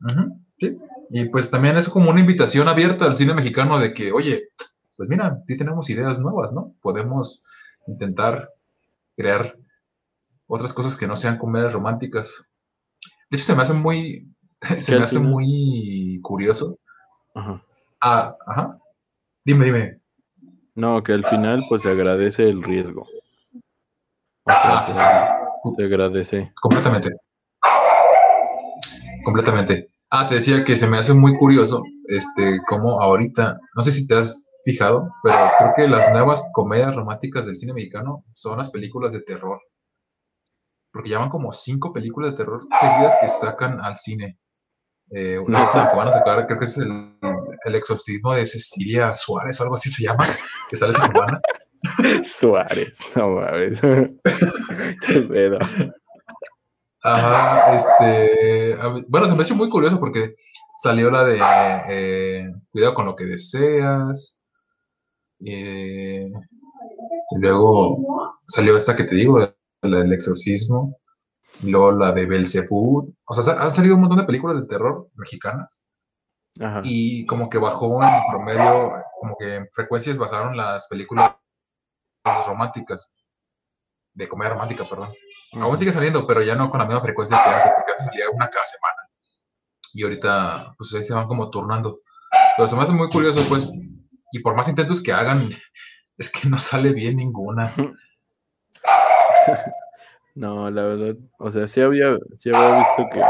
Ujú, 0.00 0.38
sí. 0.60 0.78
Y 1.10 1.24
pues 1.30 1.50
también 1.50 1.76
es 1.76 1.88
como 1.88 2.10
una 2.10 2.20
invitación 2.20 2.68
abierta 2.68 3.04
al 3.06 3.14
cine 3.14 3.34
mexicano 3.34 3.78
de 3.78 3.94
que, 3.94 4.12
oye, 4.12 4.48
pues 4.96 5.08
mira, 5.08 5.42
sí 5.46 5.56
tenemos 5.56 5.88
ideas 5.90 6.18
nuevas, 6.20 6.52
¿no? 6.52 6.74
Podemos 6.82 7.42
intentar 7.86 8.50
crear 9.16 9.56
otras 10.46 10.72
cosas 10.72 10.96
que 10.96 11.06
no 11.06 11.16
sean 11.16 11.38
comedias 11.38 11.72
románticas. 11.72 12.48
De 13.30 13.36
hecho, 13.36 13.46
se 13.46 13.54
me 13.54 13.62
hace 13.62 13.72
muy, 13.74 14.28
se 14.80 14.96
me 14.96 15.04
hace 15.04 15.18
muy 15.18 16.18
curioso. 16.22 16.78
Ajá. 17.34 17.62
Ah, 18.00 18.36
ajá. 18.46 18.78
Dime, 19.44 19.64
dime. 19.64 20.00
No, 20.74 21.02
que 21.02 21.12
al 21.12 21.24
final 21.24 21.64
pues 21.68 21.82
se 21.82 21.90
agradece 21.90 22.48
el 22.48 22.62
riesgo. 22.62 23.02
O 23.02 24.50
sea, 24.50 24.78
Ah, 24.78 24.82
sí, 24.82 24.92
sí. 24.92 25.74
se 25.76 25.84
agradece. 25.84 26.52
Completamente. 26.60 27.10
Completamente. 29.24 29.88
Ah, 30.10 30.26
te 30.26 30.36
decía 30.36 30.64
que 30.64 30.76
se 30.76 30.86
me 30.86 30.96
hace 30.98 31.12
muy 31.12 31.36
curioso, 31.36 31.82
este, 32.06 32.60
como 32.66 33.00
ahorita, 33.00 33.58
no 33.74 33.82
sé 33.82 33.92
si 33.92 34.06
te 34.06 34.14
has 34.14 34.48
fijado, 34.64 35.10
pero 35.22 35.36
creo 35.58 35.72
que 35.76 35.88
las 35.88 36.10
nuevas 36.10 36.42
comedias 36.52 36.94
románticas 36.96 37.44
del 37.44 37.56
cine 37.56 37.74
mexicano 37.74 38.24
son 38.32 38.58
las 38.58 38.70
películas 38.70 39.12
de 39.12 39.20
terror. 39.20 39.60
porque 40.90 41.10
ya 41.10 41.18
van 41.18 41.28
como 41.28 41.52
cinco 41.52 41.92
películas 41.92 42.32
de 42.32 42.38
terror 42.38 42.62
seguidas 42.80 43.16
que 43.20 43.28
sacan 43.28 43.80
al 43.80 43.96
cine. 43.96 44.38
Eh, 45.10 45.38
última 45.38 45.90
que 45.90 45.96
van 45.96 46.08
a 46.08 46.12
sacar, 46.12 46.46
creo 46.46 46.58
que 46.58 46.64
es 46.64 46.76
el, 46.78 47.18
el 47.64 47.74
exorcismo 47.74 48.32
de 48.34 48.46
Cecilia 48.46 49.14
Suárez 49.14 49.60
o 49.60 49.62
algo 49.62 49.74
así 49.74 49.88
se 49.90 50.04
llama, 50.04 50.26
que 50.68 50.76
sale 50.76 50.92
esta 50.92 51.06
semana. 51.06 51.40
Suárez, 52.24 52.98
no 53.14 53.30
mames. 53.30 53.80
Qué 55.06 55.20
pedo. 55.22 55.58
Ajá, 57.02 57.76
este, 57.76 58.76
bueno, 59.06 59.28
se 59.28 59.34
me 59.34 59.42
ha 59.42 59.44
hecho 59.44 59.54
muy 59.54 59.68
curioso 59.68 60.00
porque 60.00 60.34
salió 60.76 61.10
la 61.10 61.24
de 61.24 61.40
eh, 61.88 62.52
Cuidado 62.70 62.94
con 62.94 63.06
lo 63.06 63.14
que 63.14 63.24
deseas, 63.24 64.40
eh, 65.44 66.30
y 67.30 67.38
luego 67.38 68.34
salió 68.48 68.76
esta 68.76 68.96
que 68.96 69.04
te 69.04 69.14
digo, 69.14 69.38
la 69.38 69.98
del 69.98 70.12
exorcismo, 70.12 70.98
y 71.62 71.70
luego 71.70 71.92
la 71.92 72.12
de 72.12 72.26
Belzebú, 72.26 73.14
o 73.24 73.34
sea, 73.34 73.54
han 73.54 73.70
salido 73.70 73.94
un 73.94 74.00
montón 74.00 74.18
de 74.18 74.24
películas 74.24 74.60
de 74.60 74.66
terror 74.66 75.08
mexicanas, 75.14 75.88
Ajá. 76.60 76.80
y 76.82 77.26
como 77.26 77.48
que 77.48 77.58
bajó 77.58 78.02
en 78.02 78.10
promedio, 78.28 78.92
como 79.20 79.36
que 79.38 79.56
en 79.56 79.68
frecuencias 79.72 80.18
bajaron 80.18 80.56
las 80.56 80.88
películas 80.88 81.36
románticas, 82.46 83.12
de 84.14 84.28
comedia 84.28 84.50
romántica, 84.50 84.88
perdón. 84.88 85.12
Aún 85.52 85.78
sigue 85.78 85.92
saliendo, 85.92 86.26
pero 86.26 86.42
ya 86.42 86.54
no 86.54 86.70
con 86.70 86.80
la 86.80 86.86
misma 86.86 87.00
frecuencia 87.00 87.42
que 87.42 87.50
antes, 87.50 87.72
porque 87.76 87.92
salía 88.02 88.30
una 88.30 88.48
cada 88.48 88.64
semana. 88.64 89.08
Y 89.94 90.02
ahorita, 90.02 90.74
pues 90.76 90.94
ahí 90.94 91.02
se 91.02 91.14
van 91.14 91.26
como 91.26 91.50
turnando. 91.50 92.00
Pero 92.56 92.68
se 92.68 92.76
me 92.76 92.82
hace 92.82 92.92
muy 92.92 93.08
curioso, 93.08 93.44
pues, 93.48 93.68
y 94.32 94.38
por 94.40 94.54
más 94.54 94.68
intentos 94.68 95.02
que 95.02 95.12
hagan, 95.12 95.50
es 96.18 96.30
que 96.30 96.48
no 96.48 96.58
sale 96.58 96.92
bien 96.92 97.16
ninguna. 97.16 97.72
No, 100.34 100.70
la 100.70 100.82
verdad, 100.82 101.16
o 101.40 101.50
sea, 101.50 101.66
sí 101.66 101.80
había, 101.80 102.16
sí 102.38 102.54
había 102.54 102.78
visto 102.78 103.08
que 103.12 103.20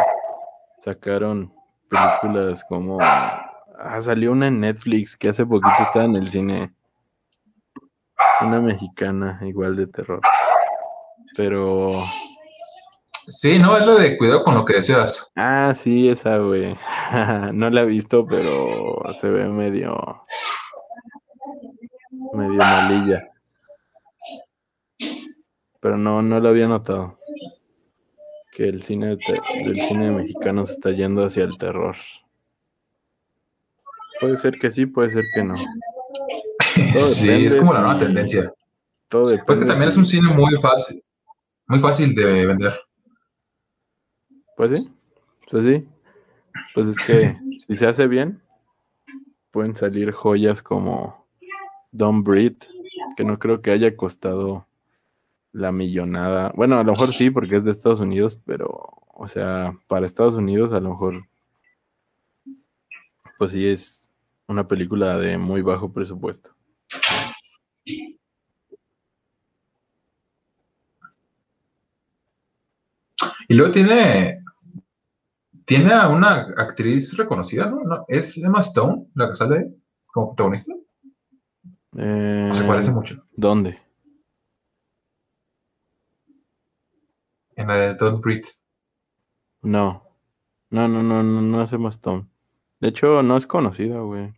sacaron 0.85 1.51
películas 1.89 2.63
como... 2.69 2.99
Ah, 3.01 3.99
salió 4.03 4.33
una 4.33 4.49
en 4.49 4.61
Netflix 4.61 5.17
que 5.17 5.31
hace 5.31 5.47
poquito 5.47 5.75
estaba 5.81 6.05
en 6.05 6.17
el 6.17 6.29
cine. 6.29 6.75
Una 8.43 8.61
mexicana, 8.61 9.39
igual 9.41 9.77
de 9.77 9.87
terror. 9.87 10.21
Pero... 11.39 12.03
Sí, 13.29 13.61
no, 13.61 13.77
es 13.77 13.87
lo 13.87 13.95
de 13.97 14.19
cuidado 14.19 14.43
con 14.43 14.57
lo 14.57 14.65
que 14.65 14.75
deseas. 14.75 15.31
Ah, 15.37 15.73
sí, 15.73 16.09
esa, 16.09 16.39
güey. 16.39 16.77
No 17.53 17.71
la 17.71 17.83
he 17.83 17.87
visto, 17.87 18.27
pero 18.27 19.01
se 19.15 19.29
ve 19.29 19.47
medio... 19.47 20.25
Medio 22.33 22.59
malilla. 22.59 23.29
Pero 25.79 25.97
no, 25.97 26.23
no 26.23 26.41
lo 26.41 26.49
había 26.49 26.67
notado. 26.67 27.21
Que 28.51 28.69
el 28.69 28.83
cine 28.83 29.17
del 29.17 29.81
cine 29.87 30.11
mexicano 30.11 30.67
se 30.67 30.73
está 30.73 30.91
yendo 30.91 31.25
hacia 31.25 31.45
el 31.45 31.57
terror. 31.57 31.95
Puede 34.21 34.39
ser 34.39 34.59
que 34.59 34.73
sí, 34.73 34.87
puede 34.87 35.11
ser 35.13 35.25
que 35.33 35.45
no. 35.45 35.55
Todo 35.55 37.05
Sí, 37.15 37.47
es 37.47 37.55
como 37.55 37.75
la 37.75 37.83
nueva 37.83 38.01
tendencia. 38.01 38.53
Todo. 39.07 39.39
Pues 39.47 39.61
que 39.61 39.65
también 39.65 39.91
es 39.91 39.97
un 39.97 40.05
cine 40.05 40.35
muy 40.35 40.61
fácil, 40.61 41.01
muy 41.69 41.81
fácil 41.81 42.15
de 42.15 42.47
vender. 42.47 42.81
Pues 44.57 44.73
sí, 44.73 44.91
pues 45.51 45.65
sí. 45.65 45.87
Pues 46.75 46.89
es 46.89 46.97
que 47.07 47.39
si 47.67 47.77
se 47.77 47.87
hace 47.87 48.09
bien, 48.09 48.43
pueden 49.51 49.77
salir 49.77 50.13
joyas 50.13 50.63
como 50.63 51.27
Don't 51.93 52.27
Breathe, 52.27 52.67
que 53.17 53.25
no 53.25 53.39
creo 53.39 53.63
que 53.63 53.71
haya 53.71 53.97
costado 53.97 54.67
la 55.53 55.73
millonada. 55.73 56.53
Bueno, 56.55 56.79
a 56.79 56.85
lo 56.85 56.93
mejor 56.93 57.13
sí, 57.13 57.31
porque 57.31 57.57
es 57.57 57.65
de 57.65 57.71
Estados 57.71 58.01
Unidos, 58.01 58.41
pero, 58.45 59.03
o 59.15 59.29
sea, 59.29 59.77
para 59.87 60.07
Estados 60.07 60.35
Unidos 60.35 60.73
a 60.73 60.81
lo 60.81 60.91
mejor, 60.91 61.27
pues 63.39 63.53
sí 63.53 63.67
es 63.67 64.09
una 64.47 64.67
película 64.67 65.19
de 65.19 65.39
muy 65.39 65.63
bajo 65.63 65.93
presupuesto. 65.93 66.51
Y 73.49 73.55
luego 73.55 73.73
tiene, 73.73 74.45
tiene 75.65 75.93
a 75.95 76.09
una 76.09 76.49
actriz 76.59 77.17
reconocida, 77.17 77.71
¿no? 77.71 77.83
¿No? 77.83 78.05
¿Es 78.07 78.37
Emma 78.37 78.61
Stone 78.61 79.07
la 79.15 79.29
que 79.29 79.35
sale 79.35 79.75
como 80.09 80.29
protagonista? 80.29 80.75
Eh, 81.97 82.49
¿O 82.53 82.55
se 82.55 82.65
parece 82.65 82.91
mucho? 82.91 83.25
¿Dónde? 83.35 83.79
En 87.57 87.67
la 87.67 87.77
de 87.77 87.95
Don't 87.95 88.23
Breathe. 88.23 88.49
No. 89.63 90.05
No, 90.69 90.87
no, 90.87 91.03
no, 91.03 91.23
no, 91.23 91.41
no 91.41 91.63
es 91.63 91.73
Emma 91.73 91.89
Stone. 91.89 92.29
De 92.81 92.89
hecho, 92.89 93.23
no 93.23 93.39
es 93.39 93.47
conocida, 93.47 94.01
güey. 94.01 94.31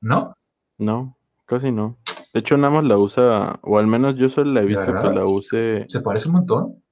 ¿No? 0.00 0.34
No, 0.78 1.16
casi 1.46 1.70
no. 1.70 1.96
De 2.34 2.40
hecho, 2.40 2.56
nada 2.56 2.74
más 2.74 2.84
la 2.84 2.98
usa, 2.98 3.60
o 3.62 3.78
al 3.78 3.86
menos 3.86 4.16
yo 4.16 4.28
solo 4.28 4.52
la 4.52 4.62
he 4.62 4.66
visto 4.66 4.84
que 4.84 5.08
la 5.10 5.26
use 5.26 5.86
Se 5.88 6.00
parece 6.00 6.28
un 6.28 6.34
montón. 6.34 6.82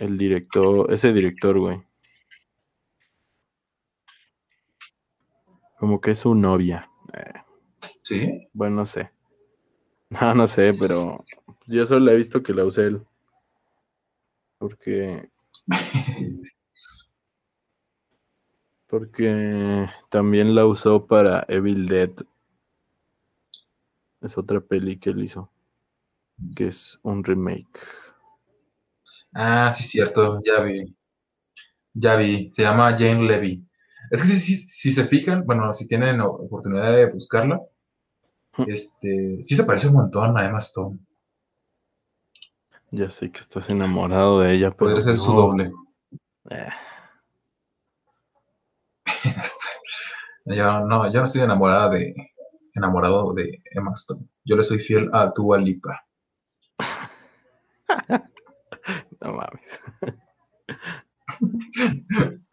El 0.00 0.16
director, 0.18 0.92
ese 0.92 1.12
director, 1.12 1.58
güey. 1.58 1.82
Como 5.78 6.00
que 6.00 6.12
es 6.12 6.20
su 6.20 6.34
novia. 6.34 6.90
Eh, 7.12 7.42
Sí. 8.02 8.48
bueno, 8.52 8.76
no 8.76 8.86
sé. 8.86 9.10
No, 10.10 10.34
no 10.34 10.48
sé, 10.48 10.72
pero 10.78 11.18
yo 11.66 11.84
solo 11.86 12.10
he 12.10 12.16
visto 12.16 12.42
que 12.42 12.54
la 12.54 12.64
use 12.64 12.82
él. 12.84 13.06
Porque, 14.58 15.30
porque 18.86 19.86
también 20.08 20.54
la 20.54 20.66
usó 20.66 21.06
para 21.06 21.44
Evil 21.48 21.86
Dead. 21.86 22.10
Es 24.22 24.38
otra 24.38 24.60
peli 24.60 24.98
que 24.98 25.10
él 25.10 25.22
hizo. 25.22 25.50
Que 26.56 26.68
es 26.68 26.98
un 27.02 27.22
remake. 27.22 27.68
Ah, 29.32 29.72
sí, 29.72 29.84
cierto, 29.84 30.40
ya 30.44 30.60
vi. 30.62 30.96
Ya 31.94 32.16
vi. 32.16 32.50
Se 32.52 32.62
llama 32.62 32.92
Jane 32.92 33.22
Levy. 33.22 33.64
Es 34.10 34.22
que 34.22 34.28
si, 34.28 34.36
si, 34.36 34.56
si 34.56 34.92
se 34.92 35.04
fijan, 35.04 35.44
bueno, 35.44 35.72
si 35.74 35.86
tienen 35.86 36.20
oportunidad 36.20 36.96
de 36.96 37.10
buscarla, 37.10 37.60
este, 38.66 39.38
sí 39.42 39.54
se 39.54 39.64
parece 39.64 39.88
un 39.88 39.94
montón 39.94 40.36
a 40.36 40.44
Emma 40.44 40.58
Stone. 40.58 40.98
Ya 42.90 43.10
sé 43.10 43.30
que 43.30 43.40
estás 43.40 43.68
enamorado 43.68 44.40
de 44.40 44.54
ella, 44.54 44.70
pero 44.70 44.90
Podría 44.90 45.02
ser 45.02 45.18
su 45.18 45.32
doble. 45.32 45.70
Eh, 46.50 46.68
Yo 50.46 50.80
no, 50.80 51.12
yo 51.12 51.20
no 51.20 51.26
estoy 51.26 51.42
enamorada 51.42 51.90
de, 51.90 52.14
enamorado 52.74 53.34
de 53.34 53.60
Emma 53.70 53.92
Stone. 53.94 54.24
Yo 54.44 54.56
le 54.56 54.64
soy 54.64 54.78
fiel 54.78 55.10
a 55.12 55.26
Dua 55.26 55.58
Lipa. 55.58 56.06
no 59.20 59.32
mames. 59.32 59.80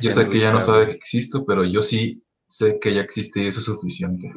Yo 0.00 0.10
sé 0.10 0.28
que 0.28 0.38
ella 0.38 0.52
no 0.52 0.60
sabe 0.60 0.86
que 0.86 0.92
existo, 0.92 1.44
pero 1.44 1.64
yo 1.64 1.82
sí 1.82 2.24
sé 2.46 2.78
que 2.80 2.90
ella 2.90 3.02
existe 3.02 3.42
y 3.42 3.46
eso 3.46 3.60
es 3.60 3.66
suficiente. 3.66 4.32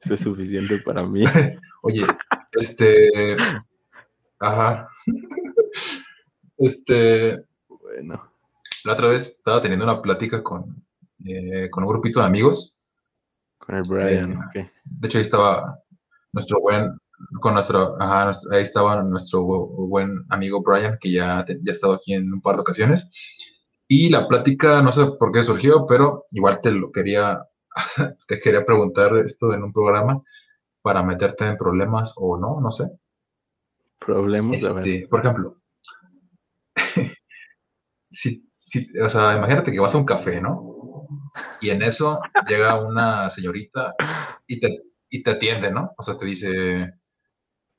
Eso 0.00 0.14
es 0.14 0.20
suficiente 0.20 0.78
para 0.78 1.04
mí. 1.04 1.24
Oye, 1.82 2.06
este, 2.52 3.36
ajá, 4.38 4.88
este, 6.56 7.44
Bueno, 7.68 8.32
la 8.84 8.92
otra 8.92 9.08
vez 9.08 9.28
estaba 9.28 9.60
teniendo 9.60 9.84
una 9.84 10.00
plática 10.00 10.42
con, 10.42 10.84
eh, 11.24 11.68
con 11.70 11.84
un 11.84 11.90
grupito 11.90 12.20
de 12.20 12.26
amigos. 12.26 12.78
con 13.58 13.74
el 13.76 13.82
Brian, 13.82 14.32
Eh, 14.32 14.36
ok. 14.36 14.70
De 14.84 15.08
hecho, 15.08 15.18
ahí 15.18 15.22
estaba 15.22 15.80
nuestro 16.36 16.60
buen, 16.60 16.90
con 17.40 17.54
nuestro, 17.54 18.00
ajá, 18.00 18.30
ahí 18.52 18.62
estaba 18.62 19.02
nuestro 19.02 19.40
bu- 19.42 19.88
buen 19.88 20.24
amigo 20.28 20.62
Brian, 20.62 20.98
que 21.00 21.10
ya, 21.12 21.44
ya 21.48 21.70
ha 21.70 21.72
estado 21.72 21.94
aquí 21.94 22.12
en 22.12 22.30
un 22.32 22.42
par 22.42 22.56
de 22.56 22.60
ocasiones. 22.60 23.08
Y 23.88 24.10
la 24.10 24.28
plática, 24.28 24.82
no 24.82 24.92
sé 24.92 25.06
por 25.18 25.32
qué 25.32 25.42
surgió, 25.42 25.86
pero 25.88 26.26
igual 26.30 26.60
te 26.60 26.72
lo 26.72 26.92
quería, 26.92 27.42
te 28.28 28.38
quería 28.38 28.66
preguntar 28.66 29.16
esto 29.16 29.54
en 29.54 29.62
un 29.64 29.72
programa 29.72 30.22
para 30.82 31.02
meterte 31.02 31.46
en 31.46 31.56
problemas 31.56 32.12
o 32.16 32.36
no, 32.38 32.60
no 32.60 32.70
sé. 32.70 32.84
Problemas, 33.98 34.62
a 34.64 34.74
ver. 34.74 34.86
Este, 34.86 35.08
por 35.08 35.20
ejemplo, 35.20 35.56
si, 38.10 38.46
si- 38.66 38.88
o 38.98 39.08
sea, 39.08 39.36
imagínate 39.36 39.72
que 39.72 39.80
vas 39.80 39.94
a 39.94 39.98
un 39.98 40.04
café, 40.04 40.40
¿no? 40.40 40.74
Y 41.60 41.70
en 41.70 41.82
eso 41.82 42.20
llega 42.48 42.82
una 42.84 43.30
señorita 43.30 43.94
y 44.46 44.60
te, 44.60 44.82
y 45.10 45.22
te 45.22 45.30
atiende, 45.32 45.70
¿no? 45.70 45.92
O 45.96 46.02
sea, 46.02 46.16
te 46.16 46.26
dice, 46.26 46.94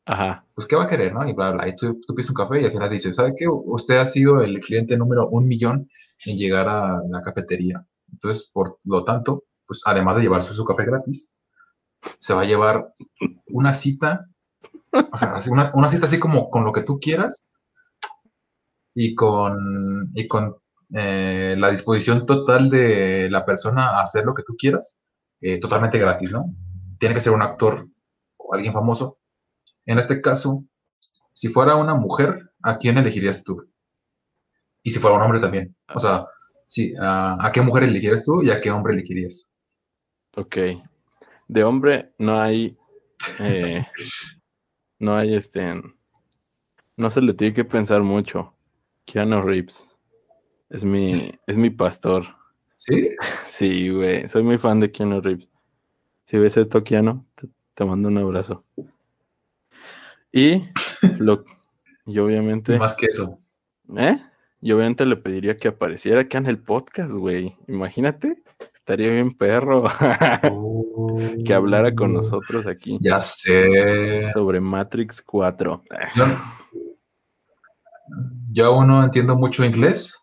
Ajá. 0.06 0.46
pues, 0.56 0.68
¿qué 0.68 0.76
va 0.76 0.84
a 0.84 0.88
querer, 0.88 1.14
no? 1.14 1.28
Y 1.28 1.34
bla, 1.34 1.52
bla. 1.52 1.68
Y 1.68 1.76
tú, 1.76 2.00
tú 2.06 2.16
pides 2.16 2.30
un 2.30 2.36
café 2.36 2.62
y 2.62 2.66
al 2.66 2.72
final 2.72 2.90
dice, 2.90 3.14
¿sabe 3.14 3.34
qué? 3.38 3.46
Usted 3.48 3.98
ha 3.98 4.06
sido 4.06 4.42
el 4.42 4.60
cliente 4.60 4.98
número 4.98 5.28
un 5.30 5.48
millón 5.48 5.90
en 6.26 6.38
llegar 6.38 6.68
a 6.70 7.02
la 7.10 7.22
cafetería. 7.22 7.86
Entonces, 8.12 8.50
por 8.54 8.80
lo 8.86 9.04
tanto, 9.04 9.44
pues, 9.66 9.82
además 9.86 10.16
de 10.16 10.24
llevarse 10.24 10.54
su 10.54 10.66
café 10.66 10.86
gratis, 10.86 11.34
se 12.20 12.34
va 12.34 12.42
a 12.42 12.46
llevar 12.46 12.94
una 13.48 13.74
cita 13.74 14.28
O 15.12 15.18
sea, 15.18 15.36
una, 15.52 15.72
una 15.74 15.90
cita 15.90 16.06
así 16.06 16.20
como 16.20 16.50
con 16.50 16.64
lo 16.64 16.72
que 16.72 16.84
tú 16.84 17.00
quieras 17.00 17.44
y 18.94 19.16
con, 19.16 20.12
y 20.16 20.28
con 20.28 20.56
eh, 20.94 21.56
la 21.58 21.70
disposición 21.72 22.26
total 22.26 22.70
de 22.70 23.30
la 23.30 23.46
persona 23.46 23.90
a 23.90 24.02
hacer 24.02 24.26
lo 24.26 24.34
que 24.34 24.44
tú 24.44 24.56
quieras, 24.58 25.02
eh, 25.42 25.60
totalmente 25.60 26.00
gratis, 26.00 26.32
¿no? 26.32 26.46
Tiene 27.00 27.16
que 27.16 27.22
ser 27.22 27.34
un 27.34 27.42
actor 27.42 27.88
o 28.38 28.54
alguien 28.54 28.74
famoso. 28.74 29.20
En 29.86 30.00
este 30.00 30.22
caso, 30.22 30.64
si 31.34 31.50
fuera 31.50 31.76
una 31.76 31.96
mujer, 31.96 32.52
¿a 32.64 32.78
quién 32.78 32.98
elegirías 32.98 33.44
tú? 33.44 33.70
Y 34.84 34.92
si 34.92 35.00
fuera 35.00 35.18
un 35.18 35.22
hombre 35.24 35.40
también. 35.40 35.76
O 35.94 36.00
sea, 36.00 36.26
sí, 36.68 36.94
¿a, 37.00 37.46
a 37.46 37.52
qué 37.52 37.62
mujer 37.62 37.84
elegirías 37.84 38.24
tú 38.24 38.42
y 38.44 38.50
a 38.50 38.62
qué 38.62 38.72
hombre 38.72 38.94
elegirías? 38.94 39.52
Ok. 40.36 40.58
De 41.48 41.64
hombre 41.64 42.14
no 42.18 42.40
hay. 42.40 42.78
eh, 43.40 43.86
no 45.00 45.16
hay 45.18 45.36
este. 45.36 45.82
No 46.98 47.10
se 47.10 47.22
le 47.22 47.34
tiene 47.34 47.54
que 47.54 47.64
pensar 47.66 48.02
mucho. 48.04 48.54
Keanu 49.06 49.42
Reeves. 49.42 49.90
Es 50.70 50.84
mi, 50.84 51.32
es 51.48 51.58
mi 51.58 51.70
pastor. 51.70 52.26
¿Sí? 52.76 53.10
Sí, 53.48 53.90
güey. 53.90 54.28
Soy 54.28 54.44
muy 54.44 54.58
fan 54.58 54.80
de 54.80 54.92
Keanu 54.92 55.22
Reeves. 55.22 55.50
Si 56.28 56.38
ves 56.38 56.58
esto, 56.58 56.84
Keanu, 56.84 57.26
te, 57.36 57.48
te 57.74 57.86
mando 57.86 58.10
un 58.10 58.18
abrazo. 58.18 58.66
Y, 60.32 60.62
lo, 61.20 61.46
y 62.06 62.20
obviamente. 62.20 62.78
Más 62.78 62.96
que 62.96 63.06
eso. 63.08 63.40
¿Eh? 63.96 64.22
Y 64.60 64.72
obviamente 64.74 65.06
le 65.06 65.16
pediría 65.16 65.56
que 65.56 65.70
apareciera 65.70 66.22
acá 66.22 66.38
en 66.38 66.48
el 66.48 66.60
podcast, 66.60 67.12
güey. 67.12 67.56
Imagínate. 67.68 68.44
Estaría 68.74 69.10
bien 69.10 69.38
perro 69.38 69.84
que 71.46 71.54
hablara 71.54 71.94
con 71.94 72.14
nosotros 72.14 72.66
aquí 72.68 72.98
Ya 73.02 73.20
sé. 73.20 74.32
sobre 74.32 74.62
Matrix 74.62 75.22
4. 75.22 75.84
Yo, 76.16 76.26
yo 78.52 78.66
aún 78.66 78.88
no 78.88 79.04
entiendo 79.04 79.38
mucho 79.38 79.64
inglés. 79.66 80.18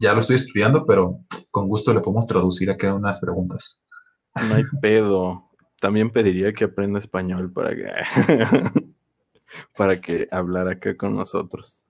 Ya 0.00 0.12
lo 0.12 0.20
estoy 0.20 0.36
estudiando, 0.36 0.86
pero 0.86 1.20
con 1.50 1.68
gusto 1.68 1.92
le 1.94 2.00
podemos 2.00 2.26
traducir 2.26 2.70
acá 2.70 2.94
unas 2.94 3.18
preguntas. 3.20 3.84
No 4.34 4.54
hay 4.54 4.64
pedo. 4.80 5.48
También 5.80 6.10
pediría 6.10 6.52
que 6.52 6.64
aprenda 6.64 6.98
español 6.98 7.52
para 7.52 7.74
que 7.74 7.84
para 9.76 10.00
que 10.00 10.28
hablara 10.30 10.72
acá 10.72 10.96
con 10.96 11.16
nosotros. 11.16 11.84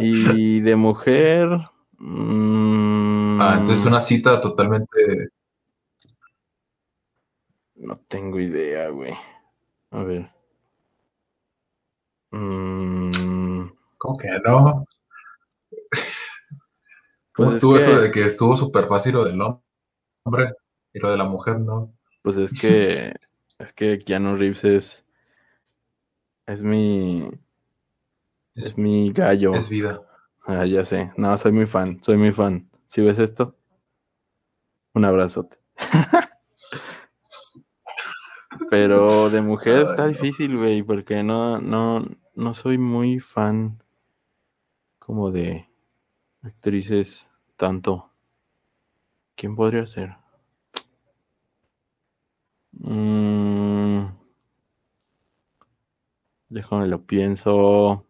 Y 0.00 0.60
de 0.60 0.76
mujer. 0.76 1.48
mm, 1.98 3.40
Ah, 3.40 3.58
entonces 3.60 3.86
una 3.86 4.00
cita 4.00 4.40
totalmente. 4.40 5.30
No 7.76 7.96
tengo 8.08 8.40
idea, 8.40 8.88
güey. 8.88 9.14
A 9.90 10.02
ver. 10.02 10.30
Mm, 12.30 13.68
¿Cómo 13.98 14.18
que 14.18 14.28
no? 14.44 14.62
¿Cómo 14.64 14.86
Pues 17.34 17.48
es 17.50 17.54
estuvo 17.56 17.78
eso 17.78 18.00
de 18.00 18.10
que 18.10 18.22
estuvo 18.24 18.56
súper 18.56 18.86
fácil 18.86 19.12
lo 19.12 19.24
del 19.24 19.40
hombre 20.24 20.52
y 20.96 21.00
lo 21.00 21.10
de 21.10 21.16
la 21.18 21.24
mujer 21.24 21.60
no? 21.60 21.92
Pues 22.22 22.36
es 22.36 22.52
que 22.52 23.14
es 23.58 23.72
que 23.72 23.98
Keanu 23.98 24.36
Reeves 24.36 24.64
es 24.64 25.04
es 26.46 26.62
mi 26.62 27.28
Es, 28.56 28.66
es 28.66 28.78
mi 28.78 29.12
gallo. 29.12 29.54
es 29.54 29.68
vida. 29.68 30.00
Ah, 30.46 30.64
ya 30.66 30.84
sé. 30.84 31.12
No, 31.16 31.36
soy 31.38 31.52
muy 31.52 31.66
fan, 31.66 32.00
soy 32.02 32.16
muy 32.16 32.32
fan. 32.32 32.68
Si 32.86 33.00
ves 33.00 33.18
esto, 33.18 33.56
un 34.94 35.04
abrazote. 35.04 35.58
Pero 38.70 39.30
de 39.30 39.42
mujer 39.42 39.78
Ay, 39.78 39.84
está 39.84 40.02
no. 40.02 40.08
difícil, 40.08 40.56
güey, 40.56 40.82
porque 40.82 41.22
no, 41.22 41.60
no, 41.60 42.04
no 42.34 42.54
soy 42.54 42.78
muy 42.78 43.20
fan 43.20 43.82
como 44.98 45.30
de 45.30 45.68
actrices 46.42 47.28
tanto. 47.56 48.10
¿Quién 49.36 49.54
podría 49.54 49.86
ser? 49.86 50.16
Mm, 52.80 54.06
déjame 56.48 56.86
lo 56.88 57.04
pienso. 57.04 58.04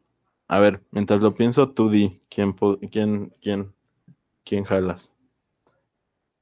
A 0.48 0.58
ver, 0.58 0.82
mientras 0.90 1.20
lo 1.20 1.34
pienso, 1.34 1.70
tú 1.70 1.90
di 1.90 2.22
quién, 2.28 2.52
quién, 2.90 3.34
quién, 3.40 3.74
quién 4.44 4.64
jalas. 4.64 5.12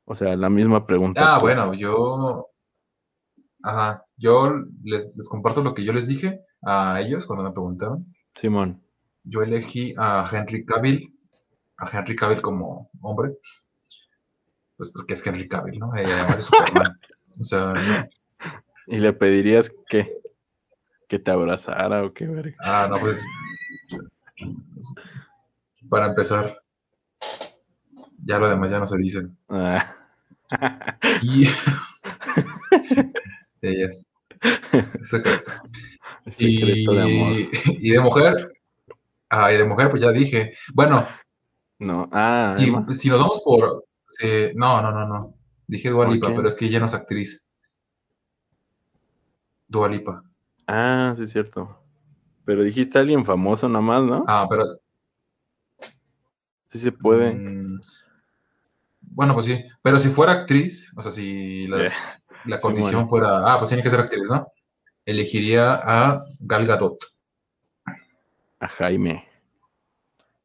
O 0.04 0.14
sea, 0.14 0.36
la 0.36 0.50
misma 0.50 0.86
pregunta. 0.86 1.36
Ah, 1.36 1.38
bueno, 1.40 1.72
yo. 1.74 2.48
Ajá, 3.62 4.04
yo 4.16 4.50
le- 4.82 5.10
les, 5.14 5.28
comparto 5.28 5.62
lo 5.62 5.72
que 5.72 5.84
yo 5.84 5.94
les 5.94 6.06
dije 6.06 6.40
a 6.66 7.00
ellos 7.00 7.24
cuando 7.24 7.44
me 7.44 7.52
preguntaron. 7.52 8.14
Simón. 8.34 8.82
Yo 9.22 9.40
elegí 9.42 9.94
a 9.96 10.28
Henry 10.30 10.66
Cavill, 10.66 11.14
a 11.78 11.88
Henry 11.90 12.14
Cavill 12.14 12.42
como 12.42 12.90
hombre. 13.00 13.38
Pues 14.76 14.90
porque 14.90 15.14
es 15.14 15.26
Henry 15.26 15.48
Cavill, 15.48 15.78
¿no? 15.78 15.94
Eh, 15.96 16.04
además 16.04 16.38
es 16.38 16.44
Superman. 16.44 16.98
O 17.40 17.44
sea, 17.44 17.72
no- 17.74 18.08
¿Y 18.86 18.98
le 18.98 19.12
pedirías 19.12 19.70
que, 19.88 20.12
que 21.08 21.18
te 21.18 21.30
abrazara 21.30 22.04
o 22.04 22.12
qué 22.12 22.26
verga? 22.26 22.56
ah, 22.60 22.86
no, 22.90 22.98
pues. 22.98 23.24
Para 25.88 26.06
empezar, 26.06 26.58
ya 28.24 28.38
lo 28.38 28.48
demás 28.48 28.70
ya 28.70 28.78
no 28.78 28.86
se 28.86 28.96
dice. 28.98 29.26
Ah. 29.48 29.96
Y. 31.22 31.46
Ellas. 33.62 34.06
Secreto. 35.02 35.50
Secreto 36.30 36.92
de 36.92 37.02
amor. 37.02 37.32
Y, 37.80 37.90
de 37.90 38.00
mujer, 38.00 38.52
ah, 39.30 39.52
y 39.52 39.56
de 39.58 39.64
mujer, 39.64 39.90
pues 39.90 40.02
ya 40.02 40.10
dije. 40.10 40.52
Bueno, 40.72 41.06
No. 41.78 42.08
Ah, 42.12 42.54
si 42.58 42.70
nos 43.08 43.18
vamos 43.18 43.40
por. 43.44 43.84
eh, 44.22 44.52
no, 44.54 44.80
no, 44.82 44.90
no, 44.90 45.06
no. 45.06 45.34
Dije 45.66 45.90
Dua 45.90 46.04
¿Por 46.06 46.14
Lipa, 46.14 46.28
qué? 46.28 46.34
pero 46.36 46.48
es 46.48 46.54
que 46.54 46.66
ella 46.66 46.80
no 46.80 46.86
es 46.86 46.94
actriz. 46.94 47.46
Dua 49.68 49.88
Lipa. 49.88 50.22
Ah, 50.66 51.14
sí 51.16 51.24
es 51.24 51.30
cierto. 51.32 51.80
Pero 52.44 52.62
dijiste 52.62 52.98
alguien 52.98 53.24
famoso 53.24 53.68
nomás, 53.68 54.02
¿no? 54.04 54.24
Ah, 54.28 54.46
pero. 54.48 54.64
Sí 56.68 56.78
se 56.78 56.92
puede. 56.92 57.32
mm, 57.34 57.80
bueno, 59.00 59.34
pues 59.34 59.46
sí. 59.46 59.62
Pero 59.82 59.98
si 59.98 60.08
fuera 60.10 60.32
actriz, 60.32 60.92
o 60.96 61.02
sea, 61.02 61.10
si 61.12 61.66
las- 61.68 61.92
la 62.44 62.58
condición 62.60 63.08
fuera. 63.08 63.52
Ah, 63.52 63.58
pues 63.58 63.68
tiene 63.70 63.82
que 63.82 63.90
ser 63.90 64.00
actriz, 64.00 64.28
¿no? 64.28 64.46
Elegiría 65.06 65.74
a 65.82 66.24
Gal 66.40 66.66
Gadot. 66.66 66.98
A 68.60 68.68
Jaime. 68.68 69.26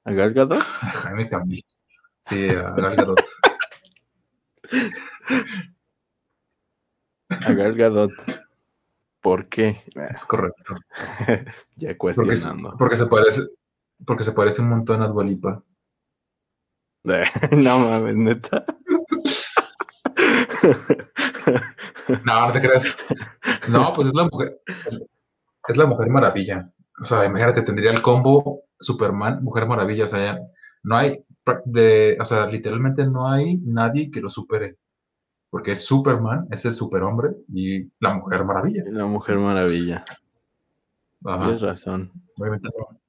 ¿A 0.06 0.12
Gal 0.12 0.34
Gadot? 0.34 0.60
A 0.82 0.92
Jaime 0.92 1.28
Camil. 1.30 1.66
Sí, 2.20 2.50
a 2.50 2.72
Gal 2.72 2.96
Gadot. 2.96 3.22
A 7.30 7.54
Gal 7.54 7.76
Gadot. 7.76 8.12
¿Por 9.22 9.48
qué? 9.50 9.84
Es 10.12 10.26
correcto. 10.26 10.76
ya 11.76 11.96
Porque, 11.98 12.16
cuestionando. 12.16 12.76
porque 12.78 12.98
se 12.98 13.06
parece. 13.08 13.42
Porque 14.06 14.24
se 14.24 14.32
parece 14.32 14.62
un 14.62 14.70
montón 14.70 15.02
a 15.02 15.08
Dua 15.08 15.24
Lipa. 15.24 15.64
no 17.52 17.80
mames, 17.80 18.16
neta. 18.16 18.66
No, 22.26 22.48
no 22.48 22.52
te 22.52 22.60
creas. 22.60 22.98
No, 23.68 23.94
pues 23.94 24.08
es 24.08 24.14
la 24.16 24.24
mujer. 24.24 24.60
Es 25.68 25.78
la 25.78 25.86
mujer 25.86 26.10
maravilla. 26.10 26.72
O 27.00 27.06
sea, 27.06 27.24
imagínate, 27.26 27.62
tendría 27.62 27.92
el 27.92 28.02
combo 28.02 28.64
Superman, 28.80 29.44
Mujer 29.44 29.68
Maravilla. 29.68 30.06
O 30.06 30.08
sea, 30.08 30.34
ya 30.34 30.40
no 30.84 30.96
hay. 30.96 31.24
De, 31.66 32.18
o 32.20 32.26
sea, 32.26 32.46
literalmente 32.48 33.06
no 33.06 33.30
hay 33.30 33.58
nadie 33.58 34.10
que 34.12 34.22
lo 34.22 34.30
supere. 34.30 34.78
Porque 35.50 35.72
es 35.72 35.84
Superman, 35.84 36.48
es 36.52 36.64
el 36.66 36.76
superhombre 36.76 37.32
y 37.52 37.90
la 38.00 38.14
Mujer 38.14 38.46
Maravilla. 38.46 38.84
La 38.92 39.06
Mujer 39.06 39.38
Maravilla. 39.38 40.06
Ajá, 41.26 41.44
Tienes 41.44 41.62
razón. 41.62 42.12
obviamente 42.38 42.70
no. 42.78 43.00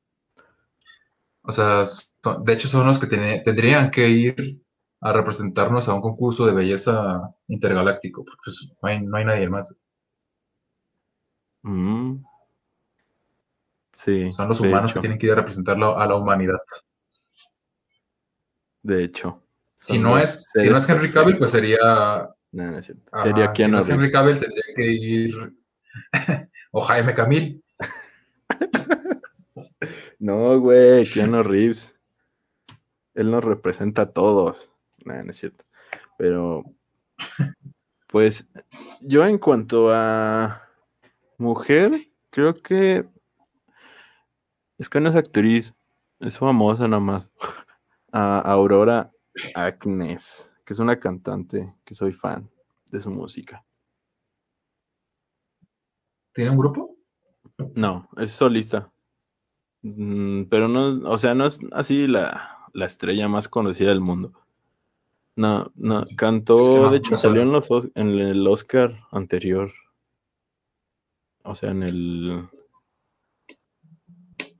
O 1.42 1.52
sea, 1.52 1.84
son- 1.86 2.44
de 2.44 2.52
hecho 2.52 2.68
son 2.68 2.86
los 2.86 2.98
que 2.98 3.06
tendrían 3.06 3.90
que 3.90 4.08
ir 4.08 4.62
a 5.00 5.12
representarnos 5.12 5.88
a 5.88 5.94
un 5.94 6.00
concurso 6.00 6.46
de 6.46 6.52
belleza 6.54 7.34
intergaláctico. 7.48 8.24
Porque 8.24 8.40
pues, 8.44 8.68
no, 8.82 8.88
hay, 8.88 9.00
no 9.02 9.16
hay 9.16 9.24
nadie 9.24 9.48
más. 9.48 9.74
Mm. 11.62 12.24
Sí. 13.92 14.32
Son 14.32 14.48
los 14.48 14.60
humanos 14.60 14.90
hecho, 14.90 14.94
que 14.94 15.00
tienen 15.00 15.18
que 15.18 15.26
ir 15.26 15.32
a 15.32 15.36
representarlo 15.36 15.98
a 15.98 16.06
la 16.06 16.16
humanidad. 16.16 16.58
De 18.82 19.04
hecho. 19.04 19.42
Si 19.76 19.98
no 19.98 20.18
es, 20.18 20.46
si 20.52 20.68
no 20.68 20.76
es 20.76 20.88
Henry 20.88 21.10
Cavill, 21.10 21.38
pues 21.38 21.52
sería. 21.52 21.78
No, 22.52 22.70
no 22.70 22.78
es 22.78 22.86
cierto. 22.86 23.02
ajá, 23.12 23.24
Sería 23.24 23.52
si 23.54 23.68
no 23.68 23.78
es. 23.78 23.88
Henry 23.88 24.10
Cavill, 24.10 24.38
tendría 24.38 24.64
que 24.74 24.86
ir. 24.86 25.54
o 26.72 26.80
Jaime 26.82 27.14
Camil. 27.14 27.62
No, 30.18 30.60
güey, 30.60 31.10
Keanu 31.10 31.42
Reeves. 31.42 31.94
Él 33.14 33.30
nos 33.30 33.42
representa 33.42 34.02
a 34.02 34.10
todos. 34.12 34.70
Nah, 35.04 35.22
no 35.22 35.30
es 35.30 35.38
cierto. 35.38 35.64
Pero, 36.18 36.64
pues, 38.06 38.46
yo 39.00 39.24
en 39.24 39.38
cuanto 39.38 39.90
a 39.90 40.68
mujer, 41.38 42.08
creo 42.28 42.52
que 42.54 43.06
es 44.80 44.88
que 44.88 45.00
no 45.00 45.10
es 45.10 45.16
actriz, 45.16 45.74
es 46.20 46.38
famosa 46.38 46.88
nada 46.88 47.00
más. 47.00 47.28
A 48.12 48.40
Aurora 48.40 49.12
Agnes, 49.54 50.50
que 50.64 50.72
es 50.72 50.78
una 50.78 50.98
cantante 50.98 51.74
que 51.84 51.94
soy 51.94 52.12
fan 52.12 52.50
de 52.90 53.00
su 53.00 53.10
música. 53.10 53.64
¿Tiene 56.32 56.50
un 56.50 56.58
grupo? 56.58 56.96
No, 57.74 58.08
es 58.16 58.32
solista. 58.32 58.92
Mm, 59.82 60.44
pero 60.44 60.68
no, 60.68 61.08
o 61.10 61.18
sea, 61.18 61.34
no 61.34 61.46
es 61.46 61.58
así 61.72 62.06
la, 62.06 62.58
la 62.72 62.86
estrella 62.86 63.28
más 63.28 63.48
conocida 63.48 63.88
del 63.90 64.00
mundo. 64.00 64.32
No, 65.36 65.70
no, 65.74 66.04
cantó, 66.16 66.60
Es 66.62 66.68
que 66.68 66.80
no, 66.80 66.90
de 66.90 66.96
hecho 66.98 67.10
no 67.12 67.16
salió 67.16 67.42
en, 67.42 67.52
los, 67.52 67.70
Os- 67.70 67.88
en 67.94 68.08
el 68.18 68.46
Oscar 68.46 69.06
anterior. 69.10 69.72
O 71.44 71.54
sea, 71.54 71.70
en 71.70 71.82
el 71.82 72.48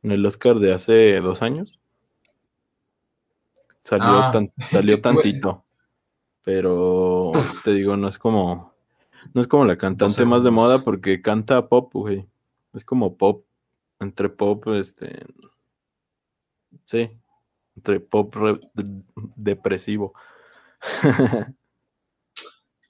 en 0.03 0.11
el 0.13 0.25
Oscar 0.25 0.57
de 0.59 0.73
hace 0.73 1.21
dos 1.21 1.43
años. 1.43 1.80
Salió, 3.85 4.19
Ah, 4.19 4.31
tan- 4.33 4.53
salió 4.71 4.97
decir. 4.97 5.03
tantito. 5.03 5.65
Pero 6.43 7.33
te 7.65 7.73
digo, 7.73 7.97
no 7.97 8.09
es 8.09 8.19
como 8.19 8.73
no 9.35 9.43
es 9.43 9.49
como 9.49 9.67
la 9.67 9.77
cantante 9.77 10.25
más 10.25 10.43
de 10.43 10.51
moda 10.51 10.79
porque 10.79 11.21
canta 11.21 11.69
pop, 11.69 11.91
güey. 11.93 12.27
Es 12.73 12.85
como 12.85 13.17
pop, 13.17 13.45
entre 13.99 14.31
pop, 14.31 14.67
este, 14.69 15.27
sí, 16.87 17.11
entre 17.77 18.01
pop 18.01 18.35
re- 18.37 18.61
de- 18.75 19.03
depresivo. 19.37 20.15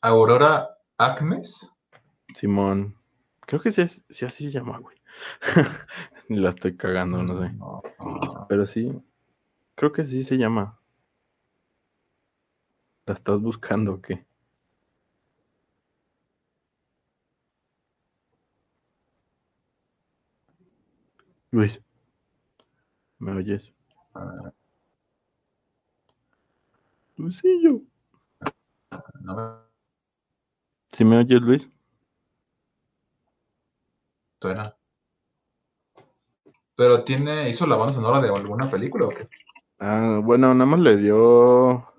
Aurora 0.03 0.79
Acmes. 0.99 1.69
Simón, 2.35 2.97
creo 3.41 3.61
que 3.61 3.73
sí, 3.73 3.83
es- 3.83 4.05
sí 4.09 4.25
así 4.25 4.45
se 4.47 4.53
llama, 4.53 4.79
güey. 4.79 4.97
La 6.29 6.51
estoy 6.51 6.77
cagando, 6.77 7.23
no 7.23 7.41
sé. 7.43 7.53
Pero 8.49 8.67
sí, 8.67 8.93
creo 9.75 9.93
que 9.93 10.05
sí 10.05 10.25
se 10.25 10.39
llama. 10.39 10.79
¿La 13.07 13.15
estás 13.15 13.41
buscando 13.41 13.95
o 13.95 14.01
qué? 14.01 14.25
Luis, 21.53 21.83
¿me 23.19 23.33
oyes? 23.33 23.73
ah, 24.15 24.53
Luisillo. 27.17 27.83
no 29.23 29.65
¿Sí 30.93 31.05
me 31.05 31.19
oyes, 31.19 31.41
Luis? 31.43 31.69
suena. 34.41 34.77
Pero 36.77 37.05
tiene, 37.05 37.49
hizo 37.51 37.67
la 37.67 37.77
banda 37.77 37.93
sonora 37.93 38.21
de 38.21 38.35
alguna 38.35 38.71
película 38.71 39.07
o 39.07 39.09
qué? 39.11 39.29
Ah, 39.79 40.21
bueno, 40.23 40.55
nada 40.55 40.67
más 40.67 40.81
le 40.81 40.97
dio 40.97 41.90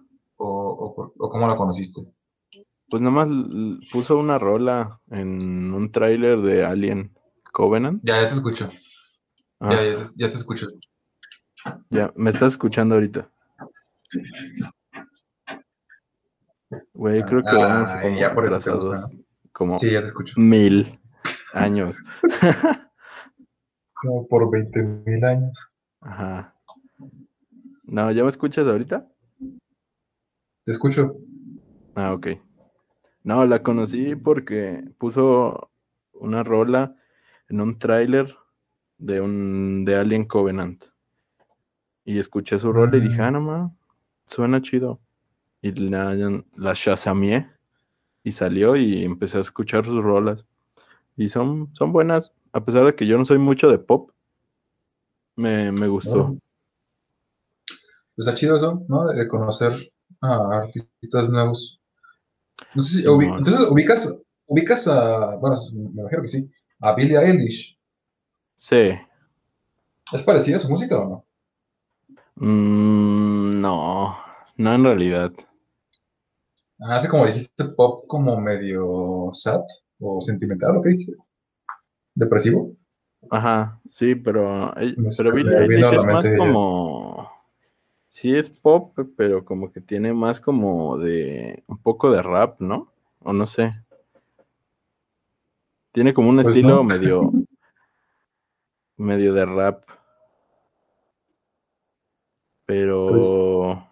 O, 0.43 1.11
o, 1.19 1.29
cómo 1.29 1.47
la 1.47 1.55
conociste. 1.55 2.01
Pues 2.89 2.99
nada 3.01 3.25
más 3.25 3.27
puso 3.91 4.17
una 4.17 4.39
rola 4.39 4.99
en 5.11 5.71
un 5.71 5.91
tráiler 5.91 6.41
de 6.41 6.65
Alien 6.65 7.15
Covenant. 7.53 8.01
Ya, 8.03 8.21
ya 8.23 8.27
te 8.27 8.33
escucho. 8.33 8.71
Ah, 9.59 9.75
Ya, 9.75 9.83
ya, 9.83 10.03
te, 10.03 10.11
ya 10.17 10.31
te 10.31 10.37
escucho. 10.37 10.67
ya, 11.91 12.11
me 12.15 12.31
estás 12.31 12.53
escuchando 12.53 12.95
ahorita. 12.95 13.29
Güey, 16.93 17.23
creo 17.23 17.43
que 17.43 17.49
Ah, 17.55 17.67
vamos 17.67 17.89
como 18.01 18.19
ya 18.19 18.33
por 18.33 18.45
atrasados 18.45 19.15
como 19.51 19.77
Sí, 19.77 19.91
ya 19.91 19.99
te 20.01 20.07
escucho. 20.07 20.33
mil 20.37 20.99
años. 21.53 21.97
Como 23.93 24.27
por 24.27 24.49
20 24.51 24.81
mil 25.05 25.23
años. 25.23 25.69
Ajá. 26.01 26.55
No, 27.83 28.11
¿ya 28.11 28.23
me 28.23 28.29
escuchas 28.29 28.65
ahorita? 28.65 29.07
Te 30.63 30.71
escucho. 30.71 31.15
Ah, 31.95 32.13
ok. 32.13 32.27
No, 33.23 33.45
la 33.45 33.61
conocí 33.61 34.15
porque 34.15 34.81
puso 34.97 35.69
una 36.13 36.43
rola 36.43 36.95
en 37.49 37.61
un 37.61 37.77
tráiler 37.77 38.35
de 38.97 39.21
un 39.21 39.85
de 39.85 39.95
Alien 39.95 40.25
Covenant. 40.25 40.85
Y 42.05 42.19
escuché 42.19 42.57
su 42.59 42.71
rola 42.71 42.97
y 42.97 43.01
dije, 43.01 43.17
Mm. 43.21 43.25
ah, 43.25 43.31
no 43.31 43.41
ma, 43.41 43.71
suena 44.25 44.61
chido. 44.61 44.99
Y 45.61 45.71
la, 45.73 46.15
la 46.55 46.73
shazameé 46.73 47.47
y 48.23 48.31
salió 48.31 48.75
y 48.75 49.03
empecé 49.03 49.37
a 49.37 49.41
escuchar 49.41 49.85
sus 49.85 50.01
rolas. 50.03 50.45
Y 51.17 51.29
son, 51.29 51.69
son 51.73 51.91
buenas, 51.91 52.31
a 52.53 52.63
pesar 52.63 52.85
de 52.85 52.95
que 52.95 53.05
yo 53.05 53.17
no 53.17 53.25
soy 53.25 53.37
mucho 53.37 53.69
de 53.69 53.77
pop. 53.77 54.11
Me, 55.35 55.71
me 55.71 55.87
gustó. 55.87 56.35
Pues 58.15 58.27
está 58.27 58.33
chido 58.35 58.55
eso, 58.55 58.83
¿no? 58.87 59.07
De 59.07 59.27
conocer 59.27 59.90
a 60.21 60.57
artistas 60.63 61.29
nuevos. 61.29 61.79
No 62.75 62.83
sé 62.83 62.99
si 62.99 63.03
ubi- 63.05 63.27
entonces 63.37 63.67
ubicas, 63.69 64.17
ubicas 64.47 64.87
a, 64.87 65.35
bueno, 65.35 65.55
me 65.73 66.01
imagino 66.01 66.21
que 66.21 66.27
sí, 66.27 66.49
a 66.81 66.93
Billie 66.95 67.17
Eilish. 67.19 67.77
Sí. 68.57 68.97
¿Es 70.13 70.23
parecida 70.23 70.59
su 70.59 70.69
música 70.69 70.99
o 70.99 71.09
no? 71.09 71.25
Mm, 72.35 73.61
no, 73.61 74.17
no 74.57 74.73
en 74.73 74.83
realidad. 74.83 75.31
Ah, 76.79 76.95
Hace 76.95 77.07
como 77.07 77.25
dijiste 77.27 77.65
pop 77.65 78.05
como 78.07 78.39
medio 78.39 79.29
sad 79.33 79.61
o 79.99 80.19
sentimental, 80.21 80.77
¿o 80.77 80.81
qué 80.81 80.89
dijiste? 80.89 81.15
¿Depresivo? 82.15 82.75
Ajá, 83.29 83.79
sí, 83.89 84.15
pero, 84.15 84.75
eh, 84.77 84.95
pero 85.17 85.31
Billie 85.31 85.57
Eilish 85.57 85.83
a 85.83 85.95
es 85.95 86.05
más 86.05 86.25
como, 86.37 87.20
sí 88.11 88.35
es 88.35 88.51
pop, 88.51 88.93
pero 89.15 89.45
como 89.45 89.71
que 89.71 89.79
tiene 89.79 90.13
más 90.13 90.41
como 90.41 90.97
de, 90.97 91.63
un 91.67 91.77
poco 91.77 92.11
de 92.11 92.21
rap, 92.21 92.59
¿no? 92.59 92.91
O 93.21 93.31
no 93.31 93.45
sé. 93.45 93.73
Tiene 95.93 96.13
como 96.13 96.29
un 96.29 96.35
Pues 96.35 96.47
estilo 96.49 96.75
no. 96.75 96.83
medio, 96.83 97.31
medio 98.97 99.33
de 99.33 99.45
rap. 99.45 99.85
Pero, 102.65 103.87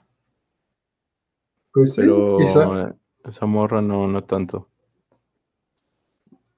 Pues 1.73 1.93
sí, 1.93 2.01
pero 2.01 2.37
quizá. 2.37 2.89
eh, 2.89 2.93
esa 3.23 3.45
morra 3.45 3.81
no, 3.81 4.05
no 4.07 4.25
tanto. 4.25 4.69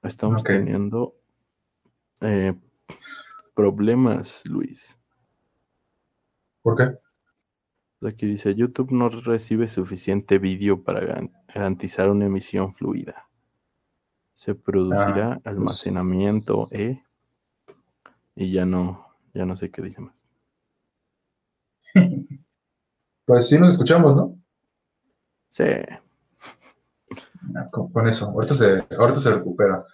Estamos 0.01 0.43
teniendo 0.43 1.15
eh, 2.21 2.55
problemas, 3.53 4.43
Luis. 4.47 4.97
¿Por 6.63 6.75
qué? 6.75 7.10
Aquí 8.03 8.25
dice, 8.25 8.55
YouTube 8.55 8.91
no 8.91 9.09
recibe 9.09 9.67
suficiente 9.67 10.39
vídeo 10.39 10.81
para 10.83 11.23
garantizar 11.53 12.09
una 12.09 12.25
emisión 12.25 12.73
fluida. 12.73 13.27
Se 14.33 14.55
producirá 14.55 15.33
Ah, 15.33 15.39
pues- 15.43 15.47
almacenamiento, 15.55 16.67
¿eh? 16.71 17.03
Y 18.35 18.51
ya 18.51 18.65
no, 18.65 19.05
ya 19.33 19.45
no 19.45 19.55
sé 19.55 19.69
qué 19.69 19.81
dice 19.81 20.01
más. 20.01 20.15
Pues 23.23 23.47
sí 23.47 23.57
nos 23.57 23.73
escuchamos, 23.73 24.15
¿no? 24.15 24.37
Sí, 25.49 25.63
Ah, 27.55 27.65
Con, 27.71 27.91
con 27.91 28.07
eso, 28.07 28.25
ahorita 28.25 28.53
se, 28.55 28.83
ahorita 28.97 29.19
se 29.19 29.31
recupera. 29.35 29.85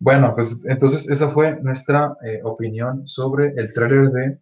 Bueno, 0.00 0.34
pues 0.34 0.56
entonces 0.64 1.08
esa 1.08 1.28
fue 1.28 1.60
nuestra 1.62 2.16
eh, 2.24 2.40
opinión 2.44 3.06
sobre 3.06 3.52
el 3.56 3.72
tráiler 3.72 4.10
de 4.10 4.40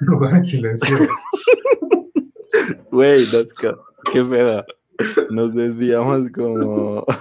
Un 0.00 0.06
lugar 0.06 0.36
en 0.36 0.44
silencio. 0.44 0.96
güey, 2.94 3.26
qué 4.12 4.24
pedo. 4.24 4.64
Nos 5.30 5.54
desviamos 5.54 6.30
como... 6.30 7.04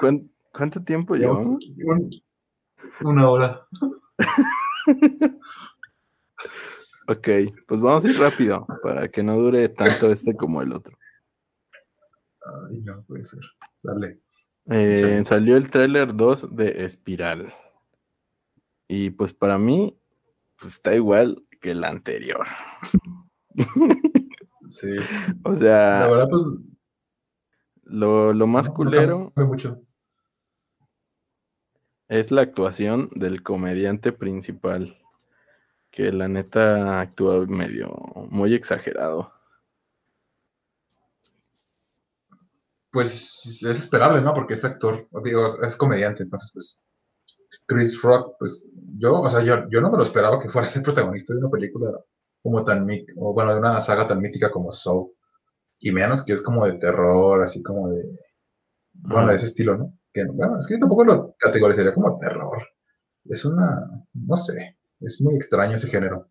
¿Cuán- 0.00 0.30
¿Cuánto 0.52 0.82
tiempo 0.82 1.14
Llevamos 1.16 1.58
llevamos? 1.60 2.22
un- 3.00 3.08
una 3.08 3.28
hora. 3.30 3.66
Ok, 7.08 7.28
pues 7.66 7.80
vamos 7.80 8.04
a 8.04 8.08
ir 8.08 8.18
rápido 8.18 8.66
para 8.82 9.08
que 9.08 9.22
no 9.22 9.36
dure 9.38 9.68
tanto 9.68 10.10
este 10.12 10.36
como 10.36 10.62
el 10.62 10.72
otro. 10.72 10.96
Ay, 12.68 12.80
no 12.82 13.02
puede 13.04 13.24
ser. 13.24 13.40
Dale. 13.82 14.20
Eh. 14.66 15.22
Salió 15.24 15.56
el 15.56 15.68
tráiler 15.70 16.14
2 16.14 16.54
de 16.54 16.84
Espiral. 16.84 17.52
Y 18.88 19.10
pues 19.10 19.32
para 19.34 19.58
mí 19.58 19.98
pues, 20.60 20.74
está 20.74 20.94
igual 20.94 21.42
que 21.62 21.70
el 21.70 21.84
anterior. 21.84 22.46
Sí. 24.68 24.96
O 25.44 25.50
La 25.50 25.56
sea, 25.56 26.08
verdad, 26.08 26.28
pues. 26.30 26.42
lo, 27.82 28.32
lo 28.32 28.46
más 28.46 28.66
no- 28.66 28.70
no 28.70 28.74
culero 28.74 29.32
cambió 29.34 29.46
mucho. 29.46 29.82
es 32.08 32.30
la 32.30 32.40
actuación 32.42 33.08
del 33.14 33.42
comediante 33.42 34.12
principal. 34.12 34.98
Que 35.90 36.10
la 36.10 36.28
neta 36.28 37.00
actúa 37.00 37.44
medio 37.46 37.90
muy 38.30 38.54
exagerado. 38.54 39.32
pues 42.90 43.62
es 43.62 43.78
esperable, 43.78 44.22
¿no? 44.22 44.32
Porque 44.34 44.54
es 44.54 44.64
actor, 44.64 45.08
digo, 45.24 45.46
es 45.64 45.76
comediante, 45.76 46.22
entonces 46.22 46.50
pues 46.52 46.86
Chris 47.66 48.00
Rock, 48.00 48.36
pues 48.38 48.68
yo, 48.98 49.20
o 49.20 49.28
sea, 49.28 49.42
yo, 49.42 49.68
yo 49.70 49.80
no 49.80 49.90
me 49.90 49.96
lo 49.96 50.02
esperaba 50.02 50.40
que 50.40 50.48
fuera 50.48 50.66
a 50.66 50.70
ser 50.70 50.82
protagonista 50.82 51.32
de 51.32 51.40
una 51.40 51.50
película 51.50 51.90
como 52.42 52.64
tan, 52.64 52.88
o 53.16 53.32
bueno, 53.32 53.52
de 53.52 53.58
una 53.58 53.80
saga 53.80 54.06
tan 54.08 54.20
mítica 54.20 54.50
como 54.50 54.72
Soul, 54.72 55.10
y 55.78 55.92
menos 55.92 56.22
que 56.22 56.32
es 56.32 56.42
como 56.42 56.64
de 56.66 56.74
terror, 56.74 57.42
así 57.42 57.62
como 57.62 57.88
de, 57.90 58.04
bueno, 58.94 59.28
de 59.28 59.36
ese 59.36 59.46
estilo, 59.46 59.76
¿no? 59.76 59.98
Que, 60.12 60.24
bueno, 60.24 60.58
es 60.58 60.66
que 60.66 60.74
yo 60.74 60.80
tampoco 60.80 61.04
lo 61.04 61.34
categorizaría 61.38 61.94
como 61.94 62.18
terror, 62.18 62.58
es 63.24 63.44
una, 63.44 63.88
no 64.12 64.36
sé, 64.36 64.76
es 65.00 65.20
muy 65.20 65.34
extraño 65.34 65.76
ese 65.76 65.88
género, 65.88 66.28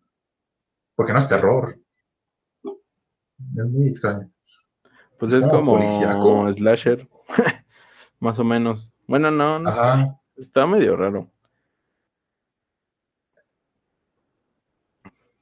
porque 0.94 1.12
no 1.12 1.18
es 1.18 1.28
terror, 1.28 1.78
es 3.56 3.64
muy 3.64 3.88
extraño. 3.88 4.30
Pues 5.18 5.34
es, 5.34 5.46
como, 5.46 5.80
slasher, 6.52 7.08
más 8.18 8.38
o 8.38 8.44
menos. 8.44 8.92
Bueno, 9.06 9.30
no, 9.30 9.58
no 9.58 9.70
sé. 9.70 10.12
Está 10.36 10.66
medio 10.66 10.96
raro. 10.96 11.30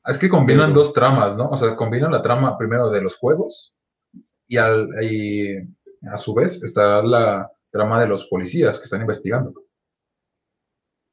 Es 0.06 0.18
que 0.18 0.28
combinan 0.28 0.74
dos 0.74 0.92
tramas, 0.92 1.36
¿no? 1.36 1.48
O 1.48 1.56
sea, 1.56 1.76
combinan 1.76 2.10
la 2.10 2.22
trama 2.22 2.56
primero 2.56 2.90
de 2.90 3.02
los 3.02 3.16
juegos 3.16 3.74
y, 4.48 4.56
al, 4.56 4.88
a 6.10 6.18
su 6.18 6.34
vez 6.34 6.62
está 6.62 7.02
la 7.02 7.50
trama 7.70 8.00
de 8.00 8.08
los 8.08 8.26
policías 8.26 8.78
que 8.78 8.84
están 8.84 9.02
investigando. 9.02 9.52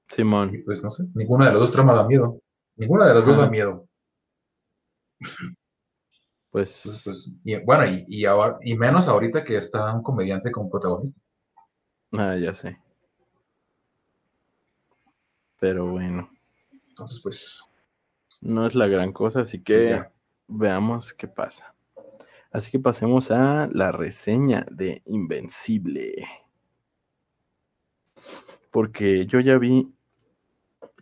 Simón. 0.10 0.52
pues 0.66 0.82
no 0.82 0.90
sé, 0.90 1.04
ninguna 1.14 1.46
de 1.46 1.52
las 1.52 1.60
dos 1.60 1.72
tramas 1.72 1.98
da 1.98 2.08
miedo. 2.08 2.42
Ninguna 2.78 3.08
de 3.08 3.14
las 3.14 3.26
dos 3.26 3.38
da 3.38 3.50
miedo. 3.50 3.88
Pues, 6.50 7.02
pues 7.04 7.36
y, 7.44 7.56
bueno, 7.58 7.84
y, 8.08 8.26
ahora, 8.26 8.58
y 8.62 8.76
menos 8.76 9.08
ahorita 9.08 9.44
que 9.44 9.58
está 9.58 9.94
un 9.94 10.02
comediante 10.02 10.52
como 10.52 10.70
protagonista. 10.70 11.20
Ah, 12.14 12.36
ya 12.38 12.54
sé. 12.54 12.80
Pero 15.60 15.88
bueno. 15.88 16.30
Entonces, 16.90 17.20
pues. 17.22 17.64
No 18.40 18.68
es 18.68 18.76
la 18.76 18.88
gran 18.88 19.14
cosa, 19.14 19.42
así 19.42 19.60
que 19.60 19.96
pues 19.96 20.10
veamos 20.48 21.14
qué 21.14 21.28
pasa. 21.28 21.74
Así 22.52 22.72
que 22.72 22.80
pasemos 22.80 23.32
a 23.32 23.68
la 23.72 23.92
reseña 23.92 24.66
de 24.72 25.02
Invencible. 25.06 26.28
Porque 28.72 29.26
yo 29.26 29.40
ya 29.40 29.58
vi 29.58 29.92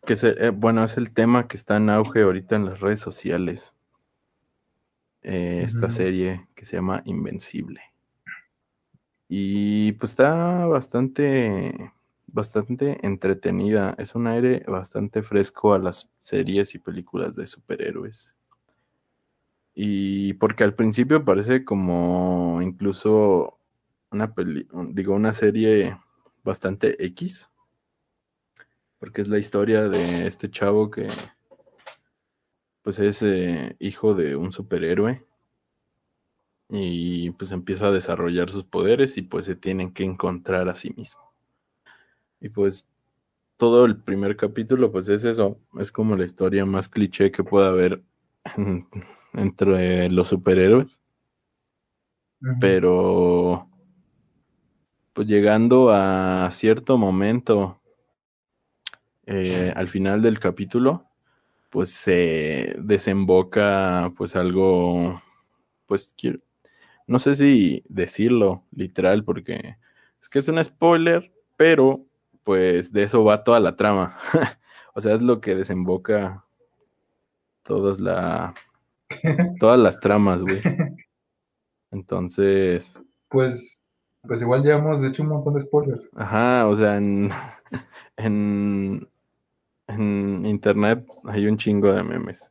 que, 0.05 0.15
se, 0.15 0.29
eh, 0.45 0.49
bueno, 0.49 0.83
es 0.83 0.97
el 0.97 1.11
tema 1.11 1.47
que 1.47 1.57
está 1.57 1.77
en 1.77 1.89
auge 1.89 2.21
ahorita 2.21 2.55
en 2.55 2.65
las 2.65 2.79
redes 2.79 2.99
sociales. 2.99 3.73
Eh, 5.21 5.63
esta 5.65 5.89
serie 5.89 6.47
que 6.55 6.65
se 6.65 6.75
llama 6.75 7.01
Invencible. 7.05 7.81
Y 9.27 9.93
pues 9.93 10.11
está 10.11 10.67
bastante, 10.67 11.93
bastante 12.35 12.99
entretenida. 13.07 13.95
Es 13.97 14.13
un 14.13 14.27
aire 14.27 14.63
bastante 14.67 15.23
fresco 15.23 15.73
a 15.73 15.79
las 15.79 16.09
series 16.19 16.75
y 16.75 16.79
películas 16.79 17.35
de 17.35 17.47
superhéroes. 17.47 18.37
Y 19.73 20.33
porque 20.33 20.63
al 20.63 20.75
principio 20.75 21.25
parece 21.25 21.65
como 21.65 22.61
incluso 22.61 23.57
una 24.11 24.33
peli, 24.33 24.67
digo, 24.89 25.15
una 25.15 25.33
serie 25.33 25.97
bastante 26.43 27.03
X. 27.05 27.49
Porque 28.99 29.21
es 29.21 29.27
la 29.27 29.39
historia 29.39 29.89
de 29.89 30.27
este 30.27 30.49
chavo 30.51 30.91
que 30.91 31.07
pues 32.81 32.99
es 32.99 33.21
eh, 33.23 33.75
hijo 33.79 34.13
de 34.13 34.35
un 34.35 34.51
superhéroe 34.51 35.25
y 36.69 37.31
pues 37.31 37.51
empieza 37.51 37.87
a 37.87 37.91
desarrollar 37.91 38.49
sus 38.49 38.65
poderes 38.65 39.17
y 39.17 39.21
pues 39.23 39.45
se 39.45 39.55
tienen 39.55 39.93
que 39.93 40.03
encontrar 40.03 40.69
a 40.69 40.75
sí 40.75 40.93
mismo. 40.95 41.24
Y 42.39 42.49
pues 42.49 42.85
todo 43.57 43.85
el 43.85 43.97
primer 43.97 44.35
capítulo 44.35 44.91
pues 44.91 45.07
es 45.09 45.23
eso, 45.23 45.59
es 45.79 45.91
como 45.91 46.15
la 46.15 46.25
historia 46.25 46.65
más 46.65 46.89
cliché 46.89 47.31
que 47.31 47.43
pueda 47.43 47.69
haber 47.69 48.03
entre 49.33 50.09
los 50.09 50.27
superhéroes. 50.29 50.99
Pero 52.59 53.67
pues 55.13 55.27
llegando 55.27 55.91
a 55.91 56.49
cierto 56.51 56.97
momento 56.97 57.79
eh, 59.25 59.73
al 59.75 59.87
final 59.87 60.21
del 60.21 60.39
capítulo, 60.39 61.05
pues 61.69 61.89
se 61.89 62.75
desemboca 62.79 64.13
pues 64.17 64.35
algo, 64.35 65.21
pues 65.87 66.13
no 67.07 67.19
sé 67.19 67.35
si 67.35 67.83
decirlo 67.89 68.63
literal 68.71 69.23
porque 69.23 69.77
es 70.21 70.29
que 70.29 70.39
es 70.39 70.47
un 70.47 70.63
spoiler, 70.63 71.31
pero 71.57 72.04
pues 72.45 72.93
de 72.93 73.03
eso 73.03 73.25
va 73.25 73.43
toda 73.43 73.59
la 73.59 73.75
trama. 73.75 74.17
o 74.93 75.01
sea, 75.01 75.13
es 75.13 75.21
lo 75.21 75.41
que 75.41 75.55
desemboca 75.55 76.45
todas 77.63 77.99
la 77.99 78.53
todas 79.59 79.79
las 79.79 79.99
tramas, 79.99 80.41
güey. 80.41 80.61
Entonces, 81.91 82.89
pues 83.27 83.83
pues 84.21 84.41
igual 84.41 84.63
ya 84.63 84.75
hemos 84.75 85.03
hecho 85.03 85.23
un 85.23 85.29
montón 85.29 85.55
de 85.55 85.61
spoilers. 85.61 86.09
Ajá, 86.15 86.67
o 86.67 86.75
sea, 86.75 86.97
en, 86.97 87.29
en 88.17 89.07
en 89.87 90.45
internet 90.45 91.05
hay 91.25 91.47
un 91.47 91.57
chingo 91.57 91.91
de 91.91 92.03
memes 92.03 92.49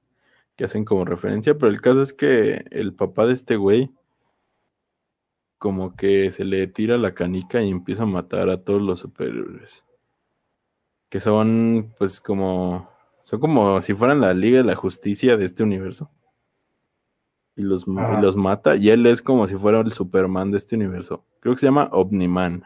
que 0.56 0.64
hacen 0.64 0.84
como 0.84 1.04
referencia, 1.04 1.54
pero 1.56 1.70
el 1.70 1.80
caso 1.80 2.02
es 2.02 2.12
que 2.12 2.64
el 2.70 2.94
papá 2.94 3.26
de 3.26 3.34
este 3.34 3.56
güey 3.56 3.90
como 5.64 5.96
que 5.96 6.30
se 6.30 6.44
le 6.44 6.66
tira 6.66 6.98
la 6.98 7.14
canica 7.14 7.62
y 7.62 7.70
empieza 7.70 8.02
a 8.02 8.06
matar 8.06 8.50
a 8.50 8.62
todos 8.62 8.82
los 8.82 9.00
superhéroes. 9.00 9.82
Que 11.08 11.20
son 11.20 11.94
pues 11.96 12.20
como 12.20 12.90
son 13.22 13.40
como 13.40 13.80
si 13.80 13.94
fueran 13.94 14.20
la 14.20 14.34
Liga 14.34 14.58
de 14.58 14.64
la 14.64 14.76
Justicia 14.76 15.38
de 15.38 15.46
este 15.46 15.62
universo. 15.62 16.10
Y 17.56 17.62
los, 17.62 17.86
y 17.86 18.20
los 18.20 18.36
mata. 18.36 18.76
Y 18.76 18.90
él 18.90 19.06
es 19.06 19.22
como 19.22 19.48
si 19.48 19.54
fuera 19.54 19.80
el 19.80 19.90
Superman 19.90 20.50
de 20.50 20.58
este 20.58 20.76
universo. 20.76 21.24
Creo 21.40 21.54
que 21.54 21.60
se 21.60 21.66
llama 21.68 21.88
Omniman. 21.92 22.64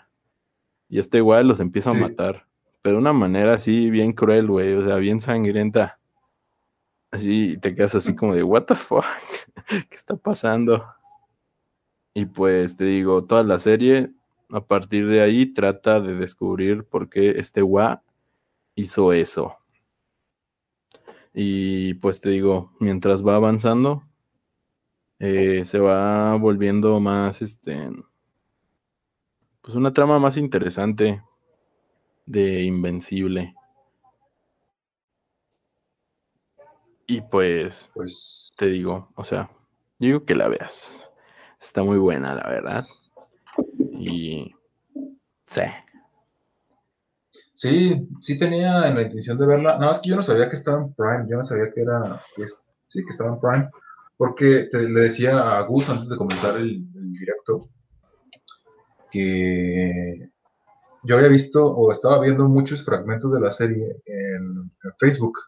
Y 0.89 0.99
este 0.99 1.21
güey 1.21 1.45
los 1.45 1.61
empieza 1.61 1.91
a 1.91 1.95
matar 1.95 2.49
pero 2.83 2.97
de 2.97 3.01
una 3.03 3.13
manera 3.13 3.55
así 3.55 3.91
bien 3.91 4.13
cruel, 4.13 4.49
güey, 4.49 4.75
o 4.75 4.85
sea, 4.85 4.97
bien 4.97 5.21
sangrienta. 5.21 5.99
Así 7.11 7.57
te 7.59 7.75
quedas 7.75 7.95
así 7.95 8.15
como 8.17 8.35
de, 8.35 8.43
what 8.43 8.65
the 8.65 8.75
fuck, 8.75 9.05
¿qué 9.69 9.97
está 9.97 10.17
pasando? 10.17 10.85
Y 12.15 12.27
pues 12.27 12.77
te 12.77 12.85
digo, 12.85 13.25
toda 13.25 13.43
la 13.43 13.59
serie, 13.59 14.13
a 14.51 14.61
partir 14.65 15.09
de 15.09 15.21
ahí, 15.21 15.47
trata 15.47 16.01
de 16.01 16.15
descubrir 16.15 16.85
por 16.85 17.09
qué 17.09 17.31
este 17.39 17.63
gua 17.63 18.03
hizo 18.75 19.13
eso. 19.13 19.57
Y 21.35 21.95
pues 21.95 22.21
te 22.21 22.31
digo, 22.31 22.73
mientras 22.81 23.25
va 23.25 23.37
avanzando, 23.37 24.03
eh, 25.21 25.65
se 25.65 25.79
va 25.79 26.37
volviendo 26.37 26.99
más, 27.01 27.43
este, 27.43 27.91
pues 29.61 29.75
una 29.77 29.93
trama 29.93 30.19
más 30.19 30.37
interesante 30.37 31.23
de 32.27 32.63
Invencible. 32.63 33.55
Y 37.07 37.23
pues, 37.23 37.89
pues, 37.95 38.51
te 38.57 38.67
digo, 38.67 39.11
o 39.15 39.25
sea, 39.25 39.51
digo 39.99 40.25
que 40.25 40.35
la 40.35 40.49
veas. 40.49 41.08
Está 41.61 41.83
muy 41.83 41.99
buena, 41.99 42.35
la 42.35 42.49
verdad. 42.49 42.85
Y 43.93 44.55
sí. 45.47 45.63
Sí, 47.55 48.09
sí 48.21 48.39
tenía 48.39 48.79
la 48.91 49.03
intención 49.03 49.37
de 49.37 49.47
verla. 49.47 49.75
Nada 49.75 49.87
más 49.87 49.99
que 49.99 50.11
yo 50.11 50.17
no 50.17 50.23
sabía 50.23 50.49
que 50.49 50.55
estaba 50.55 50.79
en 50.79 50.95
Prime. 50.95 51.27
Yo 51.29 51.37
no 51.39 51.45
sabía 51.45 51.73
que 51.73 51.83
era. 51.83 52.23
sí, 52.89 53.03
que 53.05 53.11
estaba 53.11 53.31
en 53.31 53.41
Prime. 53.41 53.71
Porque 54.17 54.69
le 54.73 55.01
decía 55.01 55.57
a 55.57 55.61
Gus 55.63 55.89
antes 55.89 56.09
de 56.09 56.17
comenzar 56.17 56.57
el 56.57 56.85
directo 57.13 57.69
que 59.11 60.31
yo 61.05 61.17
había 61.17 61.29
visto 61.29 61.65
o 61.65 61.91
estaba 61.93 62.21
viendo 62.21 62.49
muchos 62.49 62.85
fragmentos 62.85 63.33
de 63.33 63.41
la 63.41 63.51
serie 63.51 64.03
en, 64.07 64.71
Facebook, 64.99 65.39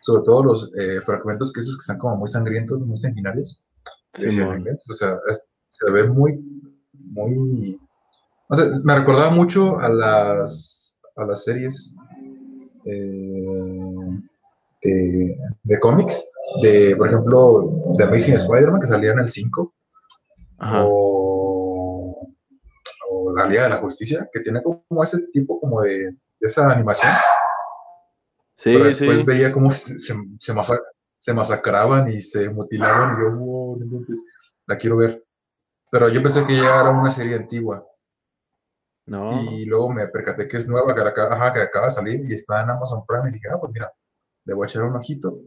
sobre 0.00 0.22
todo 0.24 0.44
los 0.44 0.72
eh, 0.78 1.00
fragmentos 1.04 1.52
que 1.52 1.60
esos 1.60 1.76
que 1.76 1.80
están 1.80 1.98
como 1.98 2.16
muy 2.16 2.28
sangrientos, 2.28 2.82
muy 2.82 2.96
sanguinarios. 2.96 3.64
O 4.18 4.94
sea, 4.94 5.18
se 5.68 5.90
ve 5.90 6.08
muy, 6.08 6.40
muy, 6.92 7.80
o 8.48 8.54
sea, 8.54 8.66
me 8.84 8.94
recordaba 8.98 9.30
mucho 9.30 9.78
a 9.78 9.88
las, 9.88 11.00
a 11.16 11.24
las 11.24 11.44
series 11.44 11.96
eh, 12.84 14.20
de, 14.82 15.38
de 15.62 15.78
cómics, 15.80 16.28
de, 16.62 16.94
por 16.96 17.08
ejemplo, 17.08 17.72
de 17.96 18.04
Amazing 18.04 18.34
Spider-Man, 18.34 18.80
que 18.80 18.86
salía 18.86 19.12
en 19.12 19.20
el 19.20 19.28
5, 19.28 19.74
o 20.88 22.26
la 23.36 23.46
Liga 23.46 23.64
de 23.64 23.68
la 23.70 23.78
Justicia, 23.78 24.28
que 24.32 24.40
tiene 24.40 24.62
como 24.62 25.02
ese 25.02 25.18
tipo 25.32 25.60
como 25.60 25.82
de, 25.82 26.16
esa 26.40 26.70
animación. 26.70 27.12
Sí, 28.56 28.72
Pero 28.72 28.84
después 28.84 29.24
veía 29.24 29.52
cómo 29.52 29.70
se, 29.70 29.98
se, 29.98 30.52
masacraban 31.32 32.08
y 32.08 32.22
se 32.22 32.50
mutilaban 32.50 33.16
y 33.16 33.22
yo, 33.22 33.36
wow, 33.36 33.82
entonces 33.82 34.24
la 34.66 34.76
quiero 34.78 34.96
ver. 34.96 35.24
Pero 35.90 36.08
yo 36.08 36.22
pensé 36.22 36.46
que 36.46 36.56
ya 36.56 36.80
era 36.80 36.90
una 36.90 37.10
serie 37.10 37.36
antigua. 37.36 37.86
No. 39.06 39.30
Y 39.52 39.64
luego 39.64 39.90
me 39.92 40.08
percaté 40.08 40.48
que 40.48 40.56
es 40.56 40.68
nueva, 40.68 40.94
que 40.94 41.00
acaba, 41.00 41.52
que 41.52 41.60
acaba 41.60 41.86
de 41.86 41.92
salir 41.92 42.24
y 42.28 42.34
está 42.34 42.62
en 42.62 42.70
Amazon 42.70 43.04
Prime. 43.06 43.28
Y 43.28 43.32
dije, 43.34 43.48
ah, 43.52 43.58
pues 43.60 43.72
mira, 43.72 43.92
le 44.44 44.54
voy 44.54 44.66
a 44.66 44.68
echar 44.68 44.82
un 44.82 44.96
ojito 44.96 45.38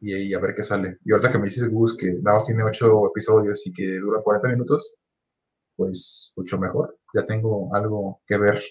y, 0.00 0.14
y 0.14 0.34
a 0.34 0.38
ver 0.38 0.54
qué 0.54 0.62
sale. 0.62 0.98
Y 1.04 1.12
ahorita 1.12 1.32
que 1.32 1.38
me 1.38 1.44
dices, 1.44 1.70
Gus, 1.70 1.96
que 1.96 2.12
nada 2.22 2.36
más 2.36 2.46
tiene 2.46 2.62
ocho 2.62 3.06
episodios 3.06 3.66
y 3.66 3.72
que 3.72 3.98
dura 3.98 4.20
40 4.22 4.48
minutos, 4.48 4.98
pues 5.76 6.32
mucho 6.36 6.58
mejor. 6.58 6.98
Ya 7.14 7.26
tengo 7.26 7.74
algo 7.74 8.20
que 8.26 8.36
ver 8.36 8.62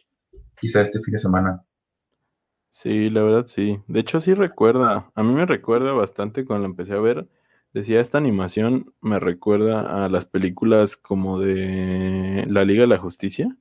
quizá 0.60 0.82
este 0.82 1.00
fin 1.00 1.14
de 1.14 1.20
semana. 1.20 1.65
Sí, 2.76 3.10
la 3.10 3.24
verdad 3.24 3.48
sí. 3.48 3.80
De 3.88 4.02
hecho 4.02 4.20
sí 4.20 4.34
recuerda, 4.34 5.10
a 5.16 5.24
mí 5.24 5.34
me 5.34 5.46
recuerda 5.46 5.94
bastante 5.94 6.44
cuando 6.44 6.64
la 6.64 6.72
empecé 6.72 6.94
a 6.94 7.00
ver. 7.00 7.26
Decía, 7.72 8.02
esta 8.02 8.18
animación 8.18 8.94
me 9.00 9.18
recuerda 9.18 10.04
a 10.04 10.10
las 10.10 10.26
películas 10.26 10.98
como 10.98 11.40
de 11.40 12.46
La 12.50 12.66
Liga 12.66 12.82
de 12.82 12.88
la 12.88 12.98
Justicia 12.98 13.56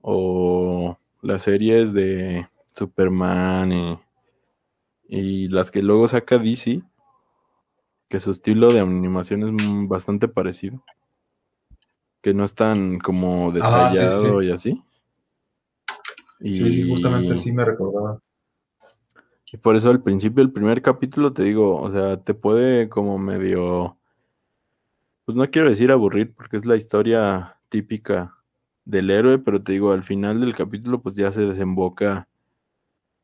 o 0.00 0.96
las 1.20 1.42
series 1.42 1.92
de 1.92 2.48
Superman 2.74 3.72
y, 3.72 3.98
y 5.08 5.48
las 5.48 5.70
que 5.70 5.82
luego 5.82 6.08
saca 6.08 6.38
DC, 6.38 6.80
que 8.08 8.18
su 8.18 8.30
estilo 8.30 8.72
de 8.72 8.80
animación 8.80 9.42
es 9.42 9.88
bastante 9.88 10.26
parecido, 10.26 10.82
que 12.22 12.32
no 12.32 12.44
es 12.44 12.54
tan 12.54 12.98
como 12.98 13.52
Ah, 13.60 13.90
sí, 13.90 13.98
sí, 13.98 14.08
detallado 14.08 14.58
sí. 14.58 14.82
Y. 16.40 16.52
Sí, 16.52 16.70
sí, 16.70 16.88
justamente 16.88 17.32
así 17.32 17.52
me 17.52 17.64
recordaba. 17.64 18.20
Y 19.52 19.58
por 19.58 19.76
eso 19.76 19.90
al 19.90 20.02
principio, 20.02 20.42
el 20.42 20.52
primer 20.52 20.82
capítulo, 20.82 21.32
te 21.32 21.44
digo, 21.44 21.80
o 21.80 21.92
sea, 21.92 22.22
te 22.22 22.34
puede 22.34 22.88
como 22.88 23.16
medio, 23.16 23.96
pues 25.24 25.36
no 25.36 25.48
quiero 25.50 25.70
decir 25.70 25.90
aburrir, 25.90 26.34
porque 26.34 26.56
es 26.56 26.66
la 26.66 26.76
historia 26.76 27.56
típica 27.68 28.36
del 28.84 29.10
héroe, 29.10 29.38
pero 29.38 29.62
te 29.62 29.72
digo, 29.72 29.92
al 29.92 30.02
final 30.02 30.40
del 30.40 30.54
capítulo, 30.54 31.00
pues 31.00 31.14
ya 31.14 31.30
se 31.30 31.46
desemboca, 31.46 32.28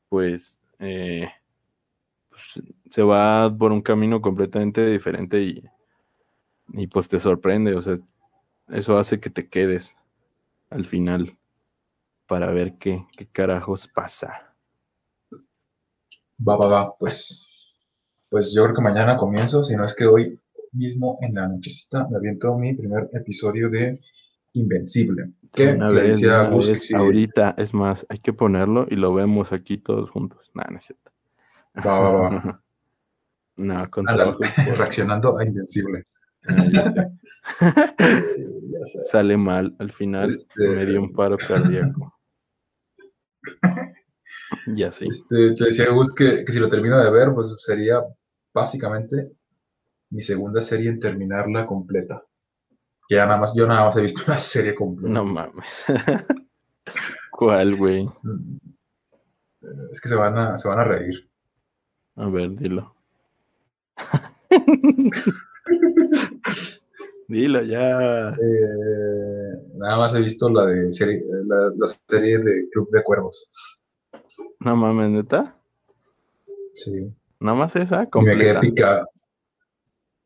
pues, 0.08 0.60
eh, 0.78 1.28
pues, 2.30 2.62
se 2.88 3.02
va 3.02 3.54
por 3.56 3.72
un 3.72 3.82
camino 3.82 4.20
completamente 4.20 4.86
diferente 4.86 5.42
y, 5.42 5.64
y 6.72 6.86
pues 6.86 7.08
te 7.08 7.18
sorprende, 7.18 7.74
o 7.74 7.82
sea, 7.82 7.98
eso 8.68 8.96
hace 8.96 9.20
que 9.20 9.30
te 9.30 9.48
quedes 9.48 9.96
al 10.70 10.86
final 10.86 11.36
para 12.26 12.50
ver 12.52 12.78
qué, 12.78 13.06
qué 13.16 13.26
carajos 13.26 13.88
pasa. 13.88 14.54
Va, 16.46 16.56
va, 16.56 16.66
va, 16.66 16.96
pues, 16.98 17.46
pues 18.28 18.52
yo 18.54 18.64
creo 18.64 18.74
que 18.76 18.82
mañana 18.82 19.16
comienzo, 19.16 19.64
si 19.64 19.76
no 19.76 19.84
es 19.84 19.94
que 19.94 20.06
hoy 20.06 20.40
mismo 20.72 21.18
en 21.20 21.34
la 21.34 21.48
nochecita 21.48 22.08
me 22.08 22.16
aviento 22.16 22.56
mi 22.56 22.72
primer 22.74 23.08
episodio 23.12 23.68
de 23.70 24.00
Invencible. 24.54 25.32
Que 25.52 25.68
Una 25.68 25.88
vez, 25.90 26.20
decía 26.20 26.40
a 26.40 26.48
una 26.48 26.66
vez, 26.66 26.82
si 26.86 26.94
ahorita, 26.94 27.54
es 27.58 27.72
más, 27.74 28.04
hay 28.08 28.18
que 28.18 28.32
ponerlo 28.32 28.86
y 28.88 28.96
lo 28.96 29.14
vemos 29.14 29.52
aquí 29.52 29.78
todos 29.78 30.10
juntos. 30.10 30.50
No, 30.54 30.62
no 30.70 30.78
es 30.78 30.84
cierto. 30.84 31.10
va, 31.86 32.00
va, 32.00 32.10
va, 32.12 32.62
no, 33.56 33.90
con 33.90 34.08
ándale, 34.08 34.32
trabajo 34.32 34.38
por- 34.66 34.78
reaccionando 34.78 35.38
a 35.38 35.44
Invencible. 35.44 36.04
Ah, 36.48 37.08
Sale 39.10 39.36
mal, 39.36 39.74
al 39.78 39.90
final 39.92 40.30
Este- 40.30 40.68
me 40.68 40.86
dio 40.86 41.00
un 41.00 41.12
paro 41.12 41.36
cardíaco. 41.36 42.14
ya 44.74 44.92
sí. 44.92 45.06
Este, 45.08 45.54
te 45.54 45.64
decía 45.64 45.90
Gus 45.90 46.12
que, 46.14 46.44
que 46.44 46.52
si 46.52 46.58
lo 46.58 46.68
termino 46.68 46.98
de 46.98 47.10
ver, 47.10 47.32
pues 47.34 47.54
sería 47.58 47.96
básicamente 48.54 49.32
mi 50.10 50.22
segunda 50.22 50.60
serie 50.60 50.90
en 50.90 51.00
terminarla 51.00 51.66
completa. 51.66 52.22
Que 53.08 53.16
ya 53.16 53.26
nada 53.26 53.38
más, 53.40 53.54
yo 53.54 53.66
nada 53.66 53.86
más 53.86 53.96
he 53.96 54.02
visto 54.02 54.22
una 54.26 54.38
serie 54.38 54.74
completa. 54.74 55.12
No 55.12 55.24
mames. 55.24 55.84
¿Cuál, 57.30 57.76
güey? 57.76 58.08
Es 59.90 60.00
que 60.00 60.08
se 60.08 60.14
van 60.14 60.36
a, 60.38 60.58
se 60.58 60.68
van 60.68 60.78
a 60.80 60.84
reír. 60.84 61.28
A 62.16 62.28
ver, 62.28 62.50
dilo. 62.56 62.94
Dilo 67.32 67.62
ya. 67.62 68.30
Eh, 68.30 69.52
nada 69.74 69.96
más 69.98 70.14
he 70.14 70.20
visto 70.20 70.48
la 70.50 70.66
de 70.66 70.92
serie, 70.92 71.22
la, 71.46 71.72
la 71.76 71.86
serie 72.08 72.38
de 72.38 72.68
Club 72.70 72.88
de 72.90 73.02
Cuervos. 73.02 73.50
No 74.60 74.76
mames, 74.76 75.10
neta. 75.10 75.58
Sí. 76.74 77.12
Nada 77.40 77.56
más 77.58 77.74
esa, 77.76 78.08
Y 78.14 78.18
me 78.18 78.36
quedé 78.36 78.54
completa. 78.54 78.60
picado. 78.60 79.08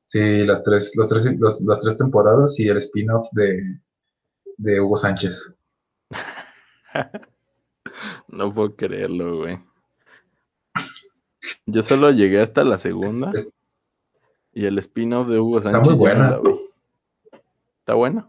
Sí, 0.09 0.45
las 0.47 0.63
tres, 0.63 0.93
los 0.97 1.09
tres, 1.09 1.27
los- 1.39 1.61
las 1.63 1.81
tres 1.81 1.99
temporadas 1.99 2.59
y 2.61 2.69
el 2.69 2.77
spin-off 2.77 3.27
de, 3.33 3.81
de 4.59 4.81
Hugo 4.81 4.97
Sánchez. 4.97 5.55
No 8.29 8.53
puedo 8.53 8.77
creerlo, 8.77 9.39
güey. 9.39 9.59
Yo 11.65 11.83
solo 11.83 12.11
llegué 12.11 12.41
hasta 12.41 12.65
la 12.65 12.77
segunda. 12.79 13.33
Y 14.53 14.67
el 14.67 14.79
spin-off 14.79 15.29
de 15.29 15.39
Hugo 15.39 15.59
Está 15.59 15.73
Sánchez. 15.73 15.97
muy 15.97 16.09
ya 16.09 16.15
no 16.15 16.41
buena. 16.43 16.57
vi. 16.57 16.66
¿Está 17.87 17.95
buena? 17.95 18.29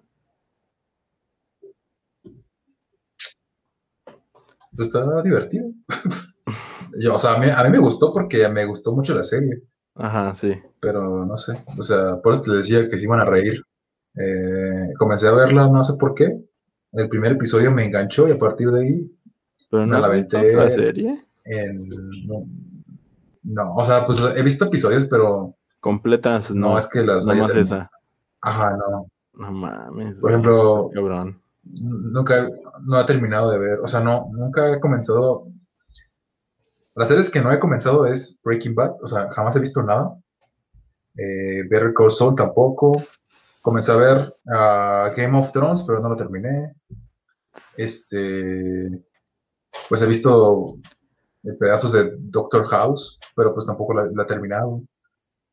Pues 4.75 4.89
está 4.89 5.23
divertido. 5.23 5.71
Yo, 6.99 7.15
o 7.15 7.17
sea, 7.17 7.33
a 7.33 7.39
mí, 7.39 7.47
a 7.49 7.63
mí 7.63 7.69
me 7.71 7.79
gustó 7.79 8.13
porque 8.13 8.47
me 8.49 8.65
gustó 8.65 8.91
mucho 8.95 9.15
la 9.15 9.23
serie, 9.23 9.63
Ajá, 9.95 10.35
sí. 10.35 10.53
pero 10.79 11.25
no 11.25 11.35
sé. 11.37 11.63
O 11.75 11.81
sea, 11.81 12.21
por 12.21 12.35
eso 12.35 12.43
te 12.43 12.51
decía 12.51 12.87
que 12.87 12.99
se 12.99 13.05
iban 13.05 13.19
a 13.19 13.25
reír. 13.25 13.63
Eh, 14.15 14.93
comencé 14.99 15.27
a 15.27 15.31
verla, 15.33 15.67
no 15.67 15.83
sé 15.83 15.93
por 15.95 16.13
qué. 16.13 16.39
El 16.91 17.09
primer 17.09 17.31
episodio 17.31 17.71
me 17.71 17.83
enganchó 17.85 18.27
y 18.27 18.31
a 18.33 18.37
partir 18.37 18.69
de 18.69 18.81
ahí 18.83 19.11
Pero 19.71 19.87
Me 19.87 19.93
no 19.93 19.99
la 20.01 20.09
visto 20.09 20.37
aventé. 20.37 20.55
la 20.55 20.69
serie 20.69 21.25
en- 21.45 21.89
no, 22.27 22.45
no, 23.41 23.73
o 23.73 23.83
sea, 23.83 24.05
pues 24.05 24.19
he 24.35 24.43
visto 24.43 24.65
episodios, 24.65 25.07
pero 25.07 25.55
completas, 25.79 26.51
no, 26.51 26.73
no, 26.73 26.77
es 26.77 26.85
que 26.87 27.01
las 27.01 27.27
haya 27.27 27.41
más 27.41 27.55
esa. 27.55 27.89
Ajá, 28.41 28.77
no. 28.77 29.07
No 29.37 29.51
mames. 29.51 30.19
Por 30.19 30.31
ejemplo- 30.31 30.89
cabrón. 30.93 31.41
Nunca, 31.63 32.49
no 32.83 32.99
he 32.99 33.05
terminado 33.05 33.51
de 33.51 33.57
ver, 33.59 33.79
o 33.79 33.87
sea, 33.87 33.99
no, 33.99 34.29
nunca 34.31 34.71
he 34.73 34.79
comenzado. 34.79 35.47
Las 36.95 37.09
series 37.09 37.29
que 37.29 37.41
no 37.41 37.51
he 37.51 37.59
comenzado 37.59 38.05
es 38.05 38.39
Breaking 38.43 38.73
Bad, 38.73 38.95
o 39.03 39.07
sea, 39.07 39.29
jamás 39.31 39.55
he 39.55 39.59
visto 39.59 39.83
nada. 39.83 40.15
Eh, 41.17 41.63
Better 41.69 41.93
Call 41.93 42.11
Saul 42.11 42.35
tampoco. 42.35 42.93
Comencé 43.61 43.91
a 43.91 43.95
ver 43.97 44.33
ah, 44.49 45.09
Game 45.15 45.37
of 45.37 45.51
Thrones, 45.51 45.83
pero 45.83 45.99
no 45.99 46.09
lo 46.09 46.15
terminé. 46.15 46.73
Este, 47.75 49.03
pues 49.89 50.01
he 50.01 50.05
visto 50.05 50.77
eh, 51.43 51.53
pedazos 51.59 51.91
de 51.91 52.15
Doctor 52.17 52.65
House, 52.67 53.19
pero 53.35 53.53
pues 53.53 53.65
tampoco 53.65 53.93
la, 53.93 54.05
la 54.13 54.23
he 54.23 54.25
terminado. 54.25 54.81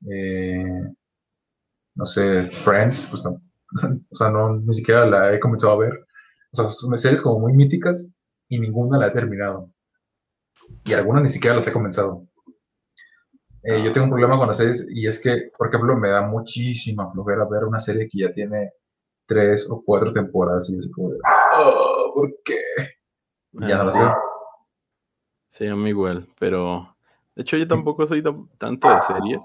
Eh, 0.09 0.85
no 1.97 2.07
sé, 2.07 2.51
Friends, 2.63 3.07
pues 3.11 3.25
no, 3.25 3.41
o 4.11 4.15
sea, 4.17 4.31
no, 4.31 4.57
ni 4.57 4.75
siquiera 4.75 5.07
la 5.07 5.33
he 5.35 5.41
comenzado 5.41 5.73
a 5.75 5.79
ver. 5.79 5.93
O 6.53 6.57
sea, 6.57 6.67
son 6.67 6.97
series 6.99 7.21
como 7.21 7.41
muy 7.41 7.53
míticas 7.53 8.15
y 8.49 8.59
ninguna 8.61 8.99
la 8.99 9.09
he 9.09 9.11
terminado. 9.11 9.71
Y 10.85 10.93
algunas 10.93 11.23
ni 11.23 11.29
siquiera 11.29 11.57
las 11.57 11.67
he 11.67 11.73
comenzado. 11.73 12.27
Eh, 13.63 13.83
yo 13.83 13.93
tengo 13.93 14.05
un 14.05 14.11
problema 14.11 14.37
con 14.39 14.47
las 14.49 14.59
series 14.59 14.87
y 14.91 15.07
es 15.07 15.19
que, 15.19 15.51
por 15.57 15.69
ejemplo, 15.69 15.97
me 15.97 16.11
da 16.11 16.23
muchísima 16.23 17.11
flojera 17.11 17.47
ver 17.51 17.65
una 17.65 17.81
serie 17.81 18.07
que 18.11 18.19
ya 18.21 18.33
tiene 18.33 18.73
tres 19.27 19.67
o 19.71 19.83
cuatro 19.85 20.13
temporadas 20.13 20.69
y 20.69 20.77
así 20.77 20.91
como 20.91 21.11
de, 21.11 21.19
"Oh, 21.57 22.13
¿por 22.15 22.31
qué? 22.45 22.61
Ya 23.53 23.77
Ah, 23.77 23.79
no 23.79 23.85
las 23.85 23.93
sí. 23.95 23.99
veo. 23.99 24.15
Sí, 25.49 25.67
a 25.67 25.77
mí 25.77 25.89
igual, 25.91 26.29
pero 26.39 26.95
de 27.35 27.43
hecho 27.43 27.57
yo 27.57 27.67
tampoco 27.67 28.07
soy 28.07 28.23
tan- 28.23 28.49
tanto 28.59 28.89
de 28.89 29.01
series, 29.01 29.41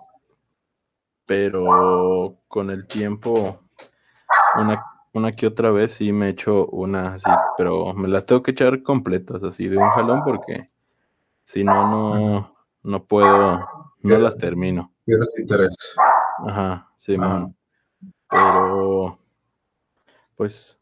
pero 1.26 2.38
con 2.48 2.72
el 2.72 2.88
tiempo, 2.88 3.60
una, 4.60 4.86
una 5.14 5.32
que 5.32 5.48
otra 5.48 5.72
vez 5.72 5.94
sí 5.94 6.12
me 6.12 6.30
echo 6.30 6.68
una 6.68 7.16
así, 7.16 7.30
pero 7.58 7.94
me 7.94 8.08
las 8.08 8.26
tengo 8.26 8.44
que 8.44 8.52
echar 8.52 8.84
completas 8.84 9.44
así 9.44 9.68
de 9.68 9.78
un 9.78 9.90
jalón 9.90 10.24
porque 10.24 10.68
si 11.46 11.64
no, 11.64 11.90
no, 11.90 12.56
no 12.84 13.04
puedo, 13.06 13.68
no 14.02 14.18
las 14.18 14.38
termino. 14.38 14.92
Pierdes 15.06 15.34
interés. 15.40 15.96
Ajá, 16.46 16.88
Simón. 16.98 17.56
Pero, 18.30 19.18
pues, 20.36 20.78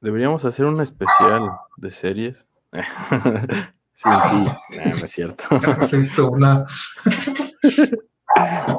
deberíamos 0.00 0.44
hacer 0.44 0.66
un 0.66 0.80
especial 0.80 1.50
de 1.76 1.90
series. 1.90 2.46
Sin 3.94 4.12
ti. 4.12 4.76
Nah, 4.76 4.84
no 4.98 5.04
es 5.04 5.10
cierto. 5.10 5.44
Visto 5.98 6.30
una. 6.30 6.64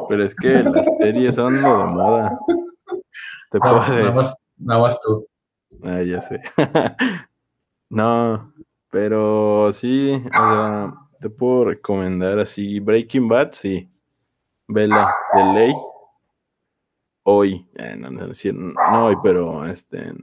Pero 0.09 0.23
es 0.23 0.33
que 0.33 0.63
las 0.63 0.85
series 0.99 1.35
son 1.35 1.61
lo 1.61 1.79
de 1.79 1.85
moda. 1.85 2.39
Te 3.51 3.59
nada, 3.59 4.11
más, 4.13 4.33
nada 4.57 4.81
más 4.81 5.01
tú. 5.01 5.27
Ah, 5.83 6.01
ya 6.01 6.21
sé. 6.21 6.41
no, 7.89 8.53
pero 8.89 9.73
sí, 9.73 10.13
o 10.13 10.29
sea, 10.29 10.93
te 11.19 11.29
puedo 11.29 11.65
recomendar 11.65 12.39
así. 12.39 12.79
Breaking 12.79 13.27
Bad, 13.27 13.51
sí. 13.51 13.91
Vela, 14.69 15.13
de 15.35 15.43
ley. 15.53 15.73
hoy, 17.23 17.67
eh, 17.75 17.97
no, 17.97 18.09
no, 18.09 18.25
no 18.25 19.05
hoy, 19.05 19.17
pero 19.21 19.65
este, 19.65 20.13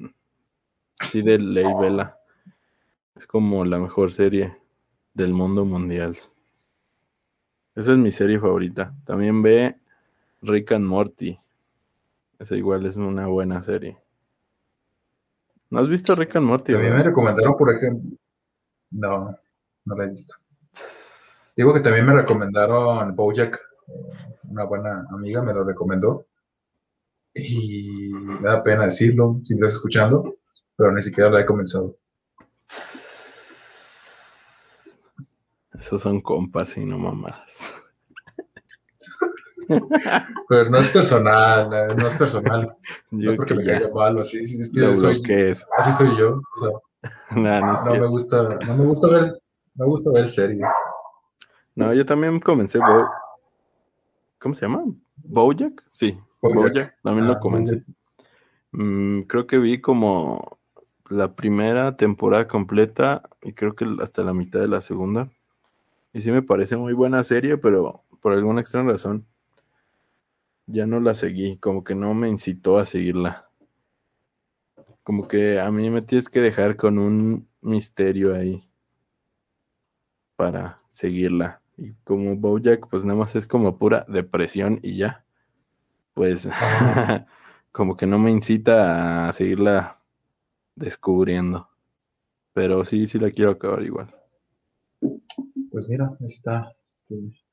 sí 1.11 1.21
de 1.21 1.39
ley 1.39 1.71
vela. 1.79 2.19
Es 3.15 3.27
como 3.27 3.63
la 3.67 3.79
mejor 3.79 4.11
serie 4.11 4.57
del 5.13 5.35
mundo 5.35 5.67
mundial. 5.67 6.17
Esa 7.75 7.93
es 7.93 7.99
mi 7.99 8.11
serie 8.11 8.41
favorita. 8.41 8.95
También 9.05 9.43
ve 9.43 9.79
Rick 10.41 10.73
and 10.73 10.87
Morty. 10.87 11.39
Esa 12.39 12.55
igual 12.55 12.87
es 12.87 12.97
una 12.97 13.27
buena 13.27 13.63
serie. 13.63 13.99
¿No 15.71 15.81
has 15.81 15.89
visto 15.89 16.15
Rick 16.15 16.37
and 16.37 16.47
Morty? 16.47 16.73
También 16.73 16.95
me 16.95 17.03
recomendaron, 17.03 17.57
por 17.57 17.75
ejemplo. 17.75 18.17
No, 18.91 19.37
no 19.85 19.97
la 19.97 20.05
he 20.05 20.11
visto. 20.11 20.35
Digo 21.57 21.75
que 21.75 21.81
también 21.81 22.07
me 22.07 22.15
recomendaron 22.15 23.15
Bojack. 23.17 23.61
Una 24.45 24.65
buena 24.65 25.07
amiga 25.11 25.43
me 25.43 25.53
lo 25.53 25.65
recomendó. 25.65 26.27
Y 27.35 28.11
me 28.13 28.49
da 28.49 28.63
pena 28.63 28.85
decirlo 28.85 29.41
si 29.45 29.55
me 29.55 29.61
estás 29.61 29.75
escuchando, 29.75 30.37
pero 30.77 30.93
ni 30.93 31.03
siquiera 31.03 31.31
la 31.31 31.41
he 31.41 31.47
comenzado. 31.47 31.97
Esos 35.73 36.01
son 36.01 36.21
compas 36.21 36.77
y 36.77 36.85
no 36.85 36.99
mamadas. 36.99 37.83
Pero 40.49 40.71
no 40.71 40.79
es 40.79 40.89
personal, 40.89 41.73
eh, 41.73 41.95
no 41.97 42.07
es 42.09 42.15
personal. 42.15 42.77
No 43.11 43.31
es 43.31 43.37
porque 43.37 43.55
que 43.55 43.61
me 43.61 43.67
caiga 43.67 43.89
mal 43.95 44.17
o 44.17 44.21
así. 44.21 44.39
es 44.43 44.73
que 44.73 44.95
soy- 44.95 45.23
así 45.79 45.93
soy 45.93 46.17
yo. 46.17 46.41
o 46.41 46.57
sea, 46.57 46.71
Nah, 47.37 47.61
no 47.85 47.95
me 48.01 48.07
gusta, 48.09 48.43
no 48.67 48.77
me 48.77 48.85
gusta 48.85 49.09
ver, 49.09 49.33
me 49.75 49.87
gusta 49.87 50.11
ver 50.11 50.29
series. 50.29 50.67
No, 51.75 51.95
yo 51.95 52.05
también 52.05 52.41
comencé 52.41 52.79
Bo 52.79 53.07
¿Cómo 54.41 54.55
se 54.55 54.63
llama? 54.63 54.85
¿Bojack? 55.17 55.85
Sí, 55.91 56.19
Bojack. 56.41 56.57
Bojack. 56.73 56.97
También 57.03 57.27
Ah, 57.27 57.35
lo 57.35 57.41
comencé. 57.41 57.85
Mm, 58.73 59.23
creo 59.23 59.47
que 59.47 59.59
vi 59.59 59.81
como 59.81 60.59
la 61.09 61.35
primera 61.35 61.97
temporada 61.97 62.47
completa 62.49 63.23
y 63.43 63.53
creo 63.53 63.75
que 63.75 63.87
hasta 64.03 64.23
la 64.23 64.35
mitad 64.35 64.61
de 64.61 64.69
la 64.69 64.81
segunda. 64.81 65.29
Y 66.13 66.23
sí 66.23 66.31
me 66.31 66.43
parece 66.43 66.77
muy 66.77 66.93
buena 66.93 67.23
serie, 67.25 67.57
pero 67.59 68.03
por 68.21 68.33
alguna 68.33 68.61
extraña 68.61 68.93
razón 68.93 69.27
ya 70.69 70.87
no 70.87 71.01
la 71.01 71.15
seguí, 71.15 71.57
como 71.59 71.83
que 71.83 71.95
no 71.95 72.15
me 72.15 72.29
incitó 72.29 72.79
a 72.79 72.85
seguirla. 72.85 73.51
Como 75.03 75.27
que 75.27 75.59
a 75.59 75.71
mí 75.71 75.91
me 75.91 76.03
tienes 76.03 76.29
que 76.29 76.41
dejar 76.41 76.77
con 76.77 76.99
un 76.99 77.49
misterio 77.63 78.35
ahí 78.35 78.69
para 80.37 80.79
seguirla. 80.89 81.63
Y 81.77 81.95
como 82.05 82.37
Bojack, 82.37 82.89
pues 82.89 83.05
nada 83.05 83.19
más 83.19 83.35
es 83.35 83.47
como 83.47 83.79
pura 83.79 84.05
depresión 84.09 84.79
y 84.83 84.99
ya. 84.99 85.25
Pues 86.13 86.49
como 87.73 87.97
que 87.97 88.07
no 88.07 88.19
me 88.19 88.31
incita 88.31 89.29
a 89.29 89.33
seguirla 89.33 90.03
descubriendo. 90.75 91.69
Pero 92.53 92.85
sí, 92.85 93.07
sí 93.07 93.19
la 93.19 93.31
quiero 93.31 93.53
acabar 93.53 93.83
igual. 93.83 94.15
Pues 95.71 95.89
mira, 95.89 96.15
está. 96.21 96.73
Este, 96.85 97.48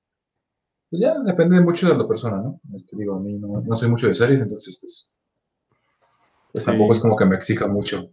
pues 0.97 0.99
ya 1.01 1.19
depende 1.23 1.59
mucho 1.61 1.87
de 1.89 1.97
la 1.97 2.07
persona, 2.07 2.37
¿no? 2.37 2.59
Este, 2.75 2.95
digo, 2.95 3.15
a 3.15 3.19
mí 3.19 3.33
no, 3.33 3.61
no 3.61 3.75
soy 3.75 3.89
mucho 3.89 4.07
de 4.07 4.13
series, 4.13 4.41
entonces 4.41 4.77
pues, 4.79 5.11
pues 6.51 6.63
Sí. 6.63 6.71
tampoco 6.71 6.93
es 6.93 6.99
como 6.99 7.15
que 7.15 7.25
me 7.25 7.35
exija 7.35 7.67
mucho. 7.67 8.09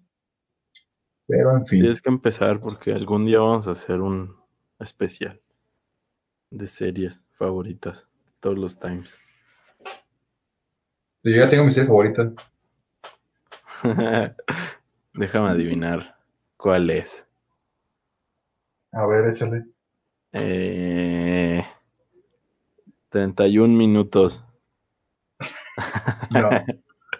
Pero 1.26 1.56
en 1.56 1.66
fin, 1.66 1.80
Tienes 1.80 2.02
que 2.02 2.10
empezar 2.10 2.60
porque 2.60 2.92
algún 2.92 3.24
día 3.24 3.38
vamos 3.38 3.68
a 3.68 3.72
hacer 3.72 4.00
un 4.00 4.36
especial 4.80 5.40
de 6.50 6.68
series 6.68 7.20
favoritas 7.32 8.08
de 8.26 8.32
todos 8.40 8.58
los 8.58 8.78
times. 8.78 9.16
yo 11.24 11.30
ya 11.36 11.48
tengo 11.48 11.64
mi 11.64 11.70
serie 11.70 11.86
favorita. 11.86 12.32
Déjame 15.14 15.48
adivinar 15.50 16.16
cuál 16.56 16.90
es. 16.90 17.26
A 18.92 19.06
ver, 19.06 19.26
échale. 19.28 19.66
Eh, 20.32 21.64
31 23.12 23.76
minutos. 23.76 24.42
No. 26.30 26.50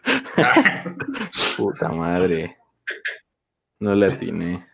Puta 1.57 1.89
madre. 1.91 2.57
No 3.79 3.95
le 3.95 4.07
atiné. 4.07 4.67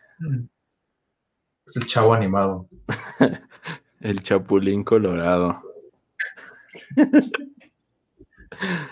es 1.65 1.77
el 1.77 1.85
chavo 1.87 2.13
animado. 2.13 2.67
El 3.99 4.21
Chapulín 4.21 4.85
Colorado. 4.85 5.61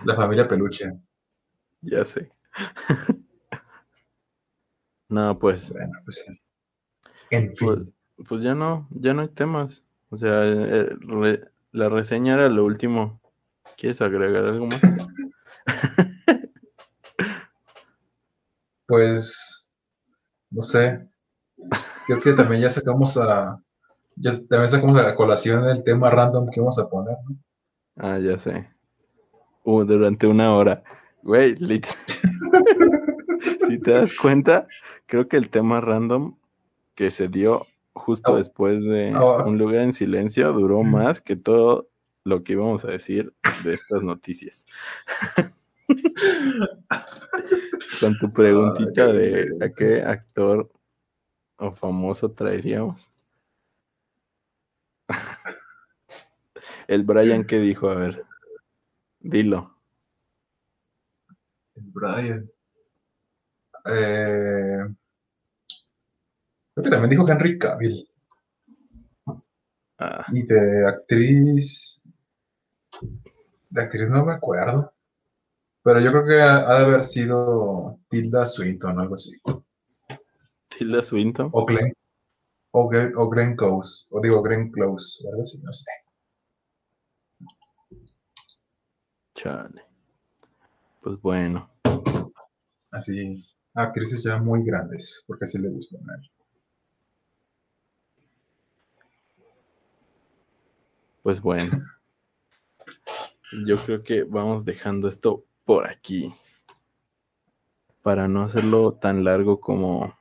La 0.03 0.15
familia 0.17 0.47
peluche. 0.47 0.91
Ya 1.81 2.03
sé. 2.05 2.31
No, 5.09 5.39
pues, 5.39 5.69
Bueno, 5.71 5.93
pues 6.03 6.17
sí. 6.25 6.37
En 7.31 7.55
fin. 7.55 7.67
pues, 8.17 8.27
pues 8.27 8.41
ya 8.41 8.53
no, 8.53 8.89
ya 8.91 9.13
no 9.13 9.21
hay 9.21 9.29
temas. 9.29 9.81
O 10.09 10.17
sea, 10.17 10.43
eh, 10.43 10.89
re- 10.99 11.49
la 11.77 11.89
reseña 11.89 12.33
era 12.33 12.49
lo 12.49 12.65
último. 12.65 13.21
¿Quieres 13.77 14.01
agregar 14.01 14.45
algo 14.45 14.67
más? 14.67 14.81
Pues, 18.89 19.73
no 20.49 20.61
sé. 20.61 21.09
Creo 22.05 22.21
que 22.21 22.31
también 22.31 22.61
ya 22.61 22.69
sacamos 22.69 23.17
a. 23.17 23.61
Ya 24.15 24.39
también 24.47 24.69
sacamos 24.69 24.97
a 24.97 25.03
la 25.03 25.15
colación 25.15 25.67
el 25.67 25.83
tema 25.83 26.09
random 26.09 26.49
que 26.49 26.61
vamos 26.61 26.79
a 26.79 26.87
poner, 26.87 27.17
¿no? 27.27 27.35
Ah, 27.97 28.17
ya 28.17 28.37
sé. 28.37 28.69
Uh, 29.65 29.83
durante 29.83 30.25
una 30.25 30.53
hora. 30.53 30.83
Güey, 31.21 31.57
si 33.67 33.79
te 33.79 33.91
das 33.91 34.13
cuenta, 34.13 34.67
creo 35.05 35.27
que 35.27 35.35
el 35.35 35.49
tema 35.49 35.81
random 35.81 36.37
que 36.95 37.11
se 37.11 37.27
dio 37.27 37.67
justo 37.97 38.33
Oh. 38.33 38.37
después 38.37 38.83
de 38.83 39.13
Oh. 39.15 39.43
Un 39.45 39.57
lugar 39.57 39.83
en 39.83 39.93
silencio 39.93 40.51
duró 40.53 40.83
más 40.83 41.21
que 41.21 41.35
todo 41.35 41.89
lo 42.23 42.43
que 42.43 42.53
íbamos 42.53 42.83
a 42.85 42.89
decir 42.89 43.33
de 43.63 43.73
estas 43.73 44.03
noticias. 44.03 44.65
Con 47.99 48.17
tu 48.19 48.31
preguntita 48.31 49.07
de 49.07 49.49
a 49.61 49.69
qué 49.69 50.01
actor 50.01 50.69
o 51.57 51.71
famoso 51.71 52.31
traeríamos. 52.31 53.09
El 56.87 57.03
Brian, 57.03 57.45
¿qué 57.45 57.59
dijo? 57.59 57.89
A 57.89 57.95
ver, 57.95 58.25
dilo. 59.19 59.75
El 61.75 61.83
Brian. 61.83 62.49
Eh, 63.85 64.85
creo 66.81 66.83
que 66.83 66.89
también 66.89 67.09
dijo 67.11 67.29
Henry 67.29 67.57
Cavill. 67.59 68.09
Ah, 69.99 70.25
Y 70.31 70.43
de 70.45 70.87
actriz. 70.87 72.01
De 73.69 73.81
actriz 73.81 74.09
no 74.09 74.25
me 74.25 74.33
acuerdo. 74.33 74.93
Pero 75.83 75.99
yo 76.01 76.11
creo 76.11 76.25
que 76.25 76.41
ha, 76.41 76.57
ha 76.69 76.79
de 76.79 76.85
haber 76.85 77.03
sido 77.03 77.99
Tilda 78.09 78.45
Swinton 78.45 78.97
o 78.97 79.01
algo 79.01 79.15
así. 79.15 79.31
Tilda 80.67 81.01
Swinton. 81.01 81.49
O 81.53 81.65
Glenn. 81.65 81.93
O, 82.71 82.87
Glenn- 82.89 83.13
o 83.17 83.29
Glenn 83.29 83.55
Close. 83.55 84.05
O 84.11 84.21
digo 84.21 84.41
Glenn 84.43 84.71
Close. 84.71 85.25
o 85.25 85.29
algo 85.31 85.41
así, 85.43 85.59
no 85.63 85.71
sé. 85.73 85.89
Chale. 89.35 89.81
Pues 91.01 91.19
bueno, 91.21 91.69
Así. 92.91 93.45
Actrices 93.75 94.23
ya 94.23 94.39
muy 94.41 94.63
grandes. 94.63 95.23
Porque 95.27 95.45
así 95.45 95.57
le 95.57 95.69
gustan 95.69 96.01
a 96.09 96.15
él. 96.15 96.31
Pues 101.27 101.41
bueno. 101.41 101.71
Yo 103.65 103.75
creo 103.75 104.01
que 104.01 104.23
vamos 104.23 104.63
dejando 104.63 105.09
esto 105.09 105.43
por 105.65 105.85
aquí. 105.85 106.33
Para 108.01 108.29
no 108.29 108.43
hacerlo 108.43 108.93
tan 108.93 109.25
largo 109.25 109.59
como 109.59 110.17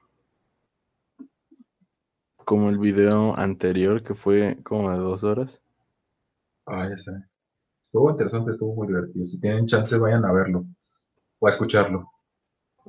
como 2.39 2.71
el 2.71 2.79
video 2.79 3.39
anterior 3.39 4.03
que 4.03 4.17
fue 4.17 4.59
como 4.65 4.91
de 4.91 4.99
dos 4.99 5.23
horas. 5.23 5.63
Ah, 6.67 6.89
ya 6.91 6.99
sé. 6.99 7.13
Estuvo 7.81 8.11
interesante, 8.11 8.51
estuvo 8.51 8.75
muy 8.75 8.89
divertido. 8.89 9.27
Si 9.27 9.41
tienen 9.41 9.69
chance, 9.69 9.97
vayan 9.99 10.25
a 10.25 10.33
verlo. 10.33 10.67
O 11.39 11.47
a 11.47 11.51
escucharlo. 11.51 12.11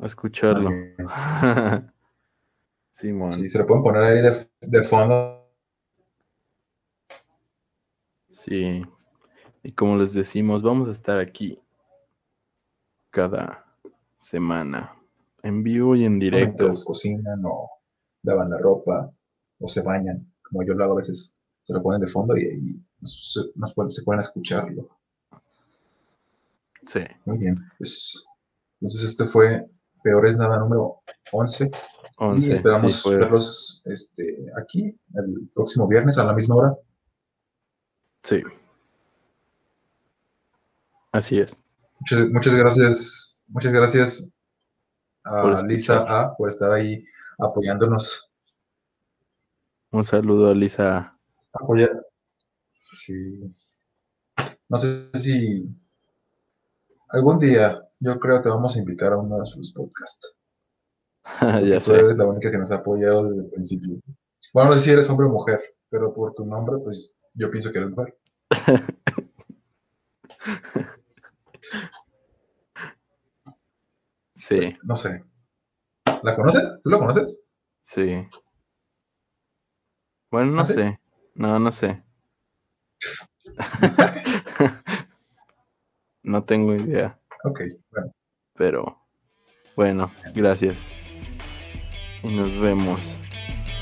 A 0.02 0.08
escucharlo. 0.08 0.72
Simón. 2.94 3.34
Sí, 3.34 3.48
se 3.48 3.60
lo 3.60 3.68
pueden 3.68 3.84
poner 3.84 4.02
ahí 4.02 4.22
de, 4.24 4.50
de 4.62 4.84
fondo. 4.88 5.37
Sí. 8.38 8.84
Y 9.64 9.72
como 9.72 9.98
les 9.98 10.14
decimos, 10.14 10.62
vamos 10.62 10.88
a 10.90 10.92
estar 10.92 11.20
aquí 11.20 11.60
cada 13.10 13.66
semana, 14.20 14.94
en 15.42 15.64
vivo 15.64 15.96
y 15.96 16.06
en 16.06 16.20
directo. 16.20 16.66
Mientras 16.66 16.86
cocinan 16.86 17.42
o 17.46 17.68
lavan 18.22 18.52
la 18.52 18.60
ropa 18.60 19.12
o 19.60 19.68
se 19.68 19.82
bañan, 19.82 20.32
como 20.44 20.64
yo 20.64 20.76
lo 20.76 20.84
hago 20.84 20.94
a 20.94 20.98
veces. 20.98 21.36
Se 21.64 21.74
lo 21.74 21.82
ponen 21.82 22.00
de 22.02 22.08
fondo 22.08 22.38
y 22.38 22.46
ahí 22.46 22.82
nos- 23.02 23.52
nos 23.56 23.74
se 23.94 24.04
pueden 24.04 24.20
escucharlo. 24.20 24.88
Sí. 26.86 27.02
Muy 27.26 27.40
bien. 27.40 27.58
Pues, 27.78 28.24
entonces 28.80 29.04
este 29.10 29.26
fue 29.26 29.68
Peor 30.04 30.28
es 30.28 30.38
Nada 30.38 30.60
número 30.60 31.02
11. 31.32 31.70
11. 32.20 32.48
y 32.48 32.52
esperamos 32.54 33.02
sí, 33.02 33.10
verlos 33.10 33.82
este, 33.86 34.46
aquí 34.62 34.96
el 35.16 35.50
próximo 35.54 35.88
viernes 35.88 36.18
a 36.20 36.24
la 36.26 36.34
misma 36.34 36.56
hora. 36.56 36.78
Sí. 38.28 38.44
Así 41.12 41.40
es. 41.40 41.58
Muchas, 42.00 42.30
muchas 42.30 42.56
gracias, 42.56 43.40
muchas 43.48 43.74
gracias 43.74 44.30
a 45.24 45.42
Por. 45.42 45.66
Lisa 45.68 46.06
A 46.08 46.36
por 46.36 46.50
estar 46.50 46.72
ahí 46.72 47.04
apoyándonos. 47.40 48.32
Un 49.92 50.04
saludo 50.04 50.52
a 50.52 50.54
Lisa. 50.54 51.18
Apoyar. 51.54 52.06
Sí. 52.94 53.40
No 54.70 54.78
sé 54.78 55.10
si 55.14 55.66
algún 57.10 57.40
día 57.40 57.82
yo 58.00 58.20
creo 58.20 58.42
que 58.44 58.50
vamos 58.50 58.76
a 58.76 58.80
invitar 58.80 59.14
a 59.14 59.18
uno 59.18 59.40
de 59.40 59.46
sus 59.48 59.74
podcasts. 59.74 60.34
ya 61.66 61.80
Tú 61.80 61.92
sé. 61.92 62.00
eres 62.00 62.18
la 62.18 62.26
única 62.26 62.52
que 62.52 62.58
nos 62.58 62.70
ha 62.72 62.76
apoyado 62.76 63.30
desde 63.30 63.44
el 63.46 63.50
principio. 63.50 63.98
Bueno, 64.54 64.70
no 64.72 64.78
sé 64.78 64.84
si 64.84 64.92
eres 64.92 65.10
hombre 65.10 65.26
o 65.28 65.30
mujer, 65.30 65.62
pero 65.90 66.14
por 66.14 66.34
tu 66.36 66.46
nombre, 66.46 66.78
pues 66.84 67.17
yo 67.38 67.50
pienso 67.52 67.72
que 67.72 67.78
eres 67.80 67.92
mujer. 67.92 68.18
Sí, 74.36 74.78
No 74.84 74.96
sé. 74.96 75.24
¿La 76.24 76.36
conoces? 76.36 76.64
¿Tú 76.82 76.90
la 76.90 77.00
conoces? 77.00 77.42
sí. 77.82 78.28
Bueno, 80.30 80.52
no 80.52 80.62
¿Ah, 80.62 80.66
sí? 80.66 80.74
sé. 80.74 81.00
No, 81.36 81.58
no 81.60 81.72
sé. 81.72 82.04
no 86.24 86.44
tengo 86.44 86.76
idea. 86.76 87.18
Ok, 87.46 87.62
bueno. 87.92 88.12
Pero 88.56 89.00
bueno, 89.76 90.12
gracias. 90.36 90.78
Y 92.24 92.36
nos 92.36 92.60
vemos 92.60 93.00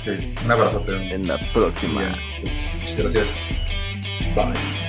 Sí, 0.06 0.12
un 0.46 0.52
abrazo. 0.52 0.86
en 0.88 1.28
la 1.28 1.40
próxima. 1.52 2.16
Pues, 2.40 2.62
muchas 2.80 2.98
gracias. 2.98 3.44
Bye. 4.36 4.85